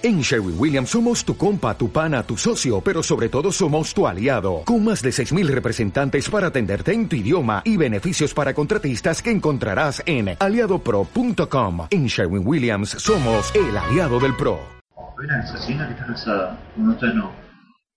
En 0.00 0.20
Sherwin 0.20 0.54
Williams 0.56 0.90
somos 0.90 1.24
tu 1.24 1.36
compa, 1.36 1.76
tu 1.76 1.90
pana, 1.90 2.22
tu 2.22 2.36
socio, 2.36 2.80
pero 2.80 3.02
sobre 3.02 3.28
todo 3.28 3.50
somos 3.50 3.92
tu 3.92 4.06
aliado, 4.06 4.62
con 4.64 4.84
más 4.84 5.02
de 5.02 5.10
6.000 5.10 5.48
representantes 5.48 6.30
para 6.30 6.46
atenderte 6.46 6.92
en 6.92 7.08
tu 7.08 7.16
idioma 7.16 7.62
y 7.64 7.76
beneficios 7.76 8.32
para 8.32 8.54
contratistas 8.54 9.20
que 9.20 9.32
encontrarás 9.32 10.00
en 10.06 10.36
aliadopro.com. 10.38 11.88
En 11.90 12.06
Sherwin 12.06 12.46
Williams 12.46 12.90
somos 12.90 13.52
el 13.56 13.76
aliado 13.76 14.20
del 14.20 14.36
PRO. 14.36 14.60
Una 15.18 15.40
asesina 15.40 15.88
que 15.88 15.94
está 15.94 16.06
casada, 16.06 16.56
con 16.76 16.90
otra 16.90 17.12
no. 17.12 17.32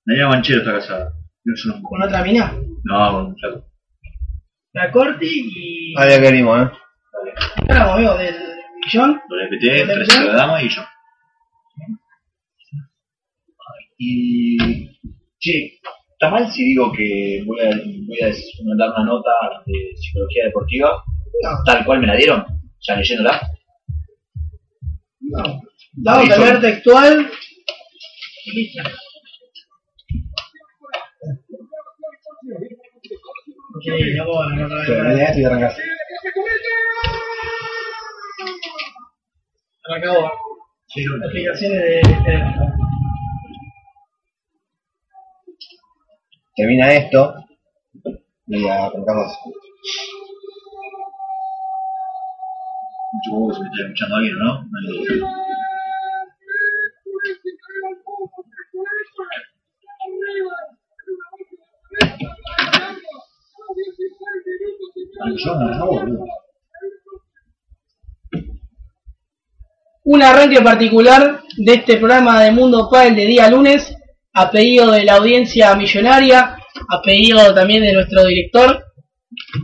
Daniela 0.03 0.29
Manchero 0.29 0.61
está 0.61 0.73
casada. 0.73 1.13
Yo 1.45 1.53
no. 1.71 1.83
¿Con 1.83 2.01
otra 2.01 2.23
mina? 2.23 2.51
No, 2.83 3.11
con 3.11 3.25
un 3.27 3.35
flaco. 3.35 3.67
La 4.73 4.91
corte 4.91 5.27
y... 5.27 5.93
Ah, 5.99 6.09
ya 6.09 6.19
que 6.19 6.31
venimos, 6.31 6.63
¿eh? 6.63 6.71
Éramos 7.69 7.93
amigos 7.93 8.17
del 8.17 8.35
millón. 8.87 9.21
WPT, 9.29 9.85
tres 9.85 10.19
de 10.19 10.25
la 10.25 10.33
dama 10.33 10.63
y 10.63 10.69
yo. 10.69 10.81
Y. 14.03 14.57
Che, 15.39 15.79
¿está 16.13 16.29
mal 16.31 16.51
si 16.51 16.63
digo 16.63 16.91
que 16.91 17.43
voy 17.45 17.59
a, 17.61 17.69
voy 17.69 18.19
a 18.21 18.33
mandar 18.65 18.89
una 18.95 19.05
nota 19.05 19.29
de 19.65 19.95
psicología 19.95 20.45
deportiva? 20.45 21.03
Tal 21.65 21.85
cual 21.85 21.99
me 21.99 22.07
la 22.07 22.15
dieron, 22.15 22.43
ya 22.79 22.95
leyéndola. 22.95 23.41
No. 25.19 25.61
Vamos 25.93 26.29
a 26.31 26.37
leer 26.37 26.61
textual. 26.61 27.31
y 28.45 28.51
listo. 28.55 28.81
Ok, 33.75 33.85
ya 34.15 34.23
voy, 34.23 34.55
no. 34.55 34.67
Arrancá 39.83 40.11
vos. 40.13 40.31
Aplicaciones 41.23 41.81
de 41.81 42.01
Termina 46.55 46.93
esto 46.93 47.33
y 48.47 48.67
arrancamos. 48.67 49.37
Mucho 53.13 53.31
huevo 53.31 53.53
se 53.53 53.59
me 53.61 53.67
está 53.67 53.83
escuchando 53.83 54.15
alguien, 54.15 54.37
¿no? 54.37 54.63
No, 65.45 66.05
no. 66.05 66.25
Un 70.03 70.23
arranque 70.23 70.61
particular 70.61 71.43
de 71.57 71.73
este 71.73 71.97
programa 71.97 72.41
de 72.41 72.51
Mundo 72.51 72.89
Padel 72.89 73.15
de 73.15 73.25
día 73.27 73.49
lunes, 73.49 73.95
a 74.33 74.49
pedido 74.51 74.91
de 74.91 75.03
la 75.03 75.15
audiencia 75.15 75.75
millonaria, 75.75 76.55
a 76.89 77.01
pedido 77.03 77.53
también 77.53 77.83
de 77.83 77.93
nuestro 77.93 78.25
director, 78.25 78.83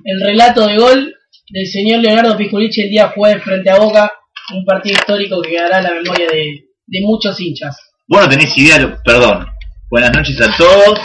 el 0.03 0.21
relato 0.21 0.67
de 0.67 0.77
gol 0.77 1.13
del 1.49 1.67
señor 1.67 2.01
Leonardo 2.01 2.35
Pisculici 2.37 2.81
el 2.81 2.89
día 2.89 3.09
jueves 3.09 3.43
frente 3.43 3.69
a 3.69 3.79
Boca, 3.79 4.11
un 4.53 4.65
partido 4.65 4.95
histórico 4.99 5.41
que 5.41 5.51
quedará 5.51 5.77
en 5.79 5.83
la 5.83 5.93
memoria 5.93 6.27
de, 6.31 6.65
de 6.85 6.99
muchos 7.01 7.39
hinchas. 7.39 7.75
Vos 8.07 8.21
no 8.21 8.29
tenés 8.29 8.57
idea, 8.57 8.79
lo- 8.79 8.97
perdón. 9.03 9.45
Buenas 9.89 10.11
noches 10.13 10.39
a 10.41 10.55
todos. 10.57 10.99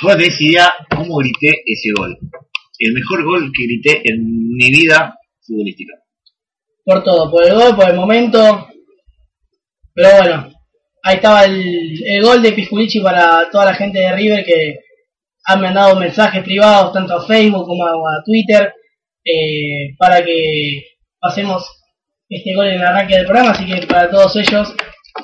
Vos 0.00 0.12
no 0.12 0.16
tenés 0.16 0.40
idea 0.40 0.72
cómo 0.94 1.16
grité 1.18 1.48
ese 1.66 1.90
gol. 1.96 2.16
El 2.78 2.92
mejor 2.94 3.24
gol 3.24 3.50
que 3.56 3.64
grité 3.64 4.02
en 4.04 4.48
mi 4.54 4.68
vida 4.70 5.16
futbolística. 5.44 5.94
Por 6.84 7.02
todo, 7.04 7.30
por 7.30 7.44
el 7.44 7.54
gol, 7.54 7.76
por 7.76 7.88
el 7.88 7.96
momento. 7.96 8.68
Pero 9.94 10.08
bueno, 10.18 10.51
ahí 11.02 11.16
estaba 11.16 11.44
el, 11.44 12.02
el 12.04 12.22
gol 12.22 12.42
de 12.42 12.52
Pisculici 12.52 13.00
para 13.00 13.50
toda 13.50 13.66
la 13.66 13.74
gente 13.74 13.98
de 13.98 14.12
River 14.12 14.44
que 14.44 14.78
han 15.44 15.60
mandado 15.60 15.96
mensajes 15.96 16.42
privados 16.44 16.92
tanto 16.92 17.16
a 17.16 17.26
Facebook 17.26 17.66
como 17.66 17.84
a, 17.86 17.90
a 17.90 18.22
Twitter 18.24 18.72
eh, 19.24 19.94
para 19.98 20.24
que 20.24 20.84
pasemos 21.20 21.64
este 22.28 22.54
gol 22.54 22.68
en 22.68 22.74
el 22.74 22.86
arranque 22.86 23.16
del 23.16 23.26
programa. 23.26 23.50
Así 23.50 23.66
que 23.66 23.86
para 23.86 24.10
todos 24.10 24.34
ellos, 24.36 24.74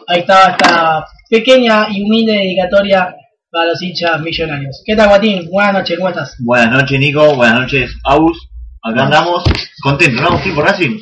ahí 0.06 0.20
estaba 0.20 0.50
esta 0.50 1.06
pequeña 1.30 1.86
y 1.90 2.02
humilde 2.02 2.32
dedicatoria 2.32 3.14
para 3.50 3.70
los 3.70 3.82
hinchas 3.82 4.20
millonarios. 4.20 4.82
¿Qué 4.84 4.94
tal, 4.94 5.08
Guatín? 5.08 5.48
Buenas 5.50 5.74
noches, 5.74 5.96
¿cómo 5.96 6.10
estás? 6.10 6.36
Buenas 6.40 6.70
noches, 6.70 6.98
Nico. 6.98 7.34
Buenas 7.34 7.60
noches, 7.60 7.94
Aus. 8.04 8.48
Acá 8.82 9.04
andamos. 9.04 9.44
Contentos, 9.82 10.20
¿no? 10.20 10.38
Sí, 10.42 10.50
por 10.50 10.64
Racing. 10.64 10.98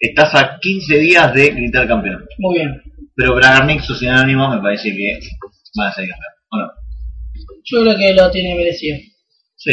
Estás 0.00 0.34
a 0.34 0.58
15 0.60 0.98
días 0.98 1.34
de 1.34 1.50
gritar 1.50 1.88
campeón. 1.88 2.24
Muy 2.38 2.58
bien. 2.58 2.82
Pero 3.16 3.34
Bragarnik, 3.34 3.80
Sociedad 3.80 4.18
Anónima, 4.18 4.54
me 4.54 4.62
parece 4.62 4.90
que 4.94 5.18
van 5.76 5.88
a 5.88 5.92
salir 5.92 6.10
campeón. 6.10 6.32
¿O 6.50 6.58
no? 6.58 6.68
Yo 7.64 7.82
creo 7.82 7.98
que 7.98 8.14
lo 8.14 8.30
tiene 8.30 8.54
merecido. 8.54 8.96
Sí. 9.56 9.72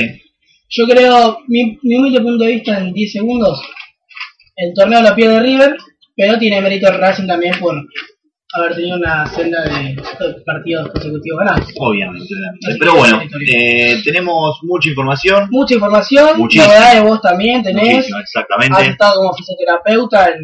Yo 0.69 0.85
creo, 0.87 1.39
mi, 1.47 1.77
mi 1.83 1.97
humilde 1.97 2.21
punto 2.21 2.43
de 2.43 2.53
vista 2.53 2.79
en 2.79 2.91
10 2.91 3.11
segundos, 3.11 3.61
el 4.55 4.73
torneo 4.73 5.01
lo 5.01 5.15
pierde 5.15 5.39
River, 5.39 5.77
pero 6.15 6.39
tiene 6.39 6.61
mérito 6.61 6.87
el 6.87 6.97
Racing 6.97 7.27
también 7.27 7.59
por 7.59 7.75
haber 8.57 8.75
tenido 8.75 8.97
una 8.97 9.25
senda 9.27 9.63
de 9.63 9.95
partidos 10.45 10.89
consecutivos 10.89 11.39
ganados. 11.39 11.67
Obviamente. 11.79 12.27
Pero 12.79 12.95
bueno, 12.95 13.21
eh, 13.53 13.95
tenemos 14.03 14.59
mucha 14.63 14.89
información. 14.89 15.47
Mucha 15.51 15.73
información, 15.75 16.37
Muchísimo. 16.37 16.65
novedades 16.73 17.03
vos 17.03 17.21
también 17.21 17.63
tenés. 17.63 17.95
Muchísimo, 17.95 18.17
Has 18.19 18.23
exactamente. 18.23 18.85
estado 18.91 19.15
como 19.21 19.33
fisioterapeuta 19.33 20.27
en 20.29 20.39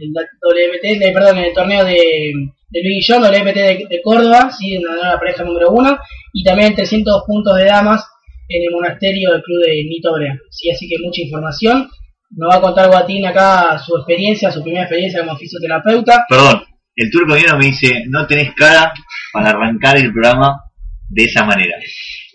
el 0.00 0.12
WPT, 0.12 0.98
de- 0.98 1.12
perdón, 1.12 1.38
en 1.38 1.44
el 1.44 1.52
torneo 1.54 1.84
de, 1.84 1.94
de 1.94 2.82
Luis 2.82 3.06
Guillón, 3.06 3.22
WPT 3.22 3.56
de, 3.56 3.86
de 3.88 4.02
Córdoba, 4.02 4.50
sí, 4.50 4.74
en 4.76 4.82
la, 4.84 5.10
la 5.12 5.18
pareja 5.18 5.44
número 5.44 5.70
uno, 5.70 5.96
y 6.32 6.42
también 6.44 6.74
300 6.74 7.22
puntos 7.26 7.56
de 7.56 7.64
damas 7.66 8.04
en 8.48 8.62
el 8.62 8.70
monasterio 8.72 9.30
del 9.32 9.42
club 9.42 9.64
de 9.64 9.84
Nito 9.88 10.12
Brea. 10.14 10.36
Sí, 10.50 10.70
así 10.70 10.88
que 10.88 10.96
mucha 11.02 11.22
información. 11.22 11.88
Nos 12.36 12.50
va 12.52 12.56
a 12.56 12.60
contar 12.60 12.88
Guatín 12.88 13.24
acá 13.26 13.78
su 13.78 13.96
experiencia, 13.96 14.50
su 14.50 14.60
primera 14.62 14.82
experiencia 14.84 15.20
como 15.24 15.36
fisioterapeuta. 15.38 16.24
Perdón, 16.28 16.62
el 16.96 17.10
turco 17.10 17.34
vino 17.34 17.58
me 17.58 17.66
dice, 17.66 18.04
no 18.08 18.26
tenés 18.26 18.54
cara 18.54 18.92
para 19.32 19.50
arrancar 19.50 19.96
el 19.96 20.12
programa 20.12 20.62
de 21.08 21.24
esa 21.24 21.44
manera. 21.44 21.76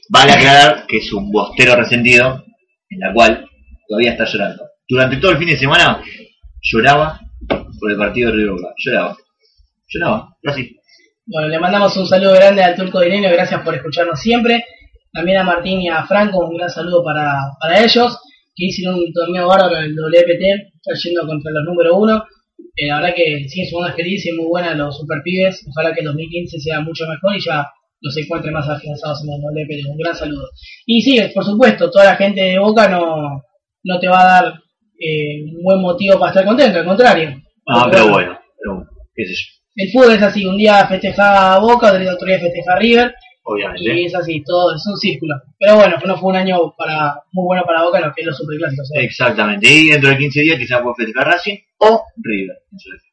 Vale 0.10 0.34
aclarar 0.34 0.86
que 0.88 0.98
es 0.98 1.14
un 1.14 1.32
bostero 1.32 1.76
resentido, 1.76 2.44
en 2.90 3.00
la 3.00 3.14
cual 3.14 3.46
todavía 3.88 4.12
está 4.12 4.26
llorando. 4.26 4.64
Durante 4.88 5.18
todo 5.18 5.32
el 5.32 5.38
fin 5.38 5.50
de 5.50 5.58
semana 5.58 6.02
lloraba 6.62 7.20
por 7.80 7.92
el 7.92 7.98
partido 7.98 8.32
de 8.32 8.38
River 8.38 8.52
Boca. 8.52 8.74
Lloraba. 8.78 9.18
Lloraba, 9.88 10.30
así. 10.46 10.76
Bueno, 11.26 11.48
le 11.48 11.60
mandamos 11.60 11.96
un 11.96 12.08
saludo 12.08 12.34
grande 12.34 12.64
al 12.64 12.76
Turco 12.76 13.02
Dinero, 13.02 13.32
gracias 13.32 13.62
por 13.62 13.76
escucharnos 13.76 14.20
siempre. 14.20 14.66
También 15.14 15.38
a 15.38 15.44
Martín 15.44 15.82
y 15.82 15.90
a 15.90 16.04
Franco, 16.06 16.40
un 16.40 16.58
gran 16.58 16.70
saludo 16.70 17.04
para, 17.04 17.40
para 17.60 17.84
ellos, 17.84 18.18
que 18.56 18.66
hicieron 18.66 18.96
un 18.96 19.14
torneo 19.14 19.48
bárbaro 19.48 19.78
en 19.78 19.86
el 19.86 19.96
WPT, 19.96 20.74
está 20.76 20.94
yendo 21.04 21.26
contra 21.26 21.52
los 21.52 21.66
número 21.66 21.98
uno. 21.98 22.24
Eh, 22.82 22.88
la 22.88 22.98
verdad 23.02 23.14
que 23.16 23.48
sí, 23.50 23.62
es 23.62 23.74
una 23.74 23.88
experiencia 23.88 24.32
muy 24.38 24.48
buena 24.48 24.74
los 24.76 24.98
super 24.98 25.22
pibes. 25.24 25.66
Ojalá 25.70 25.94
que 25.94 26.00
el 26.02 26.06
2015 26.08 26.60
sea 26.60 26.80
mucho 26.82 27.06
mejor 27.08 27.36
y 27.36 27.42
ya 27.42 27.68
los 28.02 28.16
encuentre 28.18 28.52
más 28.52 28.70
afianzados 28.70 29.22
en 29.24 29.34
el 29.34 29.42
WPT. 29.42 29.90
Un 29.92 29.98
gran 29.98 30.16
saludo. 30.16 30.48
Y 30.86 31.02
sí, 31.02 31.20
por 31.34 31.44
supuesto, 31.44 31.90
toda 31.92 32.06
la 32.06 32.16
gente 32.16 32.42
de 32.42 32.60
Boca 32.60 32.88
no, 32.88 33.42
no 33.84 34.00
te 34.00 34.08
va 34.08 34.22
a 34.22 34.42
dar 34.44 34.54
eh, 35.00 35.44
un 35.44 35.64
buen 35.64 35.82
motivo 35.82 36.18
para 36.20 36.32
estar 36.32 36.46
contento, 36.46 36.80
al 36.80 36.86
contrario. 36.86 37.42
Ah, 37.68 37.88
pero 37.92 38.10
bueno, 38.10 38.40
pero 38.62 38.86
qué 39.16 39.26
sé 39.26 39.34
yo. 39.34 39.50
el 39.76 39.92
fútbol 39.92 40.16
es 40.16 40.24
así, 40.24 40.46
un 40.46 40.58
día 40.58 40.88
festeja 40.88 41.56
a 41.56 41.60
Boca, 41.60 41.88
otro 41.88 42.00
día- 42.00 42.14
otro 42.14 42.28
día 42.28 42.40
festeja 42.40 42.74
a 42.74 42.80
River, 42.80 43.14
y 43.58 43.64
Obviamente. 43.64 44.06
es 44.06 44.16
así, 44.16 44.44
todo 44.44 44.76
es 44.76 44.86
un 44.88 44.98
círculo. 44.98 45.36
Pero 45.58 45.76
bueno, 45.76 45.96
no 46.06 46.18
fue 46.18 46.30
un 46.30 46.36
año 46.36 46.74
para 46.78 47.16
muy 47.32 47.46
bueno 47.46 47.64
para 47.66 47.84
Boca 47.84 48.00
en 48.00 48.06
lo 48.06 48.14
que 48.14 48.22
es 48.22 48.28
los 48.28 48.38
superclásicos. 48.38 48.90
¿eh? 48.96 49.04
Exactamente. 49.04 49.68
Y 49.70 49.90
dentro 49.90 50.10
de 50.10 50.18
15 50.18 50.42
días 50.42 50.58
quizás 50.60 50.82
puede 50.82 50.96
festejar 50.98 51.28
Racing 51.28 51.58
o 51.80 52.04
River. 52.18 52.58
Es. 52.74 53.04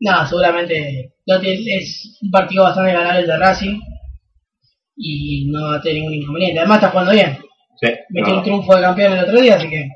No, 0.00 0.26
seguramente 0.26 1.12
es 1.26 2.18
un 2.22 2.30
partido 2.30 2.62
bastante 2.64 2.92
ganable 2.92 3.20
el 3.20 3.26
de 3.26 3.36
Racing 3.36 3.80
y 4.96 5.46
no 5.50 5.62
va 5.70 5.76
a 5.76 5.80
tener 5.82 5.96
ningún 5.98 6.14
inconveniente. 6.14 6.58
Además 6.60 6.78
está 6.78 6.90
jugando 6.90 7.12
bien. 7.12 7.38
Sí, 7.80 7.88
Metió 8.10 8.32
un 8.32 8.38
es 8.38 8.44
triunfo 8.44 8.76
de 8.76 8.82
campeón 8.82 9.12
el 9.14 9.24
otro 9.24 9.40
día, 9.40 9.56
así 9.56 9.68
que... 9.68 9.88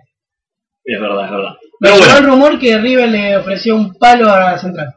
verdad, 1.01 1.25
es 1.25 1.31
verdad. 1.31 1.53
Me 1.81 1.91
Pero 1.91 1.95
el 1.95 2.01
bueno, 2.01 2.27
rumor 2.29 2.59
que 2.59 2.79
River 2.79 3.09
le 3.09 3.37
ofreció 3.37 3.77
un 3.77 3.95
palo 3.95 4.31
a 4.31 4.53
la 4.53 4.59
central. 4.59 4.95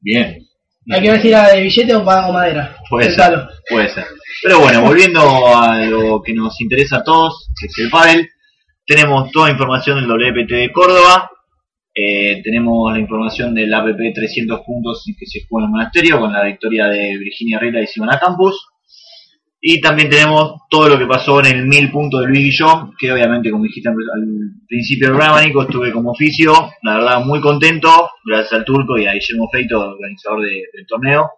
bien. 0.00 0.41
Hay 0.90 1.00
que 1.00 1.10
ver 1.10 1.22
si 1.22 1.28
era 1.28 1.48
de 1.48 1.62
billete 1.62 1.94
o, 1.94 2.00
o 2.00 2.32
madera. 2.32 2.76
Puede 2.90 3.10
ser, 3.12 3.38
puede 3.68 3.88
ser. 3.88 4.04
Pero 4.42 4.60
bueno, 4.60 4.82
volviendo 4.82 5.20
a 5.56 5.78
lo 5.84 6.20
que 6.22 6.34
nos 6.34 6.60
interesa 6.60 6.98
a 6.98 7.04
todos, 7.04 7.48
que 7.58 7.66
es 7.66 7.78
el 7.78 7.90
pádel, 7.90 8.28
tenemos 8.86 9.30
toda 9.30 9.50
información 9.50 10.00
del 10.00 10.08
WPT 10.08 10.50
de 10.50 10.72
Córdoba, 10.72 11.30
eh, 11.94 12.40
tenemos 12.42 12.92
la 12.92 12.98
información 12.98 13.54
del 13.54 13.72
APP 13.72 14.14
300 14.14 14.60
puntos 14.62 15.04
que 15.18 15.26
se 15.26 15.40
juega 15.48 15.66
en 15.66 15.68
el 15.68 15.72
monasterio 15.72 16.20
con 16.20 16.32
la 16.32 16.42
victoria 16.42 16.86
de 16.86 17.18
Virginia 17.18 17.58
Herrera 17.58 17.82
y 17.82 17.86
Simona 17.86 18.18
Campus. 18.18 18.68
Y 19.64 19.80
también 19.80 20.10
tenemos 20.10 20.54
todo 20.68 20.88
lo 20.88 20.98
que 20.98 21.06
pasó 21.06 21.38
en 21.38 21.46
el 21.46 21.66
mil 21.66 21.88
puntos 21.92 22.22
de 22.22 22.26
Luis 22.26 22.40
Guillón, 22.40 22.94
que 22.98 23.12
obviamente, 23.12 23.48
como 23.48 23.62
dijiste 23.62 23.88
al 23.90 23.94
principio 24.66 25.06
del 25.08 25.16
programa, 25.16 25.40
Nico, 25.40 25.62
estuve 25.62 25.92
como 25.92 26.10
oficio, 26.10 26.52
la 26.82 26.94
verdad 26.96 27.24
muy 27.24 27.40
contento, 27.40 28.10
gracias 28.24 28.54
al 28.54 28.64
turco 28.64 28.98
y 28.98 29.06
a 29.06 29.12
Guillermo 29.12 29.48
Feito, 29.52 29.78
organizador 29.78 30.40
de- 30.42 30.64
del 30.72 30.84
torneo, 30.88 31.30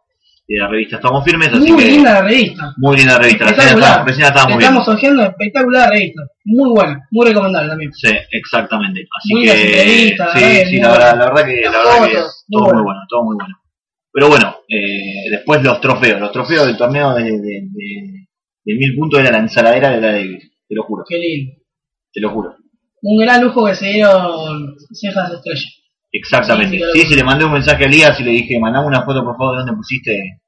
y 0.48 0.54
de 0.54 0.60
la 0.60 0.68
revista 0.68 0.96
Estamos 0.96 1.22
Firmes, 1.24 1.48
así 1.52 1.70
Muy 1.70 1.82
que 1.84 1.90
linda 1.90 2.14
la 2.14 2.22
revista. 2.22 2.72
muy 2.78 2.96
linda 2.96 3.18
revista, 3.18 3.44
la 3.44 3.50
Espectacular. 3.50 3.84
estábamos- 3.88 4.08
recién 4.08 4.22
la 4.22 4.28
estábamos 4.28 4.56
viendo. 4.58 4.64
Estamos 4.80 4.88
hojeando 4.88 5.22
espectacular 5.24 5.90
revista. 5.90 6.22
Muy 6.46 6.70
buena, 6.70 7.08
muy 7.10 7.26
recomendable 7.26 7.68
también. 7.68 7.92
Sí, 7.92 8.08
exactamente. 8.30 9.06
Así 9.18 9.34
Muy 9.34 9.42
que 9.44 9.50
sí, 9.50 10.14
la 10.16 10.24
verdad 10.26 10.34
que 10.40 10.66
sí, 10.66 10.76
la 10.80 10.92
verdad, 10.92 11.16
la 11.18 11.44
que, 11.44 11.60
la 11.62 11.70
verdad 11.70 12.24
todo 12.50 12.64
muy 12.74 12.82
bueno, 12.82 13.00
todo 13.08 13.24
muy 13.24 13.36
bueno. 13.36 13.54
Pero 14.14 14.28
bueno, 14.28 14.54
eh, 14.68 15.28
después 15.28 15.60
los 15.64 15.80
trofeos, 15.80 16.20
los 16.20 16.30
trofeos 16.30 16.66
del 16.66 16.76
torneo 16.76 17.12
de, 17.14 17.24
de, 17.24 17.32
de, 17.32 18.26
de 18.64 18.74
mil 18.76 18.94
puntos 18.96 19.18
era 19.18 19.32
la 19.32 19.38
ensaladera 19.38 19.90
de 19.90 20.00
la 20.00 20.12
Davis, 20.12 20.50
te 20.68 20.74
lo 20.76 20.84
juro, 20.84 21.02
Qué 21.08 21.18
lindo. 21.18 21.52
te 22.12 22.20
lo 22.20 22.30
juro. 22.30 22.54
Un 23.02 23.18
gran 23.20 23.42
lujo 23.42 23.66
que 23.66 23.74
se 23.74 23.86
dieron 23.88 24.76
cejas 24.92 25.32
estrella. 25.32 25.68
Exactamente. 26.12 26.78
Sí, 26.92 27.00
sí, 27.02 27.16
le 27.16 27.24
mandé 27.24 27.44
un 27.44 27.52
mensaje 27.52 27.82
a 27.84 27.86
Elías 27.88 28.18
y 28.20 28.22
le 28.22 28.30
dije, 28.30 28.58
mandame 28.60 28.86
una 28.86 29.02
foto 29.04 29.24
por 29.24 29.36
favor 29.36 29.56
de 29.56 29.58
dónde 29.64 29.76
pusiste 29.76 30.40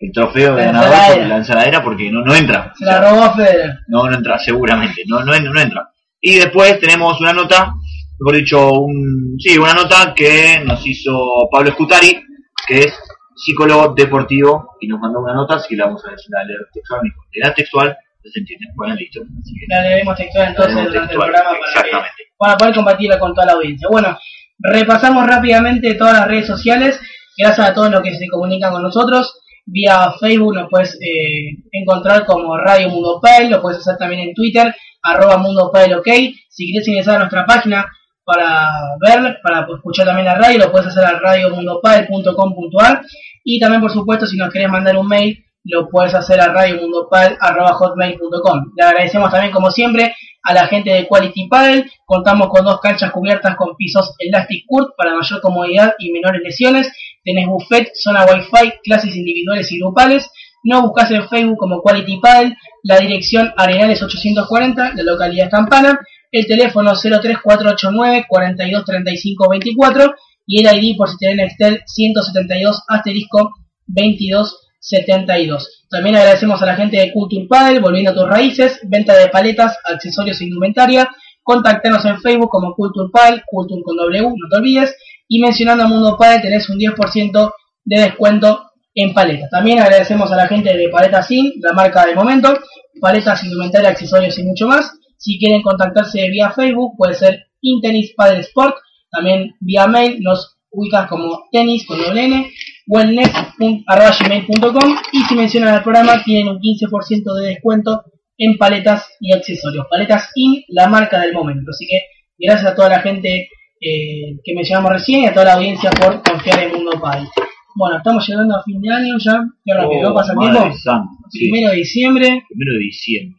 el 0.00 0.12
trofeo 0.12 0.56
de 0.56 0.64
ganador 0.64 0.92
porque 1.06 1.28
la 1.28 1.36
ensaladera 1.36 1.84
porque 1.84 2.10
no, 2.10 2.20
no 2.22 2.34
entra. 2.34 2.72
Se 2.76 2.84
la 2.84 3.00
robó 3.00 3.32
Federer. 3.36 3.78
No, 3.86 4.10
no 4.10 4.16
entra, 4.16 4.38
seguramente, 4.40 5.02
no, 5.06 5.20
no, 5.24 5.38
no 5.38 5.60
entra. 5.60 5.88
Y 6.20 6.34
después 6.36 6.80
tenemos 6.80 7.20
una 7.20 7.32
nota, 7.32 7.72
mejor 8.18 8.36
dicho, 8.36 8.72
un, 8.72 9.36
sí, 9.38 9.56
una 9.56 9.72
nota 9.72 10.12
que 10.16 10.60
nos 10.66 10.84
hizo 10.84 11.48
Pablo 11.50 11.70
Escutari, 11.70 12.20
que 12.66 12.78
es 12.80 12.98
psicólogo 13.36 13.94
deportivo, 13.94 14.76
y 14.80 14.86
nos 14.88 15.00
mandó 15.00 15.20
una 15.20 15.34
nota, 15.34 15.56
así 15.56 15.68
que 15.70 15.76
la 15.76 15.86
vamos 15.86 16.04
a 16.04 16.08
leer 16.08 16.18
la 16.28 16.44
leer 16.44 16.60
textual, 16.72 17.00
la 17.42 17.54
textual, 17.54 17.96
se 18.22 18.40
entiende, 18.40 18.66
bueno, 18.76 18.94
listo. 18.94 19.20
Así 19.20 19.52
que 19.54 19.66
La 19.68 19.82
leeremos 19.82 20.16
textual 20.16 20.48
entonces 20.48 20.74
durante 20.74 20.98
textual, 20.98 21.28
el 21.28 21.32
programa 21.34 21.50
para, 21.50 21.58
que- 21.60 21.70
exactamente. 21.70 22.22
para 22.38 22.56
poder 22.56 22.74
compartirla 22.74 23.18
con 23.18 23.34
toda 23.34 23.46
la 23.46 23.52
audiencia. 23.54 23.88
Bueno, 23.90 24.18
repasamos 24.58 25.26
rápidamente 25.26 25.94
todas 25.94 26.14
las 26.14 26.28
redes 26.28 26.46
sociales. 26.46 27.00
Gracias 27.36 27.68
a 27.68 27.74
todos 27.74 27.90
los 27.90 28.00
que 28.02 28.14
se 28.14 28.28
comunican 28.28 28.72
con 28.72 28.82
nosotros. 28.82 29.40
Vía 29.66 30.12
Facebook 30.20 30.54
nos 30.54 30.68
puedes 30.70 30.94
eh, 31.00 31.56
encontrar 31.72 32.24
como 32.26 32.56
Radio 32.56 32.88
Mundo 32.90 33.18
Pail, 33.20 33.50
lo 33.50 33.60
puedes 33.60 33.80
hacer 33.80 33.96
también 33.98 34.28
en 34.28 34.34
Twitter, 34.34 34.74
arroba 35.02 35.38
Mundo 35.38 35.70
Pail 35.72 35.94
OK. 35.94 36.06
Si 36.48 36.70
quieres 36.70 36.86
ingresar 36.88 37.16
a 37.16 37.18
nuestra 37.20 37.44
página 37.46 37.86
para 38.24 38.68
ver, 39.00 39.38
para 39.42 39.66
escuchar 39.74 40.06
también 40.06 40.26
la 40.26 40.36
radio, 40.36 40.58
lo 40.58 40.70
puedes 40.72 40.88
hacer 40.88 41.04
a 41.04 41.18
radiomundopail.com.ar 41.18 43.02
y 43.44 43.60
también 43.60 43.80
por 43.80 43.92
supuesto 43.92 44.26
si 44.26 44.36
nos 44.36 44.52
querés 44.52 44.68
mandar 44.70 44.96
un 44.96 45.06
mail, 45.06 45.44
lo 45.64 45.88
puedes 45.88 46.14
hacer 46.14 46.40
a 46.40 46.48
radiomundopail.com. 46.48 48.72
Le 48.76 48.84
agradecemos 48.84 49.30
también 49.30 49.52
como 49.52 49.70
siempre 49.70 50.12
a 50.44 50.54
la 50.54 50.66
gente 50.66 50.90
de 50.90 51.06
Quality 51.06 51.48
Paddle. 51.48 51.90
Contamos 52.04 52.48
con 52.48 52.64
dos 52.64 52.80
canchas 52.80 53.10
cubiertas 53.10 53.56
con 53.56 53.74
pisos 53.76 54.14
Elastic 54.18 54.64
Court 54.66 54.90
para 54.96 55.14
mayor 55.14 55.40
comodidad 55.40 55.94
y 55.98 56.12
menores 56.12 56.42
lesiones. 56.42 56.92
Tenés 57.24 57.46
buffet, 57.46 57.90
zona 57.94 58.26
wifi, 58.26 58.72
clases 58.82 59.16
individuales 59.16 59.72
y 59.72 59.78
grupales. 59.78 60.30
No 60.62 60.82
buscas 60.82 61.10
en 61.10 61.28
Facebook 61.28 61.58
como 61.58 61.82
Quality 61.82 62.20
Paddle. 62.20 62.56
La 62.82 62.98
dirección 62.98 63.52
Arenales 63.56 64.02
840, 64.02 64.92
la 64.94 65.02
localidad 65.02 65.50
Campana. 65.50 65.98
El 66.34 66.48
teléfono 66.48 66.94
03489 67.00 68.26
423524 68.28 70.14
y 70.48 70.66
el 70.66 70.76
ID 70.76 70.96
por 70.96 71.08
si 71.08 71.16
tienen 71.16 71.46
Excel 71.46 71.82
172 71.86 72.82
asterisco 72.88 73.52
2272. 73.86 75.84
También 75.88 76.16
agradecemos 76.16 76.60
a 76.60 76.66
la 76.66 76.74
gente 76.74 76.96
de 76.96 77.12
Culture 77.12 77.46
Paddle, 77.48 77.78
volviendo 77.78 78.10
a 78.10 78.14
tus 78.14 78.28
raíces, 78.28 78.80
venta 78.82 79.14
de 79.14 79.28
paletas, 79.28 79.78
accesorios 79.84 80.40
e 80.40 80.46
indumentaria. 80.46 81.08
Contactanos 81.40 82.04
en 82.04 82.20
Facebook 82.20 82.48
como 82.50 82.74
Culture 82.74 83.10
Paddle, 83.12 83.44
Culture 83.46 83.82
con 83.84 83.96
W, 83.96 84.22
no 84.22 84.48
te 84.50 84.56
olvides. 84.56 84.96
Y 85.28 85.38
mencionando 85.40 85.86
Mundo 85.86 86.16
Paddle 86.18 86.42
tenés 86.42 86.68
un 86.68 86.80
10% 86.80 87.52
de 87.84 88.00
descuento 88.00 88.72
en 88.92 89.14
paletas. 89.14 89.50
También 89.50 89.78
agradecemos 89.78 90.32
a 90.32 90.36
la 90.36 90.48
gente 90.48 90.76
de 90.76 90.88
Paletas 90.88 91.28
Sin, 91.28 91.52
la 91.60 91.72
marca 91.74 92.04
de 92.04 92.16
momento, 92.16 92.58
paletas, 93.00 93.44
indumentaria, 93.44 93.90
accesorios 93.90 94.36
y 94.36 94.42
mucho 94.42 94.66
más. 94.66 94.98
Si 95.24 95.38
quieren 95.38 95.62
contactarse 95.62 96.28
vía 96.28 96.50
Facebook, 96.50 96.96
puede 96.98 97.14
ser 97.14 97.44
Intenis 97.62 98.12
Paddle 98.14 98.40
Sport, 98.40 98.74
también 99.10 99.54
vía 99.58 99.86
mail 99.86 100.18
nos 100.20 100.58
ubicas 100.70 101.08
como 101.08 101.44
tenis 101.50 101.86
con 101.86 101.96
doble 101.98 102.24
n, 102.26 102.50
wellness.gmail.com 102.86 104.96
y 105.12 105.18
si 105.22 105.34
mencionan 105.34 105.76
el 105.76 105.82
programa 105.82 106.22
tienen 106.22 106.48
un 106.48 106.58
15% 106.58 107.34
de 107.40 107.46
descuento 107.46 108.02
en 108.36 108.58
paletas 108.58 109.08
y 109.18 109.32
accesorios. 109.32 109.86
Paletas 109.88 110.28
IN, 110.34 110.62
la 110.68 110.88
marca 110.88 111.18
del 111.20 111.32
momento. 111.32 111.70
Así 111.70 111.86
que 111.86 112.02
gracias 112.38 112.72
a 112.72 112.74
toda 112.74 112.90
la 112.90 113.00
gente 113.00 113.48
eh, 113.80 114.36
que 114.44 114.54
mencionamos 114.54 114.92
recién 114.92 115.22
y 115.22 115.26
a 115.26 115.32
toda 115.32 115.46
la 115.46 115.54
audiencia 115.54 115.90
por 115.90 116.22
confiar 116.22 116.64
en 116.64 116.72
Mundo 116.72 117.00
Paddle. 117.00 117.30
Bueno, 117.76 117.96
estamos 117.96 118.28
llegando 118.28 118.56
a 118.56 118.62
fin 118.62 118.78
de 118.78 118.92
año 118.92 119.16
ya. 119.18 119.42
Qué 119.64 119.72
rápido. 119.72 120.14
Pasa 120.14 120.34
Oh, 120.36 120.36
Madre 120.36 120.58
tiempo. 120.60 120.76
santa, 120.76 121.08
sí. 121.30 121.50
Primero 121.50 121.70
de 121.70 121.76
diciembre 121.76 122.44
Primero 122.48 122.72
de 122.74 122.78
diciembre. 122.80 123.38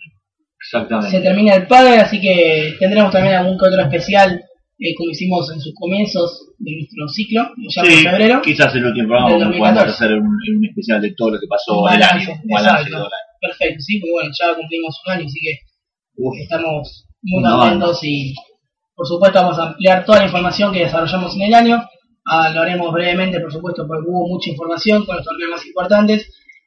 Exactamente. 0.66 1.12
se 1.12 1.22
termina 1.22 1.54
el 1.56 1.68
padre, 1.68 1.98
así 2.00 2.20
que 2.20 2.76
tendremos 2.80 3.12
también 3.12 3.36
algún 3.36 3.58
que 3.58 3.68
otro 3.68 3.82
especial, 3.82 4.42
eh, 4.80 4.94
como 4.98 5.12
hicimos 5.12 5.52
en 5.54 5.60
sus 5.62 5.74
comienzos 5.76 6.50
de 6.58 6.72
nuestro 6.76 7.08
ciclo, 7.10 7.44
ya 7.70 7.82
en 7.84 7.88
Sí, 7.92 8.04
febrero. 8.04 8.42
quizás 8.42 8.74
el 8.76 8.86
último 8.86 9.08
programa 9.10 9.30
podamos 9.30 9.58
2014. 9.58 9.92
hacer 9.94 10.18
un, 10.18 10.26
un 10.28 10.66
especial 10.66 11.02
de 11.02 11.14
todo 11.16 11.30
lo 11.32 11.40
que 11.40 11.48
pasó 11.48 11.88
en 11.90 11.96
el 11.96 12.04
año. 12.04 12.30
Exacto. 12.50 13.10
Perfecto, 13.42 13.80
sí, 13.82 14.00
porque 14.00 14.12
bueno, 14.12 14.32
ya 14.40 14.56
cumplimos 14.56 15.02
un 15.06 15.12
año, 15.14 15.26
así 15.26 15.40
que 15.40 15.60
Uf, 16.18 16.36
estamos 16.42 17.06
muy 17.22 17.44
contentos 17.44 18.00
y 18.04 18.34
por 18.96 19.06
supuesto 19.06 19.42
vamos 19.42 19.60
a 19.60 19.64
ampliar 19.68 20.06
toda 20.06 20.20
la 20.20 20.26
información 20.26 20.72
que 20.74 20.80
desarrollamos 20.80 21.36
en 21.36 21.42
el 21.44 21.54
año. 21.54 21.84
Ah, 22.26 22.50
lo 22.50 22.62
haremos 22.62 22.92
brevemente, 22.92 23.40
por 23.40 23.52
supuesto, 23.52 23.86
porque 23.88 24.08
hubo 24.10 24.28
mucha 24.28 24.50
información 24.50 25.06
con 25.06 25.18
los 25.18 25.26
torneos 25.26 25.52
más 25.52 25.66
importantes. 25.66 26.26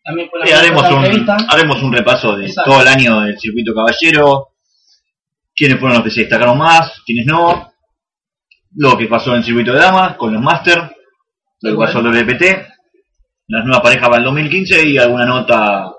También 0.08 0.31
con 0.31 0.40
la 0.40 0.46
sí, 0.46 0.52
haremos, 0.55 0.90
un, 0.90 1.31
haremos 1.50 1.82
un 1.82 1.93
repaso 1.93 2.34
de 2.34 2.46
Exacto. 2.46 2.70
todo 2.70 2.81
el 2.81 2.88
año 2.88 3.20
del 3.20 3.38
circuito 3.38 3.75
caballero, 3.75 4.55
quiénes 5.55 5.78
fueron 5.78 5.99
los 5.99 6.05
que 6.05 6.10
se 6.10 6.20
destacaron 6.20 6.56
más, 6.56 7.02
quiénes 7.05 7.26
no, 7.26 7.70
lo 8.76 8.96
que 8.96 9.06
pasó 9.06 9.32
en 9.32 9.38
el 9.38 9.44
circuito 9.44 9.75
de 9.75 9.81
damas, 9.81 10.16
con 10.16 10.32
los 10.32 10.40
Master, 10.40 10.96
lo 11.60 11.70
que 11.72 11.76
pasó 11.76 11.99
en 12.00 12.06
el 12.06 12.25
WPT, 12.26 12.43
las 13.49 13.64
nuevas 13.66 13.82
parejas 13.82 14.08
para 14.08 14.16
el 14.16 14.25
2015 14.25 14.88
y 14.88 14.96
alguna 14.96 15.26
nota 15.26 15.93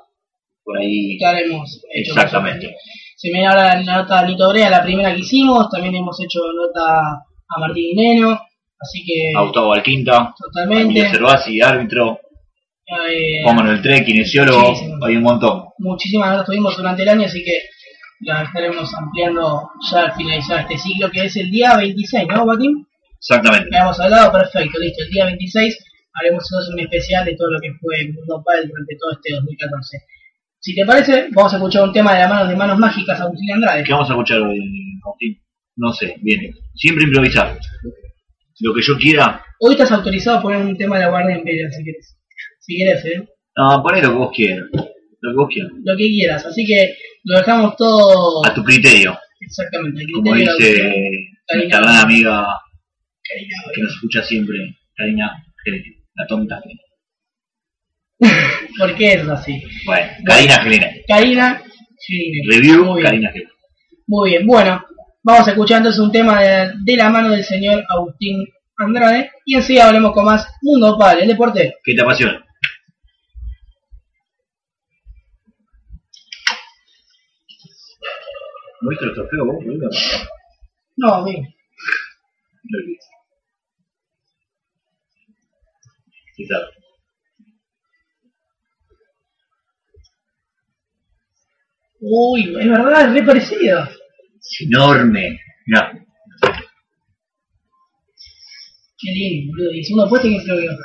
por 0.63 0.79
ahí. 0.79 1.15
que 1.19 1.25
haremos. 1.27 1.79
Exactamente. 1.93 2.75
Se 3.15 3.29
me 3.31 3.45
ahora 3.45 3.79
la 3.79 3.97
nota 3.97 4.21
a 4.21 4.25
Nito 4.25 4.49
Brea, 4.49 4.71
la 4.71 4.81
primera 4.81 5.13
que 5.13 5.19
hicimos, 5.19 5.69
también 5.69 5.93
hemos 5.93 6.19
hecho 6.19 6.39
nota 6.55 6.99
a 6.99 7.59
Martín 7.59 7.95
Dineno, 7.95 8.39
así 8.79 9.05
que 9.05 9.37
A 9.37 9.43
Gustavo 9.43 9.71
Alquinta, 9.71 10.33
totalmente. 10.35 11.11
Cervasi, 11.11 11.61
árbitro, 11.61 12.19
eh, 13.09 13.41
Juan 13.43 13.55
Manuel 13.55 13.81
Tre, 13.81 14.03
kinesiólogo, 14.03 14.69
Muchísimo. 14.69 15.05
hay 15.05 15.15
un 15.15 15.23
montón. 15.23 15.63
muchísimas 15.79 16.29
notas 16.31 16.45
tuvimos 16.47 16.75
durante 16.77 17.03
el 17.03 17.09
año, 17.09 17.25
así 17.25 17.43
que 17.43 17.53
la 18.21 18.43
estaremos 18.43 18.93
ampliando 18.95 19.69
ya 19.91 19.99
al 20.05 20.13
finalizar 20.13 20.61
este 20.61 20.77
ciclo, 20.77 21.09
que 21.11 21.25
es 21.25 21.35
el 21.37 21.49
día 21.51 21.77
26, 21.77 22.27
¿no, 22.27 22.45
Batim? 22.45 22.85
Exactamente. 23.17 23.67
Habíamos 23.75 23.99
hablado, 23.99 24.31
perfecto, 24.31 24.79
listo. 24.79 25.03
El 25.03 25.09
día 25.09 25.25
26 25.25 25.77
haremos 26.13 26.43
entonces 26.49 26.73
un 26.73 26.79
especial 26.79 27.25
de 27.25 27.35
todo 27.35 27.51
lo 27.51 27.59
que 27.59 27.71
fue 27.79 28.01
el 28.01 28.13
Mundo 28.13 28.41
Padel 28.45 28.67
durante 28.67 28.95
todo 28.99 29.11
este 29.11 29.33
2014. 29.35 29.97
Si 30.59 30.75
te 30.75 30.85
parece, 30.85 31.27
vamos 31.31 31.53
a 31.53 31.57
escuchar 31.57 31.83
un 31.83 31.93
tema 31.93 32.13
de 32.13 32.19
la 32.21 32.27
mano 32.27 32.49
de 32.49 32.55
Manos 32.55 32.77
Mágicas, 32.77 33.19
Agustín 33.21 33.53
Andrade. 33.53 33.83
¿Qué 33.83 33.93
vamos 33.93 34.09
a 34.09 34.13
escuchar 34.13 34.41
hoy, 34.41 34.59
Agustín? 35.05 35.41
No 35.77 35.93
sé, 35.93 36.15
viene. 36.21 36.51
Siempre 36.75 37.05
improvisar. 37.05 37.57
Lo 38.59 38.73
que 38.73 38.81
yo 38.81 38.97
quiera, 38.97 39.41
Hoy 39.61 39.73
estás 39.73 39.91
autorizado 39.91 40.37
a 40.37 40.41
poner 40.41 40.61
un 40.61 40.77
tema 40.77 40.97
de 40.97 41.03
la 41.03 41.09
Guardia 41.09 41.37
Imperial, 41.37 41.69
si 41.71 41.83
quieres. 41.83 42.17
Si 42.69 42.75
quieres, 42.77 43.03
¿eh? 43.05 43.27
no, 43.57 43.81
poné 43.81 43.99
lo 43.99 44.09
que 44.09 44.15
vos 44.15 44.31
quieras. 44.31 44.67
Lo 44.71 45.31
que 45.31 45.35
vos 45.37 45.49
quieras. 45.51 45.71
Lo 45.83 45.97
que 45.97 46.07
quieras. 46.07 46.45
Así 46.45 46.63
que 46.63 46.93
lo 47.23 47.39
dejamos 47.39 47.75
todo 47.75 48.45
A 48.45 48.53
tu 48.53 48.63
criterio. 48.63 49.17
exactamente. 49.39 50.03
el 50.03 50.11
Como 50.11 50.31
criterio 50.31 50.55
dice 50.55 50.83
Karina. 51.47 51.79
gran 51.79 51.95
amiga 51.95 52.47
Karina, 53.27 53.55
que 53.73 53.81
nos 53.81 53.93
escucha 53.95 54.21
siempre, 54.21 54.57
Karina 54.95 55.43
la 56.13 56.27
tonta. 56.27 56.61
¿Por 58.77 58.95
qué 58.95 59.13
es 59.13 59.27
así? 59.27 59.63
Bueno, 59.87 60.07
Karina 60.25 60.61
Gelene. 60.61 61.03
Karina 61.07 61.63
Schilling. 61.97 62.51
Review, 62.51 62.85
Muy. 62.85 63.01
Karina 63.01 63.31
Gelene. 63.31 63.51
Muy 64.05 64.29
bien, 64.29 64.45
bueno, 64.45 64.85
vamos 65.23 65.47
a 65.47 65.51
escuchar 65.51 65.77
entonces 65.77 66.01
un 66.01 66.11
tema 66.11 66.39
de, 66.43 66.71
de 66.83 66.95
la 66.97 67.09
mano 67.09 67.31
del 67.31 67.43
señor 67.43 67.83
Agustín 67.89 68.45
Andrade 68.77 69.31
y 69.43 69.55
enseguida 69.55 69.87
hablemos 69.87 70.11
con 70.13 70.25
más 70.25 70.47
Mundo 70.61 70.95
Padre, 70.99 71.23
el 71.23 71.29
deporte. 71.29 71.73
¿Qué 71.83 71.95
te 71.95 72.01
apasiona? 72.03 72.45
¿No 78.81 78.89
viste 78.89 79.05
los 79.05 79.15
trofeos 79.15 79.47
vos, 79.47 79.55
boludo? 79.65 79.89
No, 80.97 81.19
lo 81.19 81.25
viste. 81.25 81.55
Sí, 86.35 86.47
claro. 86.47 86.67
Uy, 92.01 92.55
es 92.57 92.69
verdad, 92.69 93.07
es 93.07 93.13
re 93.13 93.23
parecido. 93.23 93.83
Es 93.83 94.61
enorme. 94.61 95.39
Mirá, 95.65 95.91
Qué 99.01 99.11
lindo, 99.11 99.53
boludo. 99.53 99.73
Y 99.73 99.83
segundo 99.83 100.09
puesto, 100.09 100.27
¿quién 100.27 100.41
se 100.41 100.47
lo? 100.47 100.77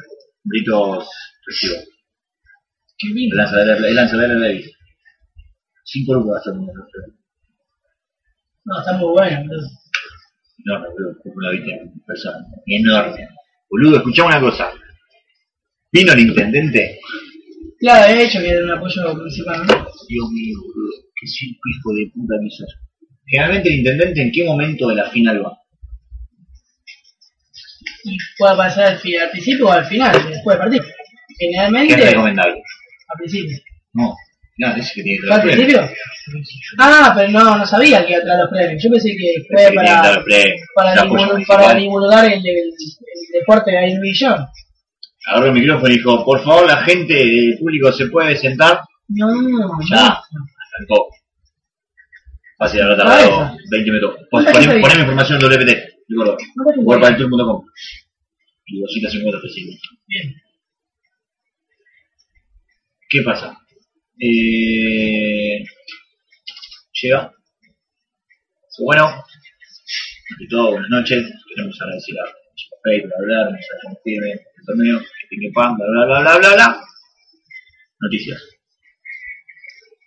Britos 0.44 1.08
recibo. 1.46 1.76
Qué 2.98 3.08
lindo. 3.08 3.36
el 3.36 3.94
lanzador 3.94 4.28
de 4.28 4.40
Davis. 4.40 4.72
Cinco 5.84 6.14
lucas 6.14 6.42
gastó 6.46 6.50
en 6.52 7.23
No, 8.64 8.78
está 8.80 8.92
muy 8.94 9.10
bueno, 9.12 9.40
boludo. 9.40 9.68
Enorme, 10.64 10.88
boludo. 11.24 11.52
Viste 11.52 11.72
persona. 12.06 12.38
Enorme. 12.66 13.28
Boludo, 13.70 13.96
escuchame 13.98 14.28
una 14.28 14.40
cosa. 14.40 14.72
Vino 15.92 16.12
el 16.12 16.20
intendente. 16.20 16.98
Claro, 17.78 18.12
de 18.12 18.24
hecho 18.24 18.40
que 18.40 18.48
era 18.48 18.64
un 18.64 18.70
apoyo 18.70 19.18
principal, 19.20 19.58
¿no? 19.66 19.74
Dios 20.08 20.30
mío, 20.32 20.56
boludo. 20.60 20.92
Qué 21.20 21.26
hijo 21.26 21.92
de 21.94 22.10
puta 22.14 22.34
que 22.42 22.50
sos. 22.50 22.76
Generalmente 23.26 23.68
el 23.68 23.78
intendente, 23.78 24.22
¿en 24.22 24.32
qué 24.32 24.44
momento 24.44 24.88
de 24.88 24.94
la 24.96 25.10
final 25.10 25.44
va? 25.44 25.58
Y 28.04 28.16
puede 28.38 28.56
pasar 28.56 28.84
al, 28.86 28.92
al 28.94 29.30
principio 29.30 29.66
o 29.66 29.72
al 29.72 29.86
final, 29.86 30.12
después 30.28 30.56
del 30.56 30.58
partido. 30.58 30.84
¿Qué 30.84 31.46
Generalmente, 31.46 31.94
es 31.94 32.10
recomendable? 32.10 32.54
al 32.54 33.18
principio. 33.18 33.58
No. 33.94 34.14
No, 34.56 34.68
es 34.76 34.92
que 34.94 35.02
tiene 35.02 35.18
que 35.20 35.26
¿Fue 35.26 35.34
al 35.36 35.42
principio? 35.42 35.80
Ah, 36.78 37.12
pero 37.16 37.28
no, 37.30 37.58
no 37.58 37.66
sabía 37.66 38.04
que 38.06 38.12
iba 38.12 38.20
a 38.20 38.24
traer 38.24 38.40
los 38.40 38.50
premios. 38.50 38.82
Yo 38.82 38.90
pensé 38.90 39.10
que 39.10 39.34
fue 39.48 39.64
que 39.64 39.68
que 39.70 39.74
para, 39.74 40.14
los 40.14 40.24
premios. 40.24 40.60
para, 40.74 41.02
divulgar, 41.02 41.46
para 41.46 41.74
divulgar 41.74 42.24
el, 42.26 42.32
el, 42.34 42.46
el 42.46 43.40
deporte 43.40 43.70
de 43.72 43.78
ahí 43.78 43.98
millón. 43.98 44.46
Agarró 45.26 45.46
el 45.46 45.52
micrófono 45.52 45.88
y 45.92 45.96
dijo, 45.96 46.24
por 46.24 46.44
favor 46.44 46.66
la 46.66 46.76
gente, 46.84 47.20
el 47.20 47.56
público 47.58 47.90
se 47.92 48.06
puede 48.06 48.36
sentar. 48.36 48.80
No, 49.08 49.28
Ya, 49.90 50.20
no. 50.32 50.46
arrancó. 50.76 51.08
Fácil, 52.56 52.82
habrá 52.82 52.96
tardado 52.96 53.20
esa. 53.24 53.56
20 53.70 53.90
minutos. 53.90 54.16
Pon- 54.30 54.44
¿Cuánta 54.44 54.52
Poné 54.52 54.64
gente 54.66 54.80
poneme 54.80 55.00
información 55.00 55.38
en 55.40 55.46
WPT, 55.48 55.66
de 55.66 56.14
acuerdo. 56.14 56.36
¿Cuánta 56.54 56.74
gente 56.74 57.24
Webpaltour.com 57.24 57.64
y 58.66 58.80
250 58.80 59.42
pesos. 59.42 59.56
Bien. 60.06 60.34
¿Qué 63.08 63.22
pasa? 63.22 63.58
Eh, 64.20 65.64
llega. 67.02 67.32
Bueno, 68.78 69.06
ante 69.06 70.46
todo, 70.48 70.72
buenas 70.72 70.90
noches. 70.90 71.24
Queremos 71.48 71.80
agradecer 71.80 72.14
a 72.20 72.54
Chico 72.54 72.76
Fey 72.84 73.00
por 73.02 73.14
hablar, 73.14 73.50
nos 73.52 73.98
firme 74.04 74.32
el 74.32 74.64
torneo, 74.66 75.00
que 75.00 75.50
pan, 75.52 75.76
bla, 75.76 75.86
bla, 75.86 76.06
bla, 76.06 76.20
bla, 76.20 76.38
bla, 76.38 76.54
bla. 76.54 76.80
Noticias. 78.00 78.42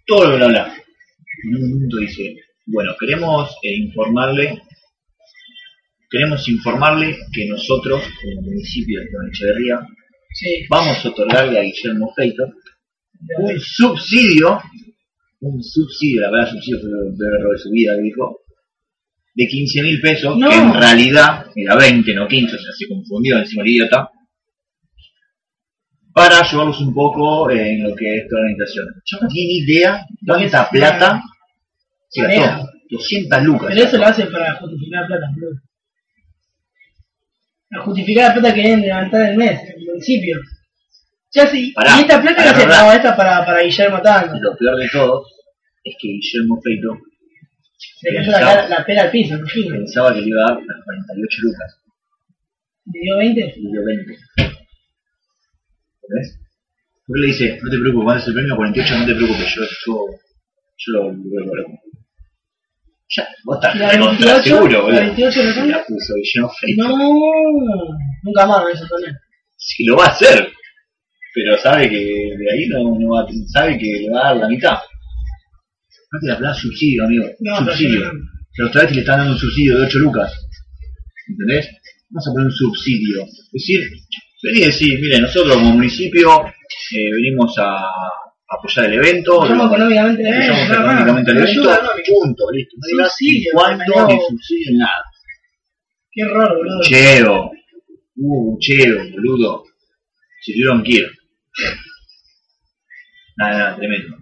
Todo 0.06 0.32
lo 0.32 0.38
bla, 0.38 0.48
bla. 0.48 0.84
En 1.44 1.56
un 1.56 1.70
momento 1.72 1.98
dice, 1.98 2.36
bueno, 2.66 2.96
queremos 3.00 3.50
eh, 3.64 3.76
informarle, 3.76 4.62
queremos 6.10 6.48
informarle 6.48 7.18
que 7.34 7.46
nosotros, 7.46 8.04
como 8.22 8.42
municipio 8.42 9.02
de 9.02 9.08
Echeverría, 9.30 9.82
Sí. 10.34 10.68
vamos 10.70 11.04
a 11.04 11.10
otorgarle 11.10 11.58
a 11.58 11.64
Guillermo 11.64 12.14
Feito 12.16 12.44
un 13.40 13.60
subsidio, 13.60 14.62
un 15.42 15.64
subsidio, 15.64 16.22
la 16.22 16.32
verdad 16.32 16.52
subsidio 16.52 16.80
fue 16.80 16.90
el 16.90 17.34
error 17.40 17.54
de 17.54 17.60
su 17.60 17.70
vida, 17.72 17.96
dijo, 17.98 18.42
de 19.36 19.48
15 19.48 19.82
mil 19.84 20.02
pesos, 20.02 20.38
No. 20.38 20.50
que 20.50 20.56
en 20.56 20.74
realidad 20.74 21.46
era 21.56 21.76
20, 21.76 22.16
no 22.16 22.28
15, 22.28 22.56
o 22.56 22.60
sea, 22.60 22.72
se 22.78 22.88
confundió 22.88 23.38
encima 23.38 23.64
el 23.64 23.70
idiota, 23.70 24.10
para 26.14 26.40
ayudarlos 26.40 26.82
un 26.82 26.94
poco 26.96 27.52
en 27.52 27.84
lo 27.84 27.96
que 27.96 28.18
es 28.18 28.28
toda 28.28 28.42
la 28.42 28.48
organización. 28.48 28.88
Yo 29.06 29.18
no 29.22 29.28
tenía 29.28 29.48
ni 29.48 29.58
idea 29.60 30.06
cuánta 30.26 30.70
plata 30.70 31.22
se 32.10 32.22
gastó. 32.24 32.68
200 32.90 33.44
lucas. 33.44 33.70
Pero 33.70 33.84
eso 33.84 33.98
lo 33.98 34.06
hace 34.06 34.26
para 34.28 34.56
justificar 34.56 35.06
plata, 35.06 35.26
boludo. 35.36 35.62
Para 37.70 37.84
justificar 37.84 38.30
la 38.30 38.34
plata 38.34 38.56
que 38.56 38.62
deben 38.64 38.82
levantar 38.82 39.30
el 39.30 39.38
mes, 39.38 39.60
el 39.76 39.86
municipio. 39.86 40.38
Ya 41.34 41.46
sí, 41.48 41.72
Pará, 41.74 41.98
y 41.98 42.02
esta 42.02 42.22
plata 42.22 42.38
pará, 42.38 42.52
hace, 42.52 42.64
pará. 42.68 42.84
no, 42.84 42.92
esta 42.94 43.16
para, 43.18 43.46
para 43.46 43.62
Guillermo 43.62 44.02
Tango. 44.02 44.36
Y 44.36 44.40
lo 44.40 44.56
peor 44.56 44.78
de 44.78 44.90
todo 44.90 45.26
es 45.84 45.96
que 46.00 46.08
Guillermo 46.08 46.60
Feito 46.62 46.98
Le 48.02 48.16
cayó 48.16 48.32
la, 48.32 48.68
la 48.70 48.86
pela 48.86 49.02
al 49.04 49.12
piso, 49.12 49.36
imagino. 49.36 49.76
pensaba 49.76 50.14
que 50.14 50.22
le 50.22 50.28
iba 50.28 50.42
a 50.44 50.48
dar 50.54 50.58
las 50.64 50.84
48 50.86 51.38
lucas. 51.42 51.82
¿Le 52.94 53.00
dio 53.02 53.18
20? 53.18 53.54
y 53.58 53.72
dio 53.72 53.86
20. 53.86 54.18
¿Ves? 56.10 56.40
Porque 57.06 57.22
le 57.22 57.28
dice, 57.28 57.60
no 57.62 57.70
te 57.70 57.78
preocupes, 57.78 58.04
cuando 58.06 58.22
es 58.22 58.28
el 58.28 58.34
premio 58.34 58.56
48, 58.56 58.98
no 58.98 59.06
te 59.06 59.16
preocupes, 59.16 59.56
yo, 59.56 59.62
yo, 59.64 60.06
yo 60.78 60.94
lo, 60.94 61.12
lo, 61.12 61.46
lo, 61.46 61.56
lo- 61.56 61.80
Ya, 63.10 63.28
vos 63.46 63.58
estás 63.58 63.76
¿Y 63.76 63.80
la 63.80 63.90
recontra 63.92 64.34
28? 64.34 64.44
seguro, 64.56 64.72
¿La 64.74 64.82
boludo. 64.82 65.00
28 65.02 65.44
lo 65.44 65.66
la 65.66 65.86
puso 65.86 66.14
Guillermo 66.16 66.50
Feito. 66.60 66.84
No, 66.88 66.98
nunca 68.24 68.46
más 68.46 68.64
lo 68.64 68.70
hizo 68.72 68.88
poner. 68.88 69.14
Si 69.58 69.84
lo 69.86 69.96
va 69.98 70.06
a 70.06 70.10
hacer, 70.10 70.52
pero 71.38 71.58
sabe 71.62 71.90
que 71.90 71.98
de 71.98 72.52
ahí 72.52 72.68
no, 72.70 72.98
no 73.00 73.10
va 73.10 73.22
a, 73.22 73.28
sabe 73.48 73.78
que 73.78 73.86
le 74.02 74.10
va 74.10 74.22
a 74.22 74.28
dar 74.30 74.38
la 74.38 74.48
mitad. 74.50 74.78
No 76.12 76.20
te 76.20 76.28
la 76.28 76.38
plata 76.38 76.54
subsidio, 76.56 77.04
amigo. 77.06 77.26
No, 77.42 77.58
subsidio. 77.58 78.12
no. 78.12 78.68
Otra 78.68 78.84
vez 78.84 78.92
le 78.96 79.02
están 79.02 79.20
dando 79.20 79.34
un 79.34 79.40
subsidio 79.40 79.78
de 79.78 79.86
8 79.86 80.00
lucas. 80.00 80.34
¿Entendés? 81.30 81.70
Vamos 82.10 82.28
a 82.28 82.32
poner 82.32 82.46
un 82.48 82.52
subsidio. 82.54 83.24
Es 83.24 83.52
decir, 83.52 83.80
venir 84.42 84.62
y 84.64 84.66
decir, 84.66 85.00
mire, 85.00 85.20
nosotros 85.22 85.54
como 85.56 85.72
municipio 85.74 86.46
eh, 86.48 87.12
venimos 87.14 87.54
a 87.60 87.78
apoyar 88.50 88.86
el 88.86 88.94
evento. 88.94 89.36
Apoyamos 89.44 89.66
lo- 89.70 89.76
económicamente 89.76 90.22
el 90.24 90.28
evento, 90.34 90.74
económicamente 90.74 91.32
el 91.32 91.38
evento. 91.38 91.70
Punto, 92.08 92.52
listo. 92.52 92.76
No 92.80 92.88
digas 92.98 93.16
ni 93.22 93.28
Subsidio, 93.28 93.52
cuánto, 93.54 94.08
ni 94.08 94.78
nada. 94.78 95.04
Qué 96.12 96.22
error, 96.24 96.58
boludo. 96.58 96.82
Cheo. 96.82 97.52
Uh, 98.16 98.58
cheo, 98.60 98.98
boludo. 99.12 99.64
Que 100.44 100.52
ir. 100.92 101.12
Nada, 103.38 103.58
nada, 103.58 103.76
tremendo. 103.76 104.18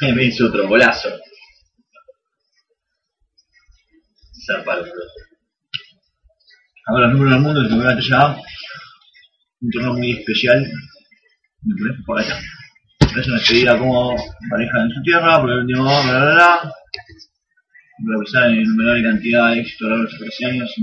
Me 0.00 0.24
hizo 0.24 0.46
otro 0.46 0.66
golazo. 0.66 1.08
Zarpado. 4.46 4.86
Ahora 6.86 7.06
los 7.06 7.12
números 7.12 7.34
del 7.34 7.42
mundo, 7.42 7.60
el 7.60 7.68
campeonato 7.68 8.00
ya. 8.00 8.36
Un 9.60 9.70
torneo 9.70 9.94
muy 9.94 10.12
especial. 10.12 10.66
Me 11.62 11.74
pones 11.76 12.04
por 12.06 12.20
acá. 12.20 12.40
Es 13.00 13.26
una 13.26 13.36
despedida 13.36 13.78
como 13.78 14.16
pareja 14.48 14.82
en 14.82 14.90
su 14.90 15.02
tierra, 15.02 15.40
por 15.40 15.50
el 15.50 15.58
último, 15.58 15.84
bla 15.84 16.02
bla 16.02 16.34
bla. 16.34 16.72
Improvisar 17.98 18.50
en 18.50 18.60
innumerable 18.60 19.02
cantidad 19.02 19.50
de 19.50 19.60
éxito 19.60 19.86
a 19.86 19.88
lo 19.90 19.96
largo 19.96 20.10
de 20.10 20.18
los 20.18 20.36
13 20.36 20.46
años. 20.46 20.74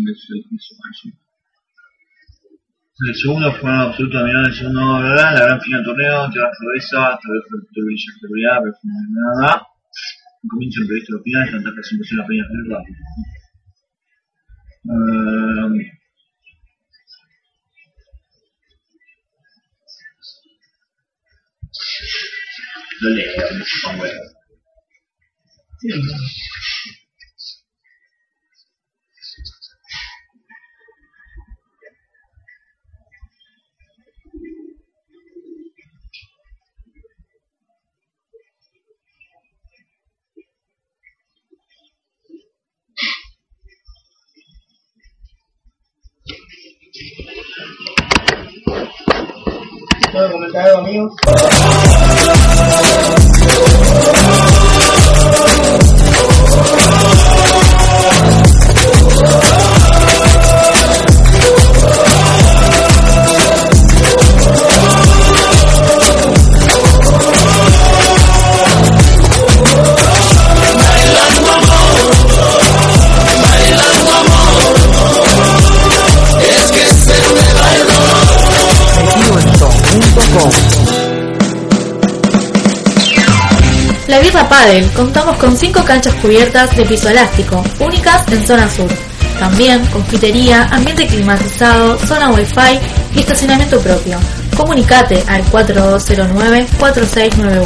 El 3.00 3.13
segundo 3.16 3.54
fue 3.54 3.70
un 3.70 3.77
absoluto 3.77 4.18
dominador 4.18 4.48
del 4.48 4.58
segundo, 4.58 4.98
bla, 4.98 5.32
la 5.32 5.46
gran 5.46 5.62
final 5.62 5.84
del 5.84 5.86
torneo, 5.86 6.32
te 6.32 6.39
vas 6.39 6.58
cabeza, 6.58 7.20
tal 7.22 7.32
vez 7.32 7.44
fue 7.48 7.60
tu 7.72 7.86
brillo 7.86 8.10
de 8.12 8.20
seguridad, 8.20 8.58
pero 8.63 8.74
fue 8.74 8.89
nada. 9.13 9.68
Un 10.42 10.50
comienzo 10.50 10.82
imprevisto 10.82 11.13
los 11.13 11.24
finales, 11.24 11.51
tanta 11.51 11.72
presentación 11.74 12.18
la 12.18 12.25
peña 12.25 12.44
final 12.48 12.66
rápido. 12.74 12.98
Eh, 14.84 15.94
lo 23.01 23.10
leo, 23.10 23.32
me 23.60 23.66
chupa 23.66 23.94
un 23.94 24.00
huevo. 24.00 24.24
Sí, 25.80 25.89
¿Puedo 50.12 50.32
comentar 50.32 50.68
algo, 50.68 51.10
Padel, 84.48 84.89
contamos 84.92 85.36
con 85.38 85.56
5 85.56 85.84
canchas 85.84 86.13
cubiertas 86.16 86.75
de 86.75 86.84
piso 86.86 87.10
elástico, 87.10 87.63
únicas 87.80 88.27
en 88.32 88.46
zona 88.46 88.70
sur. 88.70 88.89
También 89.39 89.84
confitería, 89.88 90.68
ambiente 90.72 91.08
climatizado, 91.08 91.98
zona 92.00 92.30
wifi 92.32 92.80
y 93.16 93.20
estacionamiento 93.20 93.80
propio. 93.80 94.20
Comunicate 94.56 95.24
al 95.27 95.44
4209-4691. 95.46 97.63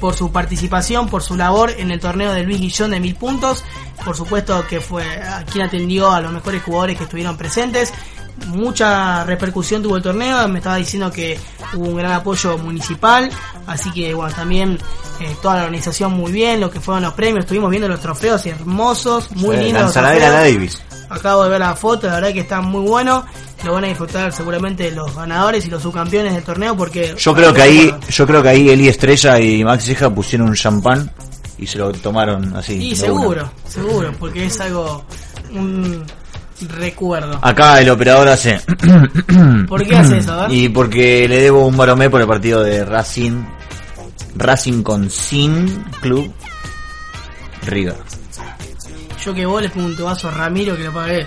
por 0.00 0.14
su 0.14 0.30
participación, 0.30 1.08
por 1.08 1.22
su 1.22 1.36
labor 1.36 1.72
en 1.76 1.90
el 1.90 2.00
torneo 2.00 2.32
de 2.32 2.44
Luis 2.44 2.60
Guillón 2.60 2.92
de 2.92 3.00
mil 3.00 3.14
puntos. 3.14 3.64
Por 4.04 4.16
supuesto 4.16 4.66
que 4.66 4.80
fue 4.80 5.04
quien 5.52 5.66
atendió 5.66 6.10
a 6.10 6.20
los 6.20 6.32
mejores 6.32 6.62
jugadores 6.62 6.96
que 6.96 7.04
estuvieron 7.04 7.36
presentes 7.36 7.92
mucha 8.46 9.24
repercusión 9.24 9.82
tuvo 9.82 9.96
el 9.96 10.02
torneo, 10.02 10.48
me 10.48 10.58
estaba 10.58 10.76
diciendo 10.76 11.10
que 11.10 11.38
hubo 11.74 11.88
un 11.88 11.96
gran 11.96 12.12
apoyo 12.12 12.56
municipal, 12.58 13.30
así 13.66 13.90
que 13.90 14.14
bueno, 14.14 14.34
también 14.34 14.78
eh, 15.20 15.36
toda 15.42 15.56
la 15.56 15.62
organización 15.64 16.12
muy 16.12 16.32
bien, 16.32 16.60
lo 16.60 16.70
que 16.70 16.80
fueron 16.80 17.02
los 17.02 17.14
premios, 17.14 17.44
estuvimos 17.44 17.70
viendo 17.70 17.88
los 17.88 18.00
trofeos 18.00 18.44
hermosos, 18.46 19.30
muy 19.32 19.56
lindos. 19.56 19.94
La 19.94 20.14
Davis. 20.18 20.82
Acabo 21.10 21.44
de 21.44 21.50
ver 21.50 21.60
la 21.60 21.74
foto, 21.74 22.06
la 22.06 22.16
verdad 22.16 22.32
que 22.32 22.40
está 22.40 22.60
muy 22.60 22.86
bueno. 22.86 23.24
Lo 23.64 23.72
van 23.72 23.84
a 23.84 23.88
disfrutar 23.88 24.32
seguramente 24.32 24.90
los 24.90 25.16
ganadores 25.16 25.66
y 25.66 25.70
los 25.70 25.82
subcampeones 25.82 26.34
del 26.34 26.44
torneo 26.44 26.76
porque 26.76 27.14
yo 27.18 27.34
creo 27.34 27.52
que 27.52 27.62
ahí, 27.62 27.94
yo 28.08 28.26
creo 28.26 28.42
que 28.42 28.48
ahí 28.50 28.68
Eli 28.68 28.88
Estrella 28.88 29.40
y 29.40 29.64
Max 29.64 29.88
Hija 29.88 30.14
pusieron 30.14 30.48
un 30.48 30.54
champán 30.54 31.10
y 31.58 31.66
se 31.66 31.78
lo 31.78 31.90
tomaron 31.92 32.54
así. 32.54 32.74
Y 32.74 32.94
seguro, 32.94 33.50
seguro, 33.66 34.12
porque 34.18 34.46
es 34.46 34.60
algo 34.60 35.04
un 35.52 36.04
recuerdo. 36.66 37.38
Acá 37.42 37.80
el 37.80 37.90
operador 37.90 38.28
hace. 38.28 38.60
¿Por 39.68 39.86
qué 39.86 39.96
hace 39.96 40.18
eso? 40.18 40.46
Y 40.48 40.68
porque 40.68 41.28
le 41.28 41.42
debo 41.42 41.66
un 41.66 41.76
baromé 41.76 42.10
por 42.10 42.20
el 42.20 42.26
partido 42.26 42.62
de 42.62 42.84
Racing. 42.84 43.44
Racing 44.36 44.82
con 44.82 45.10
Sin 45.10 45.84
Club 46.00 46.32
River. 47.66 47.96
Yo 49.24 49.34
que 49.34 49.46
vos 49.46 49.60
le 49.60 49.68
pongo 49.68 49.86
un 49.86 49.96
tubazo 49.96 50.28
a 50.28 50.30
Ramiro 50.30 50.76
que 50.76 50.84
lo 50.84 50.92
pagué. 50.92 51.26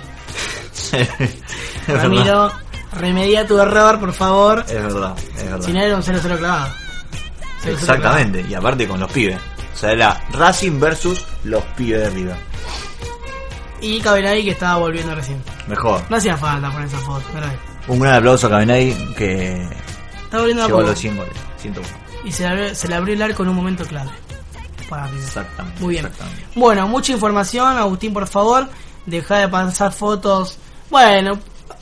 Ramiro, 1.87 2.51
remedia 2.97 3.45
tu 3.45 3.59
error, 3.59 3.99
por 3.99 4.13
favor. 4.13 4.63
Es 4.67 4.73
verdad, 4.73 5.15
es 5.37 5.43
verdad. 5.45 5.65
Si 5.65 5.73
no 5.73 5.81
era 5.81 5.95
un 5.95 6.03
0-0 6.03 6.37
clavado. 6.37 6.73
Exactamente, 7.65 8.45
y 8.47 8.53
aparte 8.53 8.87
con 8.87 8.99
los 8.99 9.11
pibes. 9.11 9.37
O 9.73 9.77
sea, 9.77 9.91
era 9.91 10.21
Racing 10.31 10.79
versus 10.79 11.25
los 11.43 11.63
pibes 11.75 12.01
de 12.01 12.09
River. 12.09 12.50
Y 13.81 13.99
Cabenay 13.99 14.43
que 14.43 14.51
estaba 14.51 14.77
volviendo 14.77 15.15
recién. 15.15 15.41
Mejor. 15.67 16.01
No 16.09 16.17
hacía 16.17 16.37
falta 16.37 16.71
poner 16.71 16.87
esa 16.87 16.99
foto, 16.99 17.25
¿verdad? 17.33 17.53
Un 17.87 17.99
gran 17.99 18.15
aplauso 18.15 18.47
a 18.47 18.49
Cabenay 18.51 18.93
que 19.15 19.67
está 20.23 20.37
volviendo 20.37 20.65
llegó 20.65 20.79
a 20.79 20.83
los 20.83 20.99
100 20.99 21.17
goles. 21.17 21.33
101. 21.57 21.87
Y 22.23 22.31
se 22.31 22.43
le, 22.43 22.49
abrió, 22.49 22.75
se 22.75 22.87
le 22.87 22.95
abrió 22.95 23.15
el 23.15 23.21
arco 23.21 23.43
en 23.43 23.49
un 23.49 23.55
momento 23.55 23.83
clave. 23.85 24.11
Para 24.87 25.09
Exactamente. 25.09 25.81
Muy 25.81 25.95
bien. 25.95 26.09
Bueno, 26.55 26.87
mucha 26.87 27.13
información, 27.13 27.77
Agustín, 27.77 28.13
por 28.13 28.27
favor. 28.27 28.69
Deja 29.05 29.39
de 29.39 29.47
pasar 29.47 29.91
fotos. 29.91 30.57
Bueno, 30.89 31.39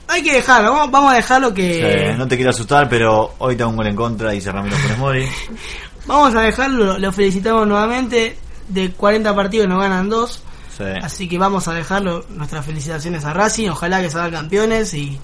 hay 0.07 0.23
que 0.23 0.33
dejarlo, 0.33 0.73
vamos, 0.89 1.13
a 1.13 1.15
dejarlo 1.15 1.53
que... 1.53 2.11
Sí, 2.11 2.17
no 2.17 2.27
te 2.27 2.35
quiero 2.35 2.49
asustar, 2.49 2.89
pero 2.89 3.35
hoy 3.37 3.55
tengo 3.55 3.69
un 3.69 3.75
gol 3.75 3.87
en 3.87 3.95
contra, 3.95 4.31
dice 4.31 4.51
Ramiro 4.51 4.75
Funes 4.77 4.97
Mori. 4.97 5.27
vamos 6.07 6.33
a 6.33 6.41
dejarlo, 6.41 6.97
lo 6.97 7.11
felicitamos 7.11 7.67
nuevamente. 7.67 8.37
De 8.67 8.91
40 8.91 9.35
partidos 9.35 9.67
nos 9.67 9.81
ganan 9.81 10.09
2. 10.09 10.43
Así 11.01 11.27
que 11.27 11.37
vamos 11.37 11.67
a 11.67 11.73
dejarlo 11.73 12.25
nuestras 12.29 12.65
felicitaciones 12.65 13.25
a 13.25 13.33
Racing, 13.33 13.69
ojalá 13.69 14.01
que 14.01 14.09
salgan 14.09 14.43
campeones 14.43 14.93
y 14.93 15.19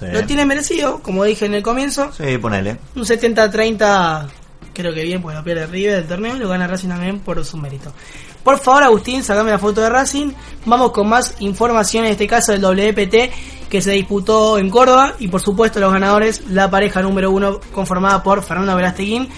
lo 0.00 0.24
tiene 0.24 0.46
merecido, 0.46 1.00
como 1.02 1.24
dije 1.24 1.46
en 1.46 1.54
el 1.54 1.62
comienzo. 1.62 2.10
Sí, 2.12 2.38
ponele. 2.38 2.78
Un 2.94 3.02
70-30 3.02 4.28
creo 4.72 4.94
que 4.94 5.02
bien, 5.02 5.20
pues 5.20 5.36
lo 5.36 5.44
pierde 5.44 5.66
River 5.66 5.96
del 5.96 6.06
torneo 6.06 6.36
y 6.36 6.38
lo 6.38 6.48
gana 6.48 6.66
Racing 6.66 6.88
también 6.88 7.20
por 7.20 7.44
su 7.44 7.56
mérito. 7.56 7.92
Por 8.42 8.58
favor, 8.58 8.82
Agustín, 8.82 9.22
sacame 9.22 9.50
la 9.50 9.58
foto 9.58 9.82
de 9.82 9.90
Racing. 9.90 10.32
Vamos 10.64 10.92
con 10.92 11.08
más 11.08 11.34
información, 11.40 12.04
en 12.04 12.12
este 12.12 12.26
caso 12.26 12.52
del 12.52 12.62
WPT 12.62 13.68
que 13.68 13.82
se 13.82 13.92
disputó 13.92 14.58
en 14.58 14.70
Córdoba 14.70 15.14
y 15.18 15.28
por 15.28 15.40
supuesto 15.40 15.78
los 15.78 15.92
ganadores, 15.92 16.42
la 16.48 16.70
pareja 16.70 17.02
número 17.02 17.30
uno 17.30 17.60
conformada 17.72 18.22
por 18.22 18.42
Fernando 18.42 18.74
Velasteguín 18.74 19.28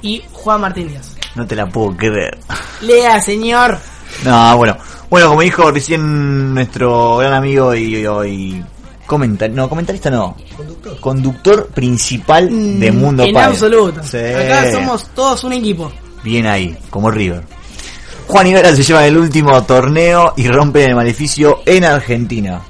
y 0.00 0.22
Juan 0.32 0.60
Martín 0.60 0.88
Díaz. 0.88 1.16
No 1.34 1.46
te 1.46 1.56
la 1.56 1.66
puedo 1.66 1.96
creer. 1.96 2.38
Lea, 2.80 3.20
señor. 3.20 3.78
No, 4.24 4.56
bueno. 4.56 4.76
Bueno, 5.12 5.28
como 5.28 5.42
dijo 5.42 5.70
recién 5.70 6.54
nuestro 6.54 7.18
gran 7.18 7.34
amigo 7.34 7.74
y, 7.74 8.06
hoy 8.06 8.64
no, 9.50 9.68
comentarista 9.68 10.08
no, 10.08 10.34
conductor, 11.00 11.66
principal 11.66 12.48
de 12.80 12.90
mm, 12.90 12.96
Mundo 12.96 13.22
En 13.22 13.36
absoluto. 13.36 14.00
Acá 14.00 14.72
somos 14.72 15.10
todos 15.14 15.44
un 15.44 15.52
equipo. 15.52 15.92
Bien 16.24 16.46
ahí, 16.46 16.74
como 16.88 17.10
River. 17.10 17.42
Juan 18.26 18.46
Ibera 18.46 18.74
se 18.74 18.82
lleva 18.82 19.06
el 19.06 19.18
último 19.18 19.62
torneo 19.64 20.32
y 20.34 20.48
rompe 20.48 20.86
el 20.86 20.94
maleficio 20.94 21.60
en 21.66 21.84
Argentina. 21.84 22.62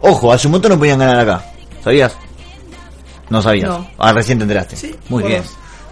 Ojo, 0.00 0.32
hace 0.32 0.46
un 0.46 0.52
montón 0.52 0.72
no 0.72 0.78
podían 0.78 1.00
ganar 1.00 1.18
acá. 1.18 1.44
¿Sabías? 1.84 2.16
No 3.28 3.42
sabías. 3.42 3.78
Ah, 3.98 4.14
recién 4.14 4.38
te 4.38 4.44
enteraste. 4.44 4.74
Sí, 4.74 4.94
Muy 5.10 5.24
bien. 5.24 5.42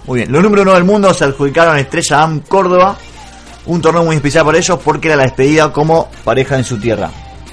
Muy 0.06 0.20
bien. 0.20 0.32
Los 0.32 0.42
número 0.42 0.62
uno 0.62 0.72
del 0.72 0.84
mundo 0.84 1.12
se 1.12 1.24
adjudicaron 1.24 1.76
Estrella 1.76 2.22
Am 2.22 2.40
Córdoba 2.40 2.96
un 3.68 3.82
torneo 3.82 4.02
muy 4.02 4.16
especial 4.16 4.44
para 4.44 4.58
ellos 4.58 4.78
porque 4.82 5.08
era 5.08 5.16
la 5.16 5.22
despedida 5.24 5.72
como 5.72 6.08
pareja 6.24 6.56
en 6.56 6.64
su 6.64 6.78
tierra. 6.78 7.10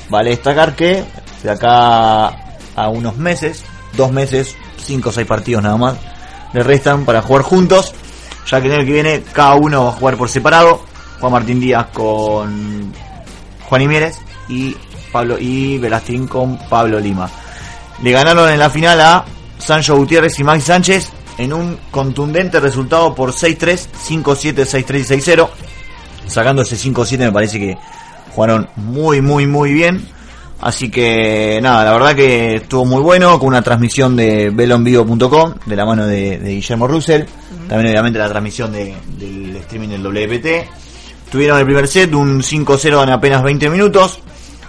Vale 0.09 0.31
destacar 0.31 0.75
que 0.75 1.03
de 1.43 1.51
acá 1.51 2.27
a 2.75 2.89
unos 2.89 3.17
meses, 3.17 3.63
dos 3.95 4.11
meses, 4.11 4.55
cinco 4.77 5.09
o 5.09 5.11
seis 5.11 5.27
partidos 5.27 5.61
nada 5.61 5.77
más, 5.77 5.95
le 6.53 6.63
restan 6.63 7.05
para 7.05 7.21
jugar 7.21 7.43
juntos, 7.43 7.93
ya 8.49 8.61
que 8.61 8.67
en 8.67 8.73
el 8.73 8.85
que 8.85 8.93
viene 8.93 9.23
cada 9.33 9.55
uno 9.55 9.85
va 9.85 9.89
a 9.89 9.93
jugar 9.93 10.17
por 10.17 10.29
separado. 10.29 10.81
Juan 11.19 11.31
Martín 11.31 11.59
Díaz 11.59 11.87
con 11.93 12.93
Juan 13.67 13.81
Imieres 13.81 14.19
y 14.49 14.75
Pablo 15.11 15.37
y 15.39 15.77
Velastín 15.77 16.27
con 16.27 16.57
Pablo 16.69 16.99
Lima. 16.99 17.29
Le 18.03 18.11
ganaron 18.11 18.49
en 18.49 18.59
la 18.59 18.69
final 18.69 18.99
a 18.99 19.25
Sancho 19.57 19.95
Gutiérrez 19.95 20.37
y 20.39 20.43
Max 20.43 20.65
Sánchez 20.65 21.09
en 21.37 21.53
un 21.53 21.77
contundente 21.91 22.59
resultado 22.59 23.15
por 23.15 23.31
6-3, 23.31 23.87
5-7, 24.07 24.53
6-3 24.65 24.99
y 24.99 25.33
6-0 25.33 25.49
sacando 26.27 26.61
ese 26.61 26.75
5-7 26.75 27.17
me 27.19 27.31
parece 27.31 27.59
que 27.59 27.77
jugaron 28.33 28.67
muy, 28.75 29.21
muy, 29.21 29.47
muy 29.47 29.73
bien. 29.73 30.07
Así 30.61 30.89
que 30.89 31.59
nada, 31.61 31.83
la 31.83 31.93
verdad 31.93 32.15
que 32.15 32.55
estuvo 32.55 32.85
muy 32.85 33.01
bueno 33.01 33.37
con 33.37 33.49
una 33.49 33.61
transmisión 33.61 34.15
de 34.15 34.49
belonvivo.com 34.49 35.53
de 35.65 35.75
la 35.75 35.85
mano 35.85 36.07
de, 36.07 36.39
Guillermo 36.39 36.87
Russell. 36.87 37.23
También 37.67 37.91
obviamente 37.91 38.19
la 38.19 38.29
transmisión 38.29 38.71
del 38.71 39.55
streaming 39.57 39.89
del 39.89 40.03
WPT. 40.03 41.29
tuvieron 41.31 41.59
el 41.59 41.65
primer 41.65 41.87
set, 41.87 42.13
un 42.13 42.41
5-0 42.41 43.03
en 43.03 43.09
apenas 43.09 43.43
20 43.43 43.69
minutos. 43.69 44.19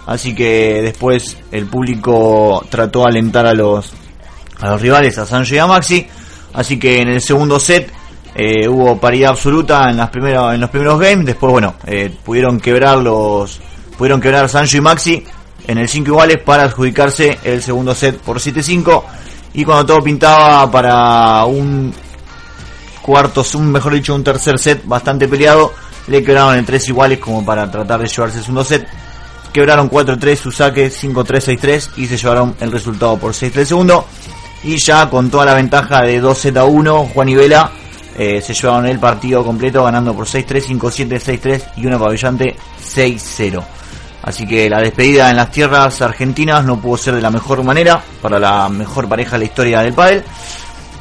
Así 0.05 0.33
que 0.35 0.81
después 0.81 1.37
el 1.51 1.65
público 1.65 2.65
trató 2.69 2.99
de 3.01 3.09
alentar 3.09 3.45
a 3.45 3.53
los, 3.53 3.91
a 4.59 4.69
los 4.71 4.81
rivales, 4.81 5.17
a 5.17 5.25
Sancho 5.25 5.55
y 5.55 5.57
a 5.57 5.67
Maxi. 5.67 6.07
Así 6.53 6.79
que 6.79 7.01
en 7.01 7.09
el 7.09 7.21
segundo 7.21 7.59
set 7.59 7.91
eh, 8.39 8.67
hubo 8.67 8.99
paridad 8.99 9.31
absoluta 9.31 9.89
en 9.89 9.97
las 9.97 10.09
primeras 10.09 10.53
en 10.53 10.61
los 10.61 10.69
primeros 10.69 10.99
games 10.99 11.25
después 11.25 11.51
bueno 11.51 11.73
eh, 11.85 12.15
pudieron 12.23 12.59
quebrar 12.59 12.99
los 12.99 13.59
pudieron 13.97 14.21
quebrar 14.21 14.47
Sancho 14.47 14.77
y 14.77 14.81
Maxi 14.81 15.25
en 15.65 15.77
el 15.79 15.89
5 15.89 16.07
iguales 16.07 16.37
para 16.45 16.63
adjudicarse 16.63 17.39
el 17.43 17.63
segundo 17.63 17.95
set 17.95 18.17
por 18.19 18.39
7-5 18.39 19.03
y 19.53 19.65
cuando 19.65 19.87
todo 19.87 20.03
pintaba 20.03 20.69
para 20.69 21.45
un 21.45 21.91
cuarto 23.01 23.43
un 23.55 23.71
mejor 23.71 23.93
dicho 23.93 24.13
un 24.13 24.23
tercer 24.23 24.59
set 24.59 24.83
bastante 24.85 25.27
peleado 25.27 25.73
le 26.07 26.23
quebraron 26.23 26.55
en 26.55 26.65
3 26.65 26.89
iguales 26.89 27.19
como 27.19 27.45
para 27.45 27.69
tratar 27.69 28.01
de 28.01 28.07
llevarse 28.07 28.37
el 28.37 28.43
segundo 28.43 28.63
set. 28.63 28.87
Quebraron 29.53 29.89
4-3 29.89 30.35
su 30.35 30.51
saque 30.51 30.89
5-3 30.89 31.57
6-3 31.59 31.89
y 31.97 32.07
se 32.07 32.17
llevaron 32.17 32.55
el 32.59 32.71
resultado 32.71 33.17
por 33.17 33.33
6-3 33.33 33.65
segundo. 33.65 34.05
Y 34.63 34.77
ya 34.83 35.09
con 35.09 35.29
toda 35.29 35.45
la 35.45 35.53
ventaja 35.53 36.01
de 36.01 36.19
2 36.19 36.37
z 36.37 36.65
1 36.65 37.05
Juan 37.13 37.29
y 37.29 37.35
Vela 37.35 37.71
eh, 38.17 38.41
se 38.41 38.53
llevaron 38.53 38.87
el 38.87 38.99
partido 38.99 39.43
completo 39.43 39.83
ganando 39.83 40.15
por 40.15 40.25
6-3, 40.25 40.79
5-7, 40.79 41.39
6-3 41.39 41.63
y 41.77 41.85
una 41.85 41.99
pabellante 41.99 42.55
6-0. 42.81 43.63
Así 44.23 44.45
que 44.45 44.69
la 44.69 44.79
despedida 44.79 45.29
en 45.29 45.37
las 45.37 45.51
tierras 45.51 46.01
argentinas 46.01 46.65
no 46.65 46.81
pudo 46.81 46.97
ser 46.97 47.15
de 47.15 47.21
la 47.21 47.29
mejor 47.29 47.63
manera 47.63 48.01
para 48.21 48.39
la 48.39 48.67
mejor 48.67 49.07
pareja 49.07 49.33
de 49.33 49.39
la 49.39 49.45
historia 49.45 49.79
del 49.81 49.93
pádel. 49.93 50.23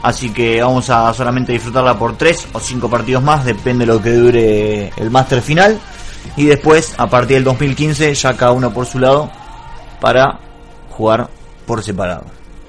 Así 0.02 0.30
que 0.30 0.62
vamos 0.62 0.88
a 0.90 1.12
solamente 1.12 1.52
disfrutarla 1.52 1.98
por 1.98 2.16
3 2.16 2.48
o 2.52 2.60
5 2.60 2.88
partidos 2.88 3.22
más, 3.22 3.44
depende 3.44 3.84
de 3.84 3.92
lo 3.92 4.00
que 4.00 4.12
dure 4.12 4.92
el 4.96 5.10
máster 5.10 5.42
final. 5.42 5.80
Y 6.36 6.44
después, 6.44 6.94
a 6.98 7.08
partir 7.08 7.36
del 7.36 7.44
2015, 7.44 8.14
ya 8.14 8.36
cada 8.36 8.52
uno 8.52 8.72
por 8.72 8.86
su 8.86 8.98
lado 8.98 9.30
para 10.00 10.38
jugar 10.90 11.28
por 11.66 11.82
separado. 11.82 12.24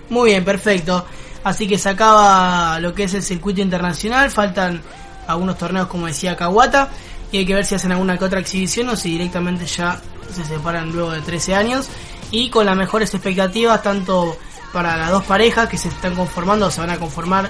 Muy 0.09 0.31
bien, 0.31 0.43
perfecto. 0.43 1.05
Así 1.47 1.67
que 1.67 1.77
se 1.77 1.89
acaba 1.89 2.79
lo 2.79 2.93
que 2.93 3.03
es 3.05 3.13
el 3.13 3.23
circuito 3.23 3.61
internacional. 3.61 4.29
Faltan 4.31 4.81
algunos 5.27 5.57
torneos, 5.57 5.87
como 5.87 6.07
decía 6.07 6.35
Kawata. 6.35 6.89
Y 7.31 7.37
hay 7.37 7.45
que 7.45 7.53
ver 7.53 7.65
si 7.65 7.75
hacen 7.75 7.91
alguna 7.91 8.17
que 8.17 8.25
otra 8.25 8.39
exhibición 8.39 8.89
o 8.89 8.95
si 8.95 9.11
directamente 9.11 9.65
ya 9.65 9.99
se 10.33 10.43
separan 10.43 10.91
luego 10.91 11.11
de 11.11 11.21
13 11.21 11.55
años. 11.55 11.87
Y 12.31 12.49
con 12.49 12.65
las 12.65 12.75
mejores 12.75 13.13
expectativas, 13.13 13.81
tanto 13.81 14.37
para 14.73 14.97
las 14.97 15.09
dos 15.11 15.23
parejas 15.23 15.69
que 15.69 15.77
se 15.77 15.87
están 15.87 16.15
conformando 16.15 16.65
o 16.67 16.71
se 16.71 16.81
van 16.81 16.89
a 16.89 16.97
conformar 16.97 17.49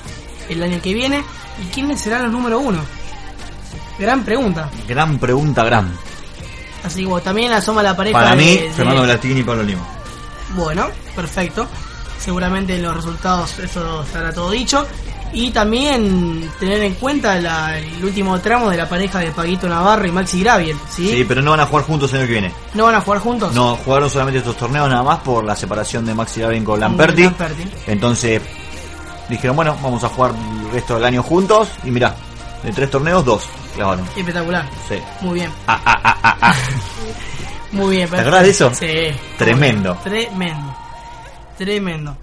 el 0.50 0.62
año 0.62 0.80
que 0.82 0.94
viene. 0.94 1.24
¿Y 1.60 1.66
quiénes 1.74 2.00
serán 2.00 2.24
los 2.24 2.32
número 2.32 2.60
uno? 2.60 2.80
Gran 3.98 4.24
pregunta. 4.24 4.70
Gran 4.88 5.18
pregunta, 5.18 5.64
gran. 5.64 5.92
Así 6.84 7.02
que 7.02 7.08
bueno, 7.08 7.24
también 7.24 7.52
asoma 7.52 7.82
la 7.82 7.96
pareja. 7.98 8.14
Para 8.20 8.36
de- 8.36 8.38
mí, 8.38 8.56
de- 8.58 8.72
Fernando 8.74 9.02
Velastigui 9.02 9.40
y 9.40 9.44
Pablo 9.44 9.64
Lima. 9.64 9.82
Bueno, 10.56 10.88
perfecto. 11.16 11.68
Seguramente 12.20 12.76
en 12.76 12.84
los 12.84 12.96
resultados 12.96 13.58
eso 13.60 14.04
estará 14.04 14.34
todo 14.34 14.52
dicho. 14.52 14.86
Y 15.34 15.52
también 15.52 16.50
tener 16.58 16.82
en 16.84 16.94
cuenta 16.96 17.36
la- 17.40 17.78
el 17.78 18.04
último 18.04 18.40
tramo 18.40 18.70
de 18.70 18.78
la 18.78 18.88
pareja 18.88 19.20
de 19.20 19.32
Paguito 19.32 19.68
Navarro 19.68 20.08
y 20.08 20.12
Maxi 20.12 20.42
Graviel. 20.42 20.78
¿sí? 20.90 21.10
Sí, 21.10 21.26
pero 21.28 21.42
no 21.42 21.52
van 21.52 21.60
a 21.60 21.66
jugar 21.66 21.84
juntos 21.86 22.12
el 22.14 22.20
año 22.20 22.28
que 22.28 22.32
viene. 22.32 22.52
¿No 22.74 22.86
van 22.86 22.96
a 22.96 23.02
jugar 23.02 23.20
juntos? 23.20 23.54
No, 23.54 23.76
jugaron 23.76 24.10
solamente 24.10 24.40
estos 24.40 24.56
torneos 24.56 24.90
nada 24.90 25.04
más 25.04 25.20
por 25.20 25.44
la 25.44 25.56
separación 25.56 26.06
de 26.06 26.14
Maxi 26.14 26.40
Gavin 26.42 26.64
con 26.64 26.80
Lamperti. 26.80 27.24
Lamperti. 27.24 27.68
Entonces 27.88 28.42
dijeron, 29.28 29.56
bueno, 29.58 29.76
vamos 29.84 30.02
a 30.06 30.10
jugar 30.10 30.32
el 30.66 30.72
resto 30.72 30.96
del 30.96 31.04
año 31.04 31.22
juntos. 31.22 31.68
Y 31.84 31.92
mirá, 31.92 32.16
de 32.64 32.72
tres 32.72 32.90
torneos, 32.90 33.26
dos 33.26 33.44
clavaron. 33.76 34.06
Espectacular. 34.16 34.66
Sí. 34.88 34.96
Muy 35.22 35.36
bien. 35.36 35.52
Ah, 35.68 35.80
ah, 35.86 36.00
ah, 36.06 36.18
ah, 36.24 36.38
ah. 36.42 36.56
Muy 37.74 37.98
bien. 37.98 38.10
¿Te 38.10 38.24
de 38.24 38.50
eso? 38.50 38.72
Sí. 38.74 39.10
Tremendo. 39.38 39.96
Tremendo. 40.04 40.77
Tremendo. 41.58 42.16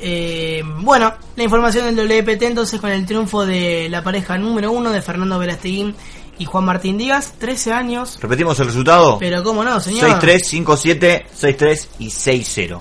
Eh, 0.00 0.62
bueno, 0.80 1.12
la 1.36 1.44
información 1.44 1.94
del 1.94 2.08
WPT 2.08 2.42
entonces 2.42 2.80
con 2.80 2.90
el 2.90 3.06
triunfo 3.06 3.46
de 3.46 3.88
la 3.88 4.02
pareja 4.02 4.36
número 4.36 4.72
uno 4.72 4.90
de 4.90 5.00
Fernando 5.00 5.38
Velasteguín 5.38 5.94
y 6.38 6.44
Juan 6.44 6.64
Martín 6.64 6.98
Díaz, 6.98 7.34
13 7.38 7.72
años. 7.72 8.18
Repetimos 8.20 8.58
el 8.58 8.66
resultado. 8.66 9.18
Pero 9.20 9.44
cómo 9.44 9.62
no, 9.62 9.78
señor. 9.80 10.10
6-3, 10.20 10.64
5-7, 10.64 11.24
6-3 11.40 11.88
y 12.00 12.06
6-0. 12.08 12.80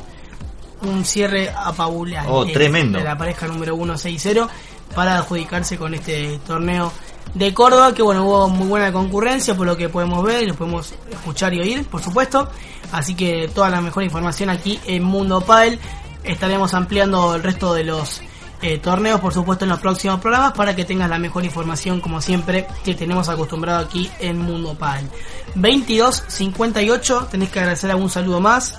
un 0.83 1.05
cierre 1.05 1.51
apabullante 1.55 2.31
Oh, 2.31 2.43
tremendo. 2.47 2.97
de 2.97 3.03
la 3.03 3.15
pareja 3.17 3.45
número 3.47 3.75
1 3.75 3.93
6-0 3.93 4.47
para 4.95 5.17
adjudicarse 5.17 5.77
con 5.77 5.93
este 5.93 6.39
torneo 6.47 6.91
de 7.33 7.53
Córdoba 7.53 7.93
que 7.93 8.01
bueno 8.01 8.25
hubo 8.25 8.49
muy 8.49 8.67
buena 8.67 8.91
concurrencia 8.91 9.55
por 9.55 9.65
lo 9.65 9.77
que 9.77 9.89
podemos 9.89 10.23
ver 10.23 10.43
y 10.43 10.47
lo 10.47 10.55
podemos 10.55 10.93
escuchar 11.09 11.53
y 11.53 11.61
oír 11.61 11.85
por 11.85 12.01
supuesto. 12.01 12.49
Así 12.91 13.15
que 13.15 13.49
toda 13.53 13.69
la 13.69 13.81
mejor 13.81 14.03
información 14.03 14.49
aquí 14.49 14.79
en 14.85 15.03
Mundo 15.03 15.41
Padel 15.41 15.79
estaremos 16.23 16.73
ampliando 16.73 17.35
el 17.35 17.43
resto 17.43 17.73
de 17.73 17.85
los 17.85 18.21
eh, 18.61 18.77
torneos 18.77 19.19
por 19.21 19.33
supuesto 19.33 19.65
en 19.65 19.69
los 19.69 19.79
próximos 19.79 20.19
programas 20.19 20.51
para 20.53 20.75
que 20.75 20.85
tengas 20.85 21.09
la 21.09 21.17
mejor 21.17 21.45
información 21.45 22.01
como 22.01 22.21
siempre 22.21 22.67
que 22.83 22.93
tenemos 22.93 23.29
acostumbrado 23.29 23.79
aquí 23.85 24.11
en 24.19 24.37
Mundo 24.37 24.75
Padel 24.77 25.07
22 25.55 26.23
58 26.27 27.27
tenés 27.31 27.49
que 27.49 27.59
agradecer 27.59 27.91
algún 27.91 28.09
saludo 28.09 28.39
más. 28.39 28.77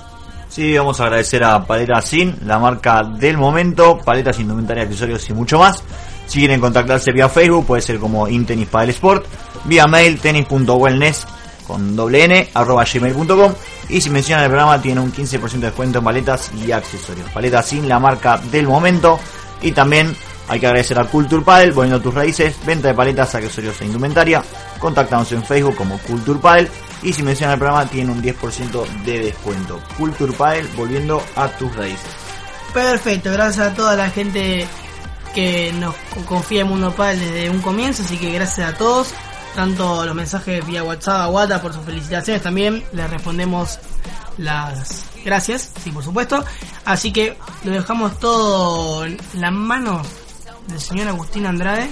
Sí, 0.53 0.77
vamos 0.77 1.01
a 1.01 1.05
agradecer 1.05 1.43
a 1.45 1.65
Paleta 1.65 2.03
Sin, 2.03 2.37
la 2.45 2.59
marca 2.59 3.03
del 3.03 3.39
momento, 3.39 3.97
paletas, 3.97 4.39
indumentaria, 4.39 4.83
accesorios 4.83 5.27
y 5.31 5.33
mucho 5.33 5.59
más. 5.59 5.83
Si 6.27 6.39
quieren 6.39 6.61
contactarse 6.61 7.13
vía 7.13 7.29
Facebook, 7.29 7.67
puede 7.67 7.83
ser 7.83 7.99
como 7.99 8.29
Intenis 8.29 8.69
Padel 8.69 8.91
Sport, 8.91 9.27
vía 9.65 9.87
mail 9.87 10.19
tenis.wellness 10.19 11.27
con 11.67 11.95
doble 11.95 12.25
n 12.25 12.51
arroba 12.55 12.85
gmail.com 12.85 13.53
y 13.89 14.01
si 14.01 14.11
mencionan 14.11 14.45
el 14.45 14.51
programa 14.51 14.81
tienen 14.81 15.05
un 15.05 15.13
15% 15.13 15.51
de 15.51 15.67
descuento 15.67 15.99
en 15.99 16.05
paletas 16.05 16.51
y 16.55 16.73
accesorios. 16.73 17.31
Paleta 17.31 17.63
Sin, 17.63 17.89
la 17.89 17.99
marca 17.99 18.39
del 18.51 18.67
momento 18.67 19.19
y 19.61 19.73
también 19.73 20.15
hay 20.49 20.61
que 20.61 20.67
agradecer 20.67 20.99
a 20.99 21.05
Culture 21.05 21.43
Padel, 21.43 21.73
volviendo 21.73 22.01
tus 22.01 22.15
raíces, 22.15 22.57
venta 22.67 22.89
de 22.89 22.95
paletas, 22.95 23.35
accesorios 23.35 23.81
e 23.81 23.87
indumentaria. 23.87 24.43
Contáctanos 24.79 25.31
en 25.33 25.45
Facebook 25.45 25.77
como 25.77 25.99
Culture 25.99 26.39
Padel 26.41 26.69
y 27.03 27.13
si 27.13 27.23
mencionan 27.23 27.55
el 27.55 27.59
programa 27.61 27.89
tienen 27.89 28.11
un 28.17 28.23
10% 28.23 29.05
de 29.05 29.19
descuento. 29.21 29.81
Culture 29.97 30.33
Padel, 30.33 30.69
volviendo 30.77 31.23
a 31.37 31.49
tus 31.49 31.75
raíces. 31.77 32.11
Perfecto, 32.75 33.31
gracias 33.33 33.69
a 33.69 33.75
toda 33.75 33.97
la 33.97 34.11
gente 34.11 34.67
que 35.35 35.73
nos 35.73 35.95
confía 36.27 36.63
en 36.63 36.69
Mundo 36.69 36.93
Padel 36.93 37.21
desde 37.21 37.51
un 37.51 37.61
comienzo, 37.61 38.03
así 38.03 38.17
que 38.17 38.31
gracias 38.31 38.75
a 38.75 38.77
todos, 38.77 39.15
tanto 39.55 40.05
los 40.05 40.15
mensajes 40.15 40.65
vía 40.67 40.85
WhatsApp 40.85 41.23
a 41.23 41.29
Wata 41.29 41.61
por 41.61 41.73
sus 41.73 41.85
felicitaciones 41.85 42.43
también, 42.43 42.83
les 42.93 43.11
respondemos 43.11 43.79
las 44.39 45.05
gracias, 45.25 45.71
sí 45.83 45.91
por 45.91 46.05
supuesto, 46.05 46.45
así 46.85 47.13
que 47.13 47.37
lo 47.65 47.73
dejamos 47.73 48.19
todo 48.19 49.05
en 49.05 49.19
la 49.35 49.51
mano 49.51 50.03
del 50.69 50.81
señor 50.81 51.09
Agustín 51.09 51.47
Andrade. 51.47 51.91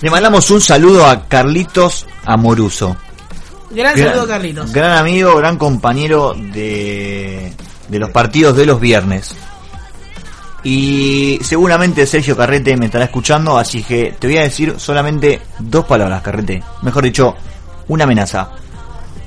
Le 0.00 0.10
mandamos 0.10 0.50
un 0.50 0.60
saludo 0.60 1.06
a 1.06 1.26
Carlitos 1.26 2.06
Amoruso. 2.24 2.96
Gran 3.70 3.96
saludo 3.96 4.26
Carlitos. 4.26 4.72
Gran 4.72 4.98
amigo, 4.98 5.36
gran 5.36 5.56
compañero 5.56 6.34
de, 6.34 7.52
de 7.88 7.98
los 7.98 8.10
partidos 8.10 8.56
de 8.56 8.66
los 8.66 8.80
viernes. 8.80 9.34
Y 10.64 11.38
seguramente 11.42 12.06
Sergio 12.06 12.36
Carrete 12.36 12.76
me 12.76 12.86
estará 12.86 13.04
escuchando, 13.04 13.56
así 13.56 13.82
que 13.82 14.16
te 14.18 14.26
voy 14.26 14.38
a 14.38 14.42
decir 14.42 14.74
solamente 14.78 15.40
dos 15.58 15.84
palabras, 15.84 16.22
Carrete. 16.22 16.62
Mejor 16.82 17.04
dicho, 17.04 17.36
una 17.88 18.04
amenaza. 18.04 18.50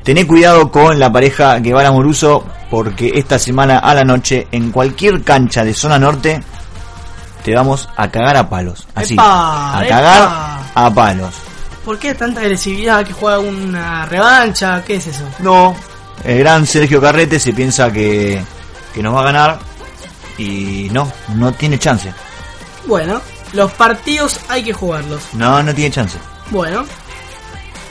Tené 0.04 0.26
cuidado 0.28 0.72
con 0.72 1.00
la 1.00 1.12
pareja 1.12 1.60
Guevara 1.60 1.92
Moruso, 1.92 2.44
porque 2.70 3.12
esta 3.16 3.38
semana 3.40 3.80
a 3.80 3.94
la 3.94 4.04
noche, 4.04 4.48
en 4.52 4.72
cualquier 4.72 5.24
cancha 5.24 5.64
de 5.64 5.74
zona 5.74 6.00
norte, 6.00 6.42
te 7.44 7.56
vamos 7.56 7.88
a 7.96 8.10
cagar 8.10 8.36
a 8.38 8.50
palos. 8.50 8.88
Así, 8.96 9.14
¡Epa! 9.14 9.80
a 9.80 9.88
cagar 9.88 10.24
¡Epa! 10.24 10.60
a 10.74 10.94
palos. 10.94 11.34
¿Por 11.86 11.98
qué 11.98 12.14
tanta 12.14 12.42
agresividad 12.42 13.06
que 13.06 13.14
juega 13.14 13.40
una 13.40 14.06
revancha? 14.06 14.84
¿Qué 14.84 14.96
es 14.96 15.08
eso? 15.08 15.24
No, 15.40 15.76
el 16.24 16.40
gran 16.40 16.66
Sergio 16.66 17.02
Carrete 17.02 17.40
se 17.40 17.54
piensa 17.54 17.92
que, 17.92 18.42
que 18.94 19.02
nos 19.02 19.16
va 19.16 19.22
a 19.22 19.26
ganar 19.26 19.60
y 20.42 20.90
no, 20.92 21.12
no 21.36 21.52
tiene 21.54 21.78
chance. 21.78 22.14
Bueno, 22.86 23.22
los 23.54 23.72
partidos 23.74 24.40
hay 24.50 24.64
que 24.64 24.74
jugarlos. 24.74 25.22
No, 25.34 25.62
no 25.62 25.74
tiene 25.74 25.92
chance. 25.92 26.18
Bueno, 26.50 26.84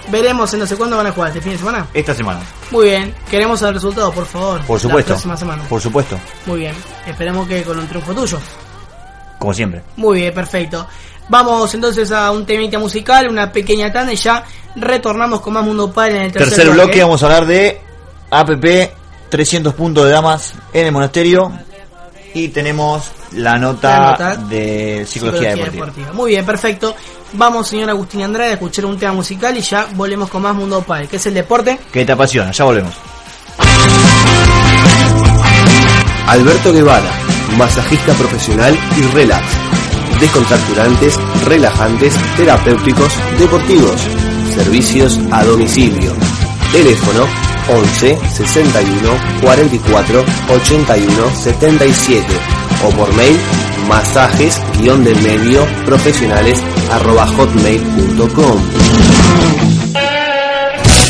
veremos 0.08 0.52
en 0.52 0.60
no 0.60 0.66
sé 0.66 0.76
cuándo 0.76 0.96
van 0.96 1.06
a 1.06 1.12
jugar 1.12 1.28
este 1.28 1.40
fin 1.40 1.52
de 1.52 1.58
semana. 1.58 1.86
Esta 1.94 2.14
semana, 2.14 2.40
Muy 2.70 2.86
bien, 2.86 3.14
queremos 3.30 3.62
el 3.62 3.74
resultado, 3.74 4.12
por 4.12 4.26
favor. 4.26 4.60
por 4.64 4.80
supuesto. 4.80 5.10
La 5.10 5.14
próxima 5.16 5.36
semana. 5.36 5.62
Por 5.68 5.80
supuesto, 5.80 6.18
Muy 6.46 6.60
bien, 6.60 6.74
esperemos 7.06 7.46
que 7.46 7.62
con 7.62 7.78
un 7.78 7.86
triunfo 7.86 8.14
tuyo. 8.14 8.38
como 9.38 9.54
siempre. 9.54 9.82
Muy 9.96 10.20
bien, 10.20 10.34
perfecto. 10.34 10.86
Vamos 11.28 11.72
entonces 11.74 12.10
a 12.10 12.30
un 12.32 12.44
temita 12.44 12.78
musical, 12.78 13.28
una 13.28 13.52
pequeña 13.52 13.92
tanda 13.92 14.12
y 14.12 14.16
ya 14.16 14.44
retornamos 14.74 15.40
con 15.40 15.52
más 15.52 15.64
Mundo 15.64 15.92
Padel 15.92 16.16
en 16.16 16.22
el 16.22 16.32
tercer, 16.32 16.54
Tercer 16.56 16.74
bloque, 16.74 17.02
vamos 17.02 17.22
a 17.22 17.26
hablar 17.26 17.46
de 17.46 17.80
APP 18.30 18.90
300 19.28 19.74
puntos 19.74 20.04
de 20.06 20.10
damas 20.10 20.54
en 20.72 20.86
el 20.86 20.92
monasterio 20.92 21.52
y 22.34 22.48
tenemos 22.48 23.10
la 23.32 23.58
nota, 23.58 23.98
La 23.98 24.10
nota 24.10 24.36
de 24.36 25.04
psicología, 25.06 25.54
deportiva. 25.54 26.12
Muy 26.12 26.32
bien, 26.32 26.44
perfecto. 26.44 26.94
Vamos, 27.32 27.68
señor 27.68 27.90
Agustín 27.90 28.22
Andrade, 28.22 28.50
a 28.50 28.54
escuchar 28.54 28.86
un 28.86 28.98
tema 28.98 29.12
musical 29.12 29.56
y 29.56 29.60
ya 29.60 29.86
volvemos 29.94 30.28
con 30.28 30.42
más 30.42 30.54
Mundo 30.54 30.82
Padre, 30.82 31.06
que 31.06 31.16
es 31.16 31.26
el 31.26 31.34
deporte. 31.34 31.78
Que 31.92 32.04
te 32.04 32.12
apasiona, 32.12 32.50
ya 32.50 32.64
volvemos. 32.64 32.92
Alberto 36.26 36.72
Guevara, 36.72 37.10
masajista 37.56 38.12
profesional 38.14 38.76
y 38.96 39.02
relax. 39.14 39.44
Descontracturantes, 40.20 41.18
relajantes, 41.44 42.14
terapéuticos, 42.36 43.12
deportivos. 43.38 44.00
Servicios 44.54 45.18
a 45.30 45.44
domicilio. 45.44 46.12
Teléfono 46.72 47.49
11 47.70 48.18
61 48.35 49.40
44 49.42 50.24
81 50.48 51.35
77 51.35 52.26
o 52.85 52.90
por 52.90 53.14
mail 53.14 53.38
masajes 53.88 54.61
guion 54.78 55.04
del 55.04 55.20
medio 55.22 55.66
profesionales 55.85 56.59
arroba 56.90 57.26
hotmail.com 57.26 58.61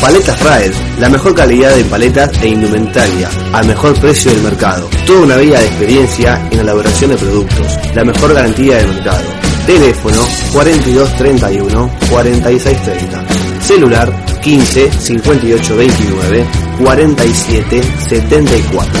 Paletas 0.01 0.41
Raed, 0.41 0.73
la 0.99 1.09
mejor 1.09 1.35
calidad 1.35 1.75
de 1.75 1.83
paletas 1.83 2.31
e 2.41 2.47
indumentaria, 2.47 3.29
al 3.53 3.67
mejor 3.67 3.93
precio 3.99 4.31
del 4.31 4.41
mercado. 4.41 4.89
Toda 5.05 5.21
una 5.21 5.37
vida 5.37 5.59
de 5.59 5.67
experiencia 5.67 6.41
en 6.49 6.59
elaboración 6.59 7.11
de 7.11 7.17
productos, 7.17 7.79
la 7.93 8.03
mejor 8.03 8.33
garantía 8.33 8.77
del 8.77 8.87
mercado. 8.87 9.25
Teléfono 9.67 10.27
4231 10.53 11.91
4630. 12.09 13.40
Celular 13.61 14.11
15 14.41 14.91
58 14.91 15.75
29 15.75 16.45
47 16.83 17.81
74. 18.09 18.99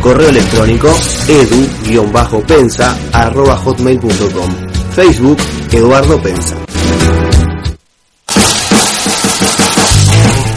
Correo 0.00 0.28
electrónico 0.28 0.88
edu-pensa 1.28 2.96
arroba 3.12 3.56
hotmail.com. 3.56 4.50
Facebook 4.94 5.38
Eduardo 5.72 6.20
Pensa. 6.20 6.56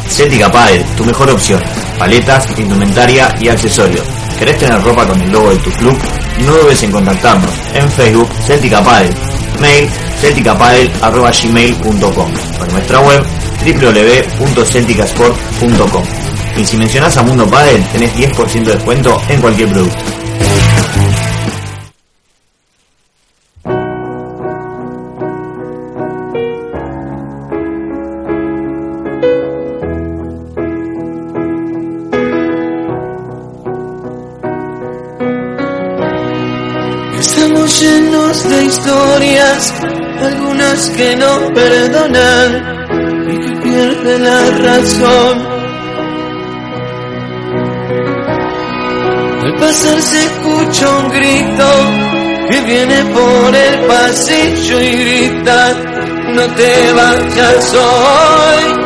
Celtica 0.10 0.52
Padel, 0.52 0.84
tu 0.98 1.06
mejor 1.06 1.30
opción. 1.32 1.62
Paletas, 1.98 2.46
indumentaria 2.58 3.34
y 3.40 3.48
accesorios. 3.48 4.06
¿Querés 4.38 4.58
tener 4.58 4.82
ropa 4.82 5.08
con 5.08 5.22
el 5.22 5.32
logo 5.32 5.52
de 5.52 5.58
tu 5.58 5.70
club? 5.72 5.98
No 6.46 6.54
dudes 6.58 6.84
en 6.84 6.92
contactarnos. 6.92 7.52
En 7.74 7.90
Facebook, 7.92 8.30
Celtica 8.46 8.84
Padel. 8.84 9.14
Mail, 9.60 9.90
celticapadel.gmail.com 10.20 12.32
O 12.60 12.66
en 12.66 12.72
nuestra 12.72 13.00
web, 13.02 13.24
www.celticasport.com. 13.62 16.04
Y 16.58 16.66
si 16.66 16.76
mencionás 16.78 17.16
a 17.18 17.24
Mundo 17.24 17.46
Padel, 17.48 17.84
tenés 17.92 18.16
10% 18.16 18.64
de 18.64 18.74
descuento 18.74 19.22
en 19.30 19.42
cualquier 19.42 19.70
producto. 19.70 19.98
Estamos 37.20 37.82
llenos 37.82 38.50
de 38.50 38.66
historias, 38.66 39.74
algunas 40.22 40.90
que 40.90 41.16
no 41.16 41.54
perdonan 41.54 42.81
pierden 43.82 44.24
la 44.24 44.42
razón. 44.68 45.36
Al 49.44 49.56
pasar 49.56 50.02
se 50.02 50.24
escucha 50.24 50.90
un 51.00 51.10
grito 51.10 51.70
que 52.50 52.62
viene 52.62 53.04
por 53.06 53.56
el 53.56 53.80
pasillo 53.88 54.82
y 54.82 54.92
grita, 55.04 55.74
no 56.36 56.46
te 56.56 56.94
vayas 56.94 57.74
hoy. 57.74 58.81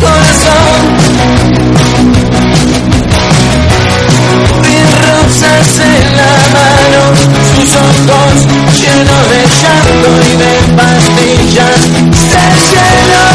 Corazón. 0.00 0.80
Vi 4.62 4.76
rosas 5.04 5.80
en 5.80 6.04
la 6.16 6.32
mano, 6.54 7.02
sus 7.60 7.76
ojos 7.76 8.46
llenos 8.80 9.28
de 9.28 9.40
llanto 9.60 10.10
y 10.24 10.36
de 10.36 10.52
pastillas 10.76 11.80
se 12.14 12.42
llenó. 12.70 13.29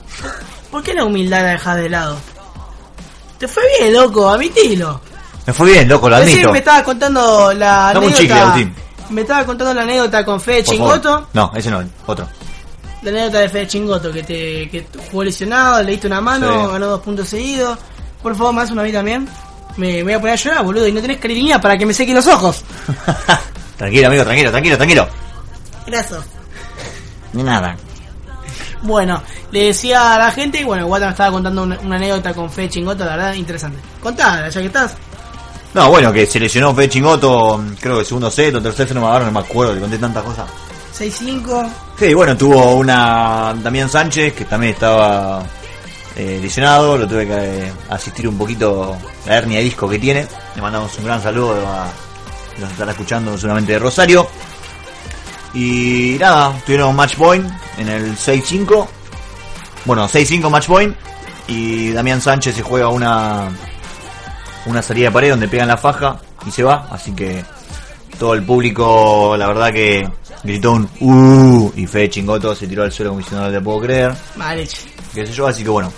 ¿Por 0.71 0.83
qué 0.83 0.93
la 0.93 1.03
humildad 1.05 1.41
la 1.41 1.51
dejas 1.51 1.75
de 1.77 1.89
lado? 1.89 2.17
Te 3.37 3.47
fue 3.47 3.63
bien, 3.79 3.93
loco, 3.93 4.29
admitilo. 4.29 4.99
Me 5.45 5.53
fue 5.53 5.71
bien, 5.71 5.87
loco, 5.87 6.09
lo 6.09 6.17
Recién 6.17 6.37
admito. 6.39 6.51
me 6.51 6.59
estaba 6.59 6.83
contando 6.83 7.53
la 7.53 7.91
Dame 7.93 8.07
un 8.07 8.13
anécdota. 8.13 8.21
chicle, 8.21 8.39
Agustín. 8.39 8.75
me 9.11 9.21
estaba 9.21 9.45
contando 9.45 9.73
la 9.73 9.81
anécdota 9.83 10.25
con 10.25 10.41
Fede 10.41 10.63
Por 10.63 10.75
favor. 10.77 10.93
Chingoto. 11.01 11.27
No, 11.33 11.51
ese 11.55 11.71
no, 11.71 11.83
otro. 12.05 12.27
La 13.03 13.11
anécdota 13.11 13.39
de 13.39 13.49
Fede 13.49 13.67
Chingoto, 13.67 14.11
que 14.11 14.23
te 14.23 14.69
que 14.69 14.87
jugó 15.09 15.23
lesionado, 15.23 15.83
le 15.83 15.91
diste 15.91 16.07
una 16.07 16.19
mano, 16.19 16.51
Sí. 16.65 16.71
ganó 16.73 16.87
dos 16.87 17.01
puntos 17.01 17.27
seguidos. 17.29 17.77
Por 18.21 18.35
favor, 18.35 18.53
más 18.53 18.71
una 18.71 18.81
a 18.81 18.85
mí 18.85 18.91
también. 18.91 19.27
Me, 19.77 19.97
me 19.97 20.03
voy 20.03 20.13
a 20.13 20.19
poner 20.19 20.33
a 20.33 20.35
llorar, 20.37 20.63
boludo, 20.65 20.87
y 20.87 20.91
no 20.91 20.99
tenés 20.99 21.17
cariñía 21.19 21.61
para 21.61 21.77
que 21.77 21.85
me 21.85 21.93
sequen 21.93 22.15
los 22.15 22.25
ojos. 22.27 22.63
Tranquilo, 23.77 24.07
amigo, 24.07 24.23
tranquilo, 24.23 24.49
tranquilo, 24.51 24.75
tranquilo. 24.77 25.07
Gracias. 25.87 26.23
Ni 27.33 27.43
nada. 27.43 27.75
Bueno, 28.83 29.21
le 29.51 29.65
decía 29.65 30.15
a 30.15 30.19
la 30.19 30.31
gente, 30.31 30.61
y 30.61 30.63
bueno, 30.63 30.85
Guata 30.85 31.05
me 31.05 31.11
estaba 31.11 31.31
contando 31.31 31.63
una, 31.63 31.79
una 31.79 31.95
anécdota 31.95 32.33
con 32.33 32.49
Fede 32.49 32.69
Chingoto, 32.69 33.05
la 33.05 33.15
verdad, 33.15 33.33
interesante. 33.33 33.79
Contala, 34.01 34.49
ya 34.49 34.61
que 34.61 34.67
estás. 34.67 34.95
No, 35.73 35.89
bueno, 35.89 36.11
que 36.13 36.25
se 36.25 36.39
lesionó 36.39 36.73
Fede 36.75 36.89
Chingoto, 36.89 37.63
creo 37.79 37.99
que 37.99 38.05
segundo 38.05 38.29
set 38.29 38.53
o 38.55 38.61
tercer 38.61 38.87
set, 38.87 38.95
no 38.95 39.01
me 39.01 39.07
agarro, 39.07 39.25
no 39.25 39.31
me 39.31 39.39
acuerdo, 39.39 39.73
le 39.73 39.81
conté 39.81 39.97
tantas 39.97 40.23
cosas. 40.23 40.47
6-5. 40.97 41.69
Sí, 41.99 42.13
bueno, 42.13 42.35
tuvo 42.35 42.75
una 42.75 43.53
Damián 43.61 43.89
Sánchez 43.89 44.33
que 44.33 44.45
también 44.45 44.73
estaba 44.73 45.43
eh, 46.15 46.39
lesionado, 46.41 46.97
lo 46.97 47.07
tuve 47.07 47.27
que 47.27 47.33
eh, 47.67 47.73
asistir 47.89 48.27
un 48.27 48.37
poquito 48.37 48.97
a 49.25 49.29
la 49.29 49.37
hernia 49.37 49.59
de 49.59 49.65
disco 49.65 49.87
que 49.87 49.99
tiene. 49.99 50.25
Le 50.55 50.61
mandamos 50.61 50.97
un 50.97 51.05
gran 51.05 51.21
saludo 51.21 51.51
a 51.67 51.91
los 52.57 52.67
que 52.67 52.73
están 52.73 52.89
escuchando 52.89 53.37
seguramente 53.37 53.73
de 53.73 53.79
Rosario. 53.79 54.27
Y 55.53 56.17
nada, 56.19 56.53
tuvieron 56.65 56.95
match 56.95 57.15
point 57.15 57.49
en 57.77 57.87
el 57.87 58.17
6-5. 58.17 58.87
Bueno, 59.85 60.07
6-5 60.07 60.49
match 60.49 60.67
point. 60.67 60.95
Y 61.47 61.91
Damián 61.91 62.21
Sánchez 62.21 62.55
se 62.55 62.61
juega 62.61 62.89
una 62.89 63.49
una 64.65 64.81
salida 64.81 65.07
de 65.07 65.11
pared 65.11 65.29
donde 65.29 65.47
pegan 65.47 65.67
la 65.67 65.77
faja 65.77 66.19
y 66.45 66.51
se 66.51 66.63
va. 66.63 66.87
Así 66.91 67.13
que 67.13 67.43
todo 68.19 68.33
el 68.33 68.43
público, 68.43 69.35
la 69.37 69.47
verdad 69.47 69.71
que 69.71 70.07
gritó 70.43 70.73
un 70.73 70.89
uh 70.99 71.71
y 71.75 71.87
Fede 71.87 72.09
Chingoto 72.09 72.53
se 72.55 72.67
tiró 72.67 72.83
al 72.83 72.91
suelo 72.91 73.11
como 73.11 73.21
diciendo 73.21 73.45
no 73.45 73.51
te 73.51 73.61
puedo 73.61 73.81
creer. 73.81 74.13
Mal 74.35 74.59
hecho. 74.59 74.77
Qué 75.13 75.25
sé 75.25 75.33
yo, 75.33 75.47
así 75.47 75.63
que 75.63 75.69
bueno. 75.69 75.91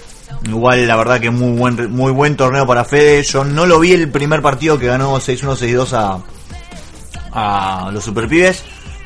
Igual 0.47 0.87
la 0.87 0.95
verdad 0.95 1.19
que 1.19 1.31
muy 1.31 1.57
buen 1.57 1.91
muy 1.91 2.11
buen 2.11 2.37
torneo 2.37 2.65
para 2.67 2.85
Fede. 2.85 3.23
Yo 3.23 3.43
no 3.43 3.65
lo 3.65 3.79
vi 3.79 3.93
el 3.93 4.09
primer 4.09 4.41
partido 4.41 4.77
que 4.77 4.85
ganó 4.85 5.15
6-1 5.15 5.57
6-2 5.57 5.93
a 5.93 6.19
a 7.31 7.91
los 7.91 8.03
Superpibes, 8.03 8.63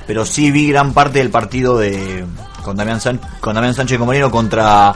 pero 0.07 0.25
sí 0.25 0.51
vi 0.51 0.67
gran 0.69 0.93
parte 0.93 1.19
del 1.19 1.29
partido 1.29 1.77
de 1.77 2.25
con 2.63 2.75
Damián, 2.77 3.01
San- 3.01 3.19
con 3.39 3.55
Damián 3.55 3.73
Sánchez 3.73 3.97
Comarino 3.97 4.31
contra 4.31 4.95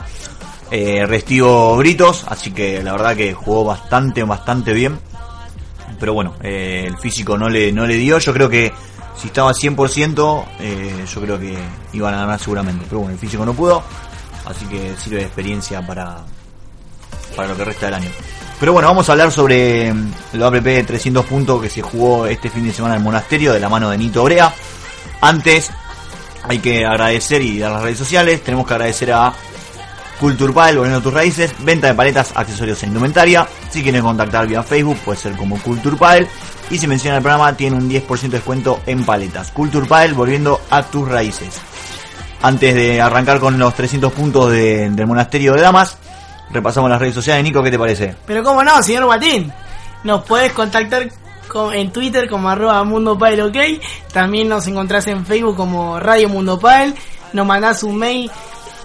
eh, 0.71 1.05
Restivo 1.05 1.75
Britos, 1.77 2.25
así 2.27 2.51
que 2.51 2.81
la 2.83 2.93
verdad 2.93 3.15
que 3.15 3.33
jugó 3.33 3.63
bastante 3.65 4.23
bastante 4.23 4.73
bien. 4.73 4.99
Pero 5.99 6.13
bueno, 6.13 6.35
eh, 6.43 6.83
el 6.87 6.97
físico 6.97 7.37
no 7.37 7.49
le 7.49 7.71
no 7.71 7.85
le 7.87 7.95
dio, 7.95 8.19
yo 8.19 8.33
creo 8.33 8.49
que 8.49 8.71
si 9.19 9.27
estaba 9.27 9.51
100%, 9.51 10.45
eh, 10.59 11.05
yo 11.11 11.21
creo 11.21 11.39
que 11.39 11.57
iban 11.93 12.13
a 12.13 12.17
ganar 12.19 12.39
seguramente, 12.39 12.85
pero 12.87 12.99
bueno, 12.99 13.13
el 13.13 13.19
físico 13.19 13.43
no 13.45 13.53
pudo, 13.53 13.81
así 14.45 14.65
que 14.67 14.95
sirve 14.97 15.17
de 15.17 15.23
experiencia 15.23 15.85
para 15.85 16.17
para 17.35 17.47
lo 17.49 17.57
que 17.57 17.65
resta 17.65 17.87
del 17.87 17.95
año. 17.95 18.09
Pero 18.59 18.73
bueno, 18.73 18.87
vamos 18.87 19.07
a 19.09 19.11
hablar 19.11 19.31
sobre 19.31 19.87
el 19.89 20.43
APP 20.43 20.85
300 20.87 21.25
puntos 21.25 21.61
que 21.61 21.69
se 21.69 21.81
jugó 21.81 22.25
este 22.25 22.49
fin 22.49 22.65
de 22.65 22.73
semana 22.73 22.95
en 22.95 22.99
el 22.99 23.03
monasterio 23.03 23.53
de 23.53 23.59
la 23.59 23.69
mano 23.69 23.89
de 23.89 23.97
Nito 23.97 24.23
Brea. 24.23 24.53
Antes 25.21 25.69
hay 26.47 26.59
que 26.59 26.85
agradecer 26.85 27.41
y 27.41 27.59
dar 27.59 27.71
las 27.71 27.81
redes 27.83 27.97
sociales. 27.97 28.43
Tenemos 28.43 28.67
que 28.67 28.73
agradecer 28.73 29.11
a 29.13 29.33
Culturpal, 30.19 30.75
volviendo 30.77 30.99
a 30.99 31.03
tus 31.03 31.13
raíces, 31.13 31.53
venta 31.59 31.87
de 31.87 31.93
paletas, 31.93 32.31
accesorios 32.35 32.81
e 32.81 32.87
indumentaria. 32.87 33.47
Si 33.69 33.83
quieren 33.83 34.01
contactar 34.01 34.47
vía 34.47 34.63
Facebook, 34.63 34.97
puede 35.05 35.19
ser 35.19 35.33
como 35.35 35.61
Culturpal. 35.61 36.27
Y 36.69 36.79
si 36.79 36.87
menciona 36.87 37.17
el 37.17 37.21
programa, 37.23 37.55
tiene 37.55 37.75
un 37.77 37.87
10% 37.87 38.21
de 38.31 38.37
descuento 38.37 38.81
en 38.87 39.05
paletas. 39.05 39.51
Culturpal, 39.51 40.13
volviendo 40.15 40.59
a 40.71 40.81
tus 40.83 41.07
raíces. 41.07 41.53
Antes 42.41 42.73
de 42.75 43.01
arrancar 43.01 43.39
con 43.39 43.57
los 43.59 43.73
300 43.75 44.11
puntos 44.11 44.51
de- 44.51 44.89
del 44.89 45.07
monasterio 45.07 45.53
de 45.53 45.61
Damas, 45.61 45.97
repasamos 46.51 46.89
las 46.89 46.99
redes 46.99 47.13
sociales. 47.15 47.43
Nico, 47.43 47.61
¿qué 47.63 47.71
te 47.71 47.79
parece? 47.79 48.15
Pero 48.25 48.43
cómo 48.43 48.63
no, 48.63 48.81
señor 48.83 49.05
Guatín. 49.05 49.51
Nos 50.03 50.23
puedes 50.25 50.51
contactar 50.51 51.07
con- 51.09 51.17
en 51.73 51.91
Twitter 51.91 52.29
como 52.29 52.49
arroba 52.49 52.83
Mundo 52.83 53.17
Pael, 53.17 53.41
ok. 53.41 53.57
También 54.11 54.47
nos 54.49 54.67
encontrás 54.67 55.07
en 55.07 55.25
Facebook 55.25 55.55
como 55.55 55.99
Radio 55.99 56.29
Mundo 56.29 56.59
Pael. 56.59 56.93
Nos 57.33 57.45
mandás 57.45 57.83
un 57.83 57.97
mail. 57.97 58.29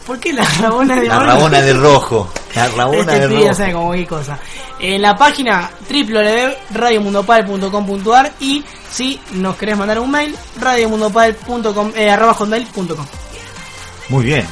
¿Por 0.06 0.18
qué 0.18 0.32
la 0.32 0.44
rabona 0.60 0.96
de 0.96 1.06
La 1.06 1.18
rabona 1.20 1.60
de 1.62 1.72
rojo. 1.74 2.28
La 2.56 2.66
rabona 2.76 3.14
Este 3.14 3.28
de 3.28 3.40
rojo. 3.40 3.54
sabe 3.54 3.72
como 3.72 3.92
qué 3.92 4.04
cosa. 4.06 4.36
En 4.80 5.00
la 5.00 5.16
página 5.16 5.70
www.radiomundopal.com.ar 5.88 8.32
y 8.40 8.64
si 8.90 9.20
nos 9.34 9.54
querés 9.56 9.76
mandar 9.76 10.00
un 10.00 10.10
mail, 10.10 10.34
radiomundopal.com, 10.60 11.92
eh, 11.94 12.10
arroba 12.10 12.34
hotmail.com. 12.34 13.06
Muy 14.08 14.24
bien. 14.24 14.44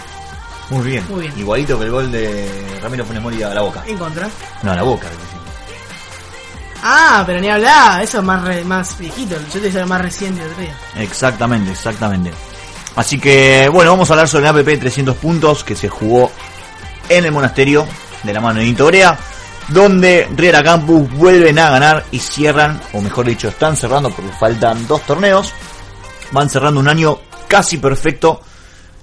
Muy 0.70 0.86
bien. 0.86 1.04
Muy 1.08 1.22
bien. 1.22 1.32
Igualito 1.36 1.76
que 1.78 1.84
el 1.86 1.90
gol 1.90 2.12
de 2.12 2.48
Ramiro 2.80 3.04
Funes 3.04 3.20
Mori 3.22 3.42
a 3.42 3.48
la 3.52 3.62
boca. 3.62 3.82
En 3.86 3.98
contra. 3.98 4.28
No, 4.62 4.70
a 4.70 4.76
la 4.76 4.82
boca. 4.84 5.08
Ah, 6.82 7.22
pero 7.26 7.40
ni 7.40 7.48
hablar, 7.48 8.02
eso 8.02 8.18
es 8.18 8.24
más, 8.24 8.42
re- 8.42 8.64
más 8.64 8.98
viejito. 8.98 9.36
Yo 9.52 9.52
te 9.52 9.60
decía 9.60 9.84
más 9.86 10.00
reciente 10.00 10.42
del 10.42 10.56
día. 10.56 10.74
Exactamente, 10.96 11.70
exactamente. 11.72 12.32
Así 12.96 13.18
que, 13.18 13.68
bueno, 13.72 13.92
vamos 13.92 14.10
a 14.10 14.14
hablar 14.14 14.28
sobre 14.28 14.48
el 14.48 14.56
APP 14.58 14.80
300 14.80 15.16
puntos 15.16 15.62
que 15.64 15.76
se 15.76 15.88
jugó 15.88 16.30
en 17.08 17.24
el 17.24 17.32
monasterio 17.32 17.86
de 18.22 18.32
la 18.32 18.40
mano 18.40 18.60
de 18.60 18.66
Nito 18.66 18.90
donde 19.68 20.28
Riera 20.36 20.62
Campus 20.64 21.08
vuelven 21.12 21.58
a 21.58 21.70
ganar 21.70 22.04
y 22.10 22.18
cierran, 22.18 22.80
o 22.92 23.00
mejor 23.00 23.26
dicho, 23.26 23.48
están 23.48 23.76
cerrando 23.76 24.10
porque 24.10 24.32
faltan 24.32 24.86
dos 24.88 25.02
torneos. 25.02 25.52
Van 26.32 26.50
cerrando 26.50 26.80
un 26.80 26.88
año 26.88 27.18
casi 27.46 27.78
perfecto 27.78 28.40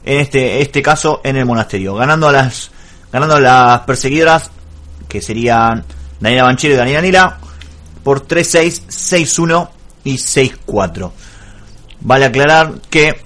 en 0.04 0.20
este, 0.20 0.62
este 0.62 0.82
caso 0.82 1.22
en 1.24 1.38
el 1.38 1.45
monasterio, 1.45 1.95
ganando 1.95 2.28
a 2.28 2.32
las, 2.32 2.72
ganando 3.12 3.36
a 3.36 3.39
las 3.39 3.80
perseguidoras 3.82 4.49
que 5.08 5.22
serían 5.22 5.84
Daniela 6.20 6.43
Banchero 6.43 6.74
y 6.74 6.78
Daniela 6.78 7.02
Nila 7.02 7.38
por 8.08 8.26
3-6, 8.26 8.84
6-1 8.88 9.68
y 10.05 10.14
6-4. 10.16 11.12
Vale 11.99 12.24
aclarar 12.24 12.76
que 12.89 13.20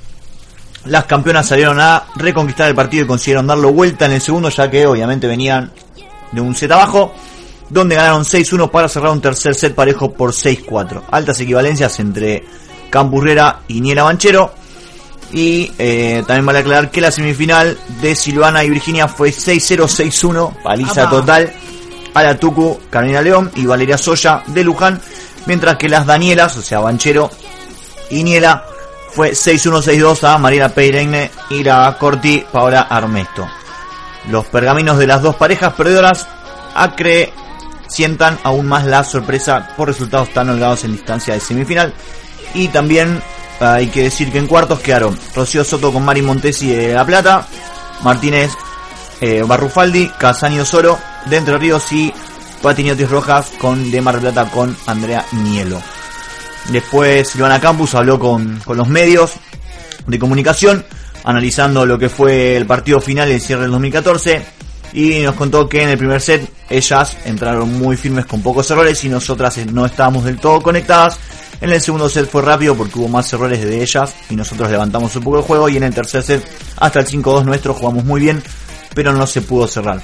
las 0.85 1.05
campeonas 1.05 1.47
salieron 1.47 1.79
a 1.79 2.05
reconquistar 2.15 2.67
el 2.67 2.73
partido 2.73 3.03
y 3.03 3.07
consiguieron 3.07 3.45
darlo 3.45 3.71
vuelta 3.71 4.07
en 4.07 4.13
el 4.13 4.21
segundo, 4.21 4.49
ya 4.49 4.71
que 4.71 4.87
obviamente 4.87 5.27
venían 5.27 5.71
de 6.31 6.41
un 6.41 6.55
set 6.55 6.71
abajo, 6.71 7.13
donde 7.69 7.93
ganaron 7.93 8.23
6-1 8.23 8.71
para 8.71 8.89
cerrar 8.89 9.11
un 9.11 9.21
tercer 9.21 9.53
set 9.53 9.75
parejo 9.75 10.13
por 10.13 10.31
6-4. 10.31 11.03
Altas 11.11 11.39
equivalencias 11.41 11.99
entre 11.99 12.43
Campurrera 12.89 13.59
y 13.67 13.81
Niela 13.81 14.01
Banchero. 14.01 14.51
Y 15.31 15.71
eh, 15.77 16.23
también 16.25 16.47
vale 16.47 16.57
aclarar 16.57 16.89
que 16.89 17.01
la 17.01 17.11
semifinal 17.11 17.77
de 18.01 18.15
Silvana 18.15 18.63
y 18.63 18.71
Virginia 18.71 19.07
fue 19.07 19.29
6-0-6-1, 19.29 20.63
paliza 20.63 21.03
Apa. 21.03 21.11
total 21.11 21.53
a 22.13 22.23
la 22.23 22.37
Tucu, 22.37 22.79
Carolina 22.89 23.21
León 23.21 23.51
y 23.55 23.65
Valeria 23.65 23.97
Soya 23.97 24.43
de 24.47 24.63
Luján, 24.63 25.01
mientras 25.45 25.77
que 25.77 25.89
las 25.89 26.05
Danielas, 26.05 26.57
o 26.57 26.61
sea, 26.61 26.79
Banchero 26.79 27.29
y 28.09 28.23
Niela, 28.23 28.65
fue 29.11 29.31
6-1-6-2 29.31 30.23
a 30.23 30.37
Mariela 30.37 30.69
Peiregne 30.69 31.31
y 31.49 31.63
la 31.63 31.97
Corti 31.99 32.45
Paola 32.51 32.81
Armesto. 32.81 33.47
Los 34.29 34.45
pergaminos 34.45 34.97
de 34.97 35.07
las 35.07 35.21
dos 35.21 35.35
parejas 35.35 35.73
perdedoras 35.73 36.27
acrecientan 36.75 38.39
aún 38.43 38.67
más 38.67 38.85
la 38.85 39.03
sorpresa 39.03 39.73
por 39.75 39.87
resultados 39.87 40.29
tan 40.29 40.49
holgados 40.49 40.83
en 40.83 40.93
distancia 40.93 41.33
de 41.33 41.39
semifinal. 41.39 41.93
Y 42.53 42.69
también 42.69 43.21
hay 43.59 43.87
que 43.87 44.03
decir 44.03 44.31
que 44.31 44.37
en 44.37 44.47
cuartos 44.47 44.79
quedaron 44.79 45.17
Rocío 45.35 45.63
Soto 45.63 45.91
con 45.91 46.05
Mari 46.05 46.21
Montesi 46.21 46.73
de 46.73 46.93
La 46.93 47.05
Plata, 47.05 47.45
Martínez 48.03 48.51
eh, 49.19 49.43
Barrufaldi, 49.45 50.09
Casani 50.17 50.59
Osoro 50.59 50.97
de 51.25 51.37
Entre 51.37 51.57
Ríos 51.57 51.91
y 51.91 52.13
Patiniotis 52.61 53.09
Rojas 53.09 53.51
con 53.59 53.89
de 53.91 54.01
Mar 54.01 54.21
del 54.21 54.33
Plata 54.33 54.49
con 54.51 54.75
Andrea 54.85 55.25
Nielo. 55.31 55.81
Después 56.69 57.29
Silvana 57.29 57.59
Campus 57.59 57.95
habló 57.95 58.19
con, 58.19 58.59
con 58.63 58.77
los 58.77 58.87
medios 58.87 59.33
de 60.05 60.19
comunicación, 60.19 60.85
analizando 61.23 61.85
lo 61.85 61.97
que 61.97 62.09
fue 62.09 62.55
el 62.55 62.65
partido 62.65 63.01
final 63.01 63.29
y 63.29 63.33
el 63.33 63.41
cierre 63.41 63.63
del 63.63 63.71
2014. 63.71 64.41
Y 64.93 65.19
nos 65.21 65.35
contó 65.35 65.69
que 65.69 65.81
en 65.81 65.89
el 65.89 65.97
primer 65.97 66.21
set 66.21 66.47
ellas 66.69 67.17
entraron 67.25 67.79
muy 67.79 67.95
firmes 67.95 68.25
con 68.25 68.41
pocos 68.41 68.69
errores 68.71 69.03
y 69.03 69.09
nosotras 69.09 69.57
no 69.71 69.85
estábamos 69.85 70.25
del 70.25 70.39
todo 70.39 70.61
conectadas. 70.61 71.17
En 71.61 71.71
el 71.71 71.79
segundo 71.79 72.09
set 72.09 72.29
fue 72.29 72.41
rápido 72.41 72.75
porque 72.75 72.99
hubo 72.99 73.07
más 73.07 73.31
errores 73.31 73.61
de 73.61 73.81
ellas 73.81 74.13
y 74.29 74.35
nosotros 74.35 74.69
levantamos 74.69 75.15
un 75.15 75.23
poco 75.23 75.37
el 75.37 75.43
juego. 75.43 75.69
Y 75.69 75.77
en 75.77 75.83
el 75.83 75.93
tercer 75.93 76.23
set, 76.23 76.45
hasta 76.77 76.99
el 76.99 77.07
5-2 77.07 77.45
nuestro, 77.45 77.73
jugamos 77.73 78.03
muy 78.03 78.19
bien, 78.19 78.43
pero 78.93 79.13
no 79.13 79.25
se 79.25 79.41
pudo 79.41 79.67
cerrar. 79.67 80.01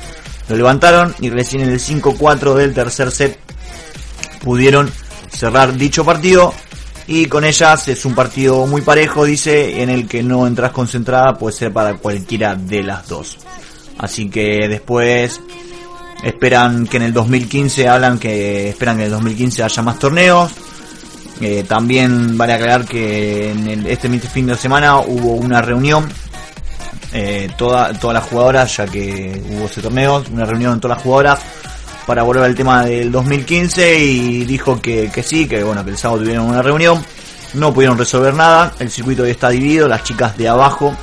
Lo 0.49 0.55
levantaron 0.55 1.13
y 1.19 1.29
recién 1.29 1.63
en 1.63 1.69
el 1.69 1.79
5-4 1.79 2.53
del 2.53 2.73
tercer 2.73 3.11
set 3.11 3.39
pudieron 4.43 4.89
cerrar 5.29 5.75
dicho 5.75 6.05
partido 6.05 6.53
y 7.07 7.27
con 7.27 7.45
ellas 7.45 7.87
es 7.87 8.05
un 8.05 8.13
partido 8.13 8.67
muy 8.67 8.81
parejo, 8.81 9.23
dice, 9.23 9.81
en 9.81 9.89
el 9.89 10.07
que 10.07 10.21
no 10.23 10.45
entras 10.45 10.71
concentrada, 10.71 11.37
puede 11.37 11.55
ser 11.55 11.71
para 11.71 11.95
cualquiera 11.95 12.55
de 12.55 12.83
las 12.83 13.07
dos. 13.07 13.37
Así 13.97 14.29
que 14.29 14.67
después 14.67 15.39
esperan 16.21 16.85
que 16.85 16.97
en 16.97 17.03
el 17.03 17.13
2015 17.13 17.87
hablan 17.87 18.19
que 18.19 18.69
esperan 18.69 18.97
que 18.97 19.03
en 19.03 19.05
el 19.05 19.11
2015 19.11 19.63
haya 19.63 19.81
más 19.81 19.99
torneos. 19.99 20.51
Eh, 21.39 21.63
también 21.67 22.37
vale 22.37 22.53
aclarar 22.53 22.85
que 22.85 23.51
en 23.51 23.85
este 23.87 24.09
fin 24.09 24.47
de 24.47 24.57
semana 24.57 24.99
hubo 24.99 25.33
una 25.33 25.61
reunión 25.61 26.09
eh, 27.13 27.49
toda, 27.57 27.93
todas 27.93 28.15
las 28.15 28.23
jugadoras, 28.25 28.77
ya 28.77 28.85
que 28.85 29.41
hubo 29.49 29.65
ese 29.65 29.81
torneo, 29.81 30.23
una 30.31 30.45
reunión 30.45 30.73
en 30.73 30.79
todas 30.79 30.97
las 30.97 31.03
jugadoras 31.03 31.39
para 32.05 32.23
volver 32.23 32.43
al 32.43 32.55
tema 32.55 32.85
del 32.85 33.11
2015 33.11 33.99
y 33.99 34.45
dijo 34.45 34.81
que, 34.81 35.11
que 35.11 35.23
sí, 35.23 35.47
que 35.47 35.63
bueno, 35.63 35.83
que 35.83 35.91
el 35.91 35.97
sábado 35.97 36.21
tuvieron 36.21 36.45
una 36.45 36.61
reunión, 36.61 37.03
no 37.53 37.73
pudieron 37.73 37.97
resolver 37.97 38.33
nada, 38.33 38.73
el 38.79 38.89
circuito 38.89 39.25
ya 39.25 39.31
está 39.31 39.49
dividido, 39.49 39.87
las 39.87 40.03
chicas 40.03 40.37
de 40.37 40.47
abajo, 40.47 40.95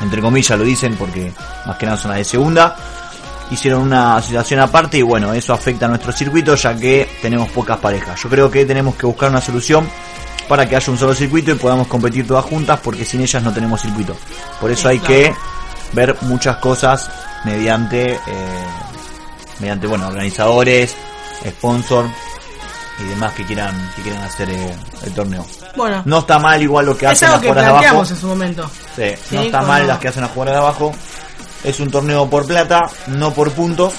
entre 0.00 0.20
comillas 0.20 0.58
lo 0.58 0.64
dicen 0.64 0.96
porque 0.96 1.32
más 1.66 1.76
que 1.76 1.86
nada 1.86 1.98
son 1.98 2.10
las 2.10 2.18
de 2.18 2.24
segunda, 2.24 2.76
hicieron 3.50 3.82
una 3.82 4.20
situación 4.20 4.60
aparte 4.60 4.98
y 4.98 5.02
bueno, 5.02 5.32
eso 5.32 5.52
afecta 5.52 5.86
a 5.86 5.88
nuestro 5.88 6.12
circuito 6.12 6.54
ya 6.54 6.76
que 6.76 7.08
tenemos 7.22 7.50
pocas 7.50 7.78
parejas. 7.78 8.22
Yo 8.22 8.28
creo 8.28 8.50
que 8.50 8.64
tenemos 8.64 8.96
que 8.96 9.06
buscar 9.06 9.30
una 9.30 9.40
solución 9.40 9.88
para 10.48 10.68
que 10.68 10.76
haya 10.76 10.90
un 10.92 10.98
solo 10.98 11.14
circuito 11.14 11.50
y 11.52 11.54
podamos 11.56 11.86
competir 11.88 12.26
todas 12.26 12.44
juntas 12.44 12.80
porque 12.82 13.04
sin 13.04 13.20
ellas 13.20 13.42
no 13.42 13.52
tenemos 13.52 13.80
circuito. 13.82 14.16
Por 14.60 14.70
eso 14.70 14.88
hay 14.88 14.98
que 14.98 15.34
ver 15.92 16.16
muchas 16.22 16.56
cosas 16.56 17.10
mediante 17.44 18.14
eh, 18.14 18.18
mediante 19.60 19.86
bueno 19.86 20.08
organizadores, 20.08 20.94
sponsor 21.46 22.06
y 23.00 23.04
demás 23.04 23.32
que 23.34 23.44
quieran 23.44 23.92
que 23.94 24.02
quieran 24.02 24.22
hacer 24.22 24.50
eh, 24.50 24.76
el 25.04 25.12
torneo. 25.14 25.46
Bueno, 25.76 26.02
No 26.04 26.18
está 26.20 26.38
mal 26.38 26.60
igual 26.60 26.86
lo 26.86 26.96
que 26.96 27.06
hacen 27.06 27.30
las 27.30 27.40
que 27.40 27.48
jugadoras 27.48 27.80
de 27.82 27.86
abajo. 27.88 28.06
en 28.10 28.16
su 28.20 28.26
momento. 28.26 28.70
Sí, 28.96 29.02
Sí, 29.28 29.36
no 29.36 29.42
está 29.42 29.62
mal 29.62 29.86
las 29.86 29.98
que 29.98 30.08
hacen 30.08 30.22
las 30.22 30.30
jugadoras 30.32 30.54
de 30.60 30.66
abajo. 30.66 30.94
Es 31.64 31.80
un 31.80 31.90
torneo 31.90 32.28
por 32.28 32.46
plata, 32.46 32.88
no 33.08 33.32
por 33.32 33.50
puntos, 33.52 33.92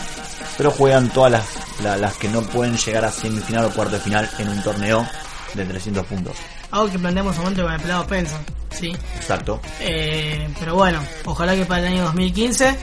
pero 0.58 0.72
juegan 0.72 1.10
todas 1.10 1.32
las, 1.32 1.44
la- 1.84 1.98
las 1.98 2.14
que 2.16 2.28
no 2.30 2.42
pueden 2.42 2.76
llegar 2.78 3.06
a 3.06 3.12
semifinal 3.12 3.66
o 3.66 3.70
cuarto 3.72 3.96
de 3.96 4.02
final 4.02 4.30
en 4.40 4.50
un 4.50 4.62
torneo 4.64 5.08
de 5.54 5.66
300 5.66 6.06
puntos. 6.06 6.36
Algo 6.72 6.92
que 6.92 7.00
planteamos 7.00 7.36
su 7.36 7.42
momento 7.42 7.64
con 7.64 7.74
el 7.74 7.80
pelado 7.82 8.08
Pensa. 8.08 8.38
Sí. 8.72 8.96
Exacto. 9.18 9.60
Eh, 9.80 10.48
pero 10.60 10.76
bueno, 10.76 11.00
ojalá 11.26 11.56
que 11.56 11.66
para 11.66 11.82
el 11.82 11.88
año 11.94 12.04
2015 12.06 12.76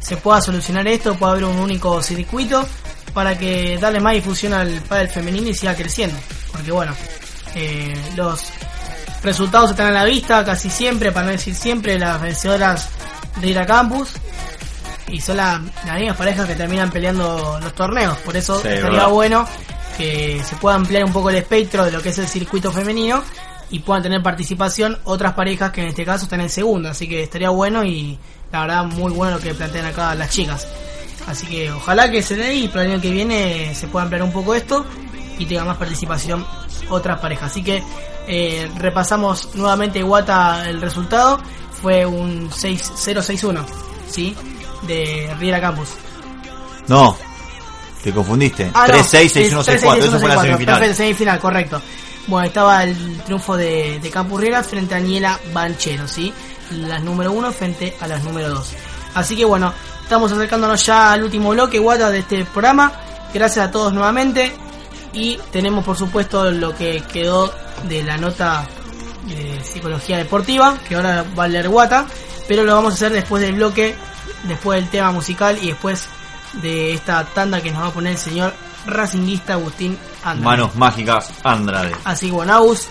se 0.00 0.16
pueda 0.16 0.40
solucionar 0.40 0.86
esto, 0.88 1.14
pueda 1.16 1.32
haber 1.32 1.44
un 1.44 1.58
único 1.58 2.02
circuito 2.02 2.64
para 3.12 3.36
que 3.38 3.78
darle 3.78 4.00
más 4.00 4.14
difusión 4.14 4.52
al 4.54 4.68
pádel 4.88 5.08
femenino 5.08 5.48
y 5.48 5.54
siga 5.54 5.74
creciendo. 5.74 6.16
Porque 6.50 6.72
bueno, 6.72 6.92
eh, 7.54 7.94
los 8.16 8.40
resultados 9.22 9.70
están 9.70 9.88
a 9.88 9.90
la 9.92 10.04
vista 10.04 10.44
casi 10.44 10.68
siempre, 10.70 11.12
para 11.12 11.26
no 11.26 11.32
decir 11.32 11.54
siempre, 11.54 11.98
las 11.98 12.20
vencedoras 12.20 12.88
de 13.40 13.46
ir 13.48 13.58
a 13.58 13.66
campus. 13.66 14.10
Y 15.08 15.20
son 15.20 15.36
la- 15.36 15.60
las 15.86 15.98
mismas 15.98 16.16
parejas 16.16 16.46
que 16.48 16.54
terminan 16.56 16.90
peleando 16.90 17.58
los 17.62 17.74
torneos. 17.74 18.16
Por 18.18 18.36
eso 18.36 18.54
Sí, 18.60 18.68
estaría 18.68 18.90
verdad. 18.90 19.08
bueno 19.10 19.46
que 19.96 20.42
se 20.44 20.56
pueda 20.56 20.76
ampliar 20.76 21.04
un 21.04 21.12
poco 21.12 21.30
el 21.30 21.36
espectro 21.36 21.84
de 21.84 21.90
lo 21.90 22.02
que 22.02 22.10
es 22.10 22.18
el 22.18 22.28
circuito 22.28 22.72
femenino 22.72 23.22
y 23.70 23.80
puedan 23.80 24.02
tener 24.02 24.22
participación 24.22 24.98
otras 25.04 25.32
parejas 25.34 25.72
que 25.72 25.82
en 25.82 25.88
este 25.88 26.04
caso 26.04 26.24
están 26.24 26.40
en 26.40 26.50
segunda. 26.50 26.90
Así 26.90 27.08
que 27.08 27.22
estaría 27.22 27.50
bueno 27.50 27.84
y 27.84 28.18
la 28.52 28.62
verdad 28.62 28.84
muy 28.84 29.12
bueno 29.12 29.36
lo 29.36 29.42
que 29.42 29.54
plantean 29.54 29.86
acá 29.86 30.14
las 30.14 30.30
chicas. 30.30 30.68
Así 31.26 31.46
que 31.46 31.72
ojalá 31.72 32.10
que 32.10 32.22
se 32.22 32.36
dé 32.36 32.54
y 32.54 32.68
para 32.68 32.84
el 32.84 32.92
año 32.92 33.00
que 33.00 33.10
viene 33.10 33.74
se 33.74 33.86
pueda 33.88 34.04
ampliar 34.04 34.22
un 34.22 34.32
poco 34.32 34.54
esto 34.54 34.84
y 35.38 35.46
tenga 35.46 35.64
más 35.64 35.76
participación 35.76 36.46
otras 36.90 37.18
parejas. 37.18 37.50
Así 37.50 37.62
que 37.62 37.82
eh, 38.26 38.70
repasamos 38.76 39.54
nuevamente 39.54 40.02
Guata 40.02 40.68
el 40.68 40.80
resultado. 40.80 41.40
Fue 41.82 42.06
un 42.06 42.50
6-0-6-1, 42.50 43.64
¿sí? 44.08 44.34
De 44.82 45.34
Riera 45.38 45.60
Campus. 45.60 45.90
No, 46.88 47.16
te 48.04 48.12
confundiste. 48.12 48.70
Ah, 48.74 48.86
no, 48.86 48.94
3-6, 48.94 49.50
6-1, 49.50 49.60
es 49.60 49.82
6-4. 49.82 49.98
Eso 49.98 50.20
fue 50.20 50.28
la 50.28 50.36
3-6-1-6-4. 50.36 50.42
semifinal. 50.42 50.78
Perfecto, 50.78 50.96
semifinal, 50.96 51.40
correcto. 51.40 51.82
Bueno, 52.26 52.46
estaba 52.46 52.84
el 52.84 53.18
triunfo 53.22 53.56
de, 53.56 53.98
de 54.00 54.10
Campurriera 54.10 54.62
frente 54.62 54.94
a 54.94 55.00
Niela 55.00 55.38
Banchero, 55.52 56.06
¿sí? 56.06 56.32
Las 56.70 57.02
número 57.02 57.32
uno 57.32 57.50
frente 57.52 57.96
a 58.00 58.06
las 58.06 58.22
número 58.22 58.50
dos. 58.50 58.72
Así 59.14 59.36
que 59.36 59.44
bueno, 59.44 59.72
estamos 60.02 60.32
acercándonos 60.32 60.84
ya 60.84 61.12
al 61.12 61.24
último 61.24 61.50
bloque, 61.50 61.78
Guata, 61.78 62.10
de 62.10 62.20
este 62.20 62.44
programa. 62.44 62.92
Gracias 63.32 63.68
a 63.68 63.70
todos 63.70 63.92
nuevamente. 63.92 64.52
Y 65.12 65.38
tenemos, 65.50 65.84
por 65.84 65.96
supuesto, 65.96 66.50
lo 66.50 66.74
que 66.74 67.02
quedó 67.12 67.52
de 67.88 68.02
la 68.02 68.16
nota 68.16 68.66
de 69.28 69.62
psicología 69.62 70.18
deportiva, 70.18 70.76
que 70.88 70.96
ahora 70.96 71.24
va 71.38 71.44
a 71.44 71.48
leer 71.48 71.68
Guata. 71.68 72.06
Pero 72.48 72.64
lo 72.64 72.74
vamos 72.74 72.92
a 72.92 72.96
hacer 72.96 73.12
después 73.12 73.42
del 73.42 73.54
bloque, 73.54 73.94
después 74.44 74.80
del 74.80 74.90
tema 74.90 75.12
musical 75.12 75.58
y 75.62 75.68
después 75.68 76.08
de 76.62 76.94
esta 76.94 77.24
tanda 77.24 77.60
que 77.62 77.70
nos 77.70 77.82
va 77.82 77.86
a 77.88 77.92
poner 77.92 78.12
el 78.12 78.18
señor 78.18 78.52
racinguista 78.86 79.54
Agustín 79.54 79.98
Andrade. 80.22 80.44
Manos 80.44 80.76
mágicas, 80.76 81.30
Andrade. 81.42 81.92
Así 82.04 82.26
que 82.26 82.32
bueno, 82.32 82.54
Agus, 82.54 82.86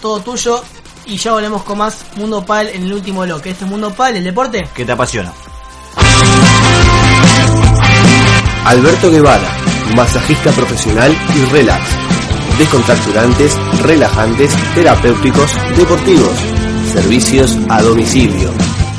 todo 0.00 0.20
tuyo. 0.20 0.62
Y 1.06 1.16
ya 1.16 1.32
volvemos 1.32 1.62
con 1.62 1.78
más 1.78 2.04
Mundo 2.16 2.44
Pal 2.44 2.68
en 2.68 2.84
el 2.84 2.92
último 2.92 3.22
bloque. 3.22 3.50
Este 3.50 3.64
es 3.64 3.70
Mundo 3.70 3.90
Pal, 3.92 4.16
el 4.16 4.24
deporte. 4.24 4.68
¿Qué 4.74 4.84
te 4.84 4.92
apasiona? 4.92 5.32
Alberto 8.66 9.10
Guevara, 9.10 9.48
masajista 9.96 10.52
profesional 10.52 11.16
y 11.34 11.44
relax. 11.50 11.82
Descontracturantes, 12.58 13.56
relajantes, 13.82 14.52
terapéuticos, 14.74 15.50
deportivos. 15.76 16.36
Servicios 16.92 17.56
a 17.68 17.82
domicilio. 17.82 18.52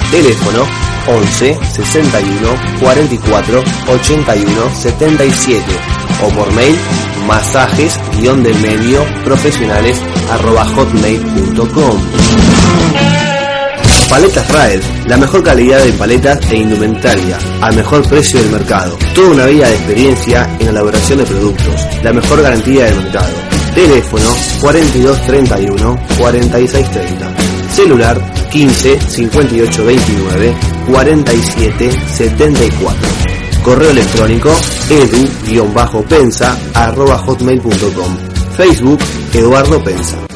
Teléfono 0.10 0.81
11 1.08 1.60
61 1.74 2.80
44 2.80 3.64
81 3.88 4.76
77 4.76 5.64
o 6.24 6.30
por 6.30 6.52
mail 6.54 6.78
masajes 7.28 8.00
guion 8.20 8.44
del 8.44 8.58
medio 8.60 9.06
profesionales 9.24 10.02
arroba 10.32 10.66
hotmail.com 10.66 11.98
Paletas 14.12 14.46
Raed, 14.50 14.82
la 15.08 15.16
mejor 15.16 15.42
calidad 15.42 15.82
de 15.82 15.94
paletas 15.94 16.52
e 16.52 16.58
indumentaria, 16.58 17.38
al 17.62 17.74
mejor 17.78 18.06
precio 18.10 18.42
del 18.42 18.52
mercado. 18.52 18.98
Toda 19.16 19.30
una 19.30 19.46
vida 19.46 19.70
de 19.70 19.76
experiencia 19.76 20.50
en 20.60 20.66
la 20.66 20.72
elaboración 20.72 21.20
de 21.20 21.26
productos, 21.26 21.88
la 22.04 22.12
mejor 22.12 22.42
garantía 22.42 22.86
del 22.88 22.96
mercado. 22.96 23.34
Teléfono 23.74 24.26
4231 24.60 25.98
4630. 26.20 27.72
Celular 27.74 28.50
15 28.52 29.00
58 29.00 29.86
29 29.86 30.56
47 30.92 31.92
74. 32.10 33.08
Correo 33.64 33.92
electrónico 33.92 34.50
edu-pensa 34.90 36.58
arroba 36.74 37.18
hotmail.com. 37.18 38.18
Facebook 38.58 39.00
Eduardo 39.34 39.82
Pensa. 39.82 40.31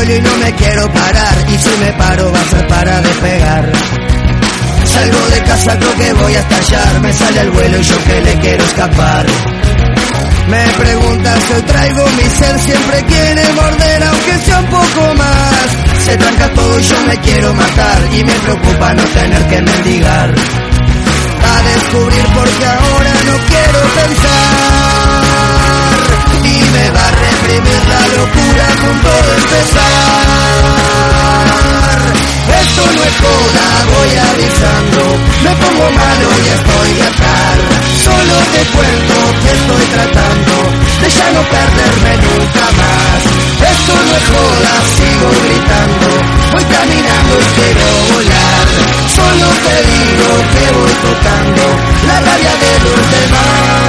Y 0.00 0.20
no 0.22 0.36
me 0.38 0.54
quiero 0.54 0.90
parar 0.92 1.36
y 1.52 1.58
si 1.58 1.80
me 1.80 1.92
paro 1.92 2.32
va 2.32 2.40
a 2.40 2.44
ser 2.44 2.66
para 2.68 3.00
despegar. 3.02 3.72
Salgo 4.86 5.28
de 5.28 5.42
casa, 5.42 5.78
creo 5.78 5.94
que 5.96 6.12
voy 6.14 6.34
a 6.34 6.38
estallar. 6.38 7.00
Me 7.02 7.12
sale 7.12 7.40
el 7.40 7.50
vuelo 7.50 7.78
y 7.78 7.82
yo 7.82 8.04
que 8.04 8.20
le 8.22 8.34
quiero 8.38 8.64
escapar. 8.64 9.26
Me 10.48 10.66
pregunta 10.78 11.34
si 11.46 11.52
hoy 11.52 11.62
traigo 11.62 12.06
mi 12.16 12.22
ser, 12.22 12.58
siempre 12.60 13.04
quiere 13.04 13.52
morder, 13.52 14.02
aunque 14.04 14.38
sea 14.46 14.60
un 14.60 14.66
poco 14.66 15.14
más. 15.16 15.66
Se 16.06 16.16
tranca 16.16 16.48
todo 16.54 16.80
y 16.80 16.82
yo 16.84 17.00
me 17.06 17.16
quiero 17.18 17.54
matar, 17.54 17.98
y 18.12 18.24
me 18.24 18.32
preocupa 18.32 18.94
no 18.94 19.02
tener 19.02 19.46
que 19.48 19.60
mendigar. 19.60 20.34
A 21.44 21.62
descubrir 21.74 22.24
porque 22.34 22.64
ahora 22.64 23.12
no 23.26 23.36
quiero 23.50 23.80
pensar, 23.98 24.77
me 26.78 26.90
va 26.90 27.04
a 27.08 27.12
reprimir 27.26 27.82
la 27.92 28.02
locura 28.16 28.64
a 28.70 28.74
punto 28.82 29.10
de 29.26 29.32
empezar. 29.42 30.38
Esto 32.62 32.82
no 32.94 33.02
es 33.08 33.16
joda, 33.22 33.66
voy 33.94 34.12
avisando, 34.30 35.02
me 35.44 35.52
pongo 35.62 35.86
malo 36.02 36.28
y 36.44 36.46
estoy 36.58 36.90
de 36.98 37.04
atar. 37.12 37.56
Solo 38.06 38.36
te 38.54 38.62
cuento 38.74 39.16
que 39.42 39.50
estoy 39.58 39.84
tratando 39.96 40.54
de 41.02 41.08
ya 41.18 41.28
no 41.36 41.42
perderme 41.54 42.12
nunca 42.26 42.64
más. 42.80 43.20
Esto 43.74 43.92
no 44.06 44.12
es 44.20 44.26
joda, 44.32 44.72
sigo 44.96 45.28
gritando, 45.46 46.08
voy 46.52 46.64
caminando 46.76 47.34
y 47.44 47.48
quiero 47.58 47.86
volar. 48.12 48.66
Solo 49.18 49.46
te 49.66 49.76
digo 49.92 50.28
que 50.54 50.64
voy 50.78 50.94
tocando 51.06 51.64
la 52.08 52.16
rabia 52.26 52.54
de 52.62 52.72
los 52.86 53.02
demás. 53.16 53.87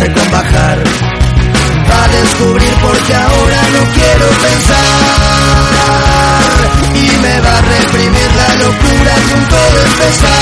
Me 0.00 0.12
con 0.12 0.30
bajar. 0.30 0.78
A 1.94 2.08
descubrir 2.08 2.74
porque 2.82 3.14
ahora 3.14 3.60
no 3.74 3.82
quiero 3.94 4.26
pensar 4.42 4.84
y 6.94 7.06
me 7.22 7.40
va 7.40 7.58
a 7.58 7.62
reprimir 7.62 8.30
la 8.34 8.50
locura 8.64 9.12
a 9.14 9.20
punto 9.30 9.56
de 9.74 9.82
empezar. 9.90 10.34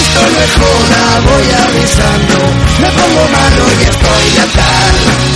Esto 0.00 0.20
es 0.42 0.52
joda, 0.58 1.02
voy 1.30 1.46
avisando, 1.62 2.36
me 2.80 2.90
pongo 2.98 3.24
malo 3.30 3.64
y 3.78 3.82
estoy 3.92 4.24
de 4.34 4.40
atar. 4.40 4.92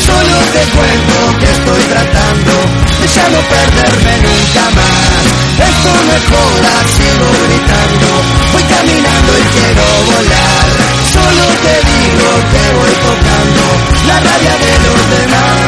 Solo 0.06 0.36
te 0.54 0.62
cuento 0.74 1.16
que 1.38 1.48
estoy 1.56 1.82
tratando 1.94 2.52
de 3.00 3.06
ya 3.06 3.26
no 3.30 3.40
perderme 3.54 4.14
nunca 4.26 4.64
más. 4.74 5.22
Esto 5.70 5.90
es 6.16 6.24
joda, 6.32 6.74
sigo 6.96 7.28
gritando, 7.46 8.08
voy 8.52 8.64
caminando 8.64 9.30
y 9.38 9.44
quiero 9.54 9.84
volar. 10.10 10.85
Solo 11.26 11.42
te 11.42 11.74
digo 11.90 12.28
que 12.52 12.76
voy 12.76 12.94
tocando 13.02 13.64
la 14.06 14.20
rabia 14.20 14.54
de 14.64 14.72
los 14.86 15.10
demás. 15.10 15.65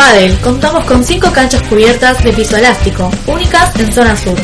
Padel, 0.00 0.32
contamos 0.38 0.82
con 0.86 1.04
5 1.04 1.30
canchas 1.30 1.60
cubiertas 1.68 2.24
de 2.24 2.32
piso 2.32 2.56
elástico, 2.56 3.10
únicas 3.26 3.78
en 3.78 3.92
zona 3.92 4.16
sur. 4.16 4.34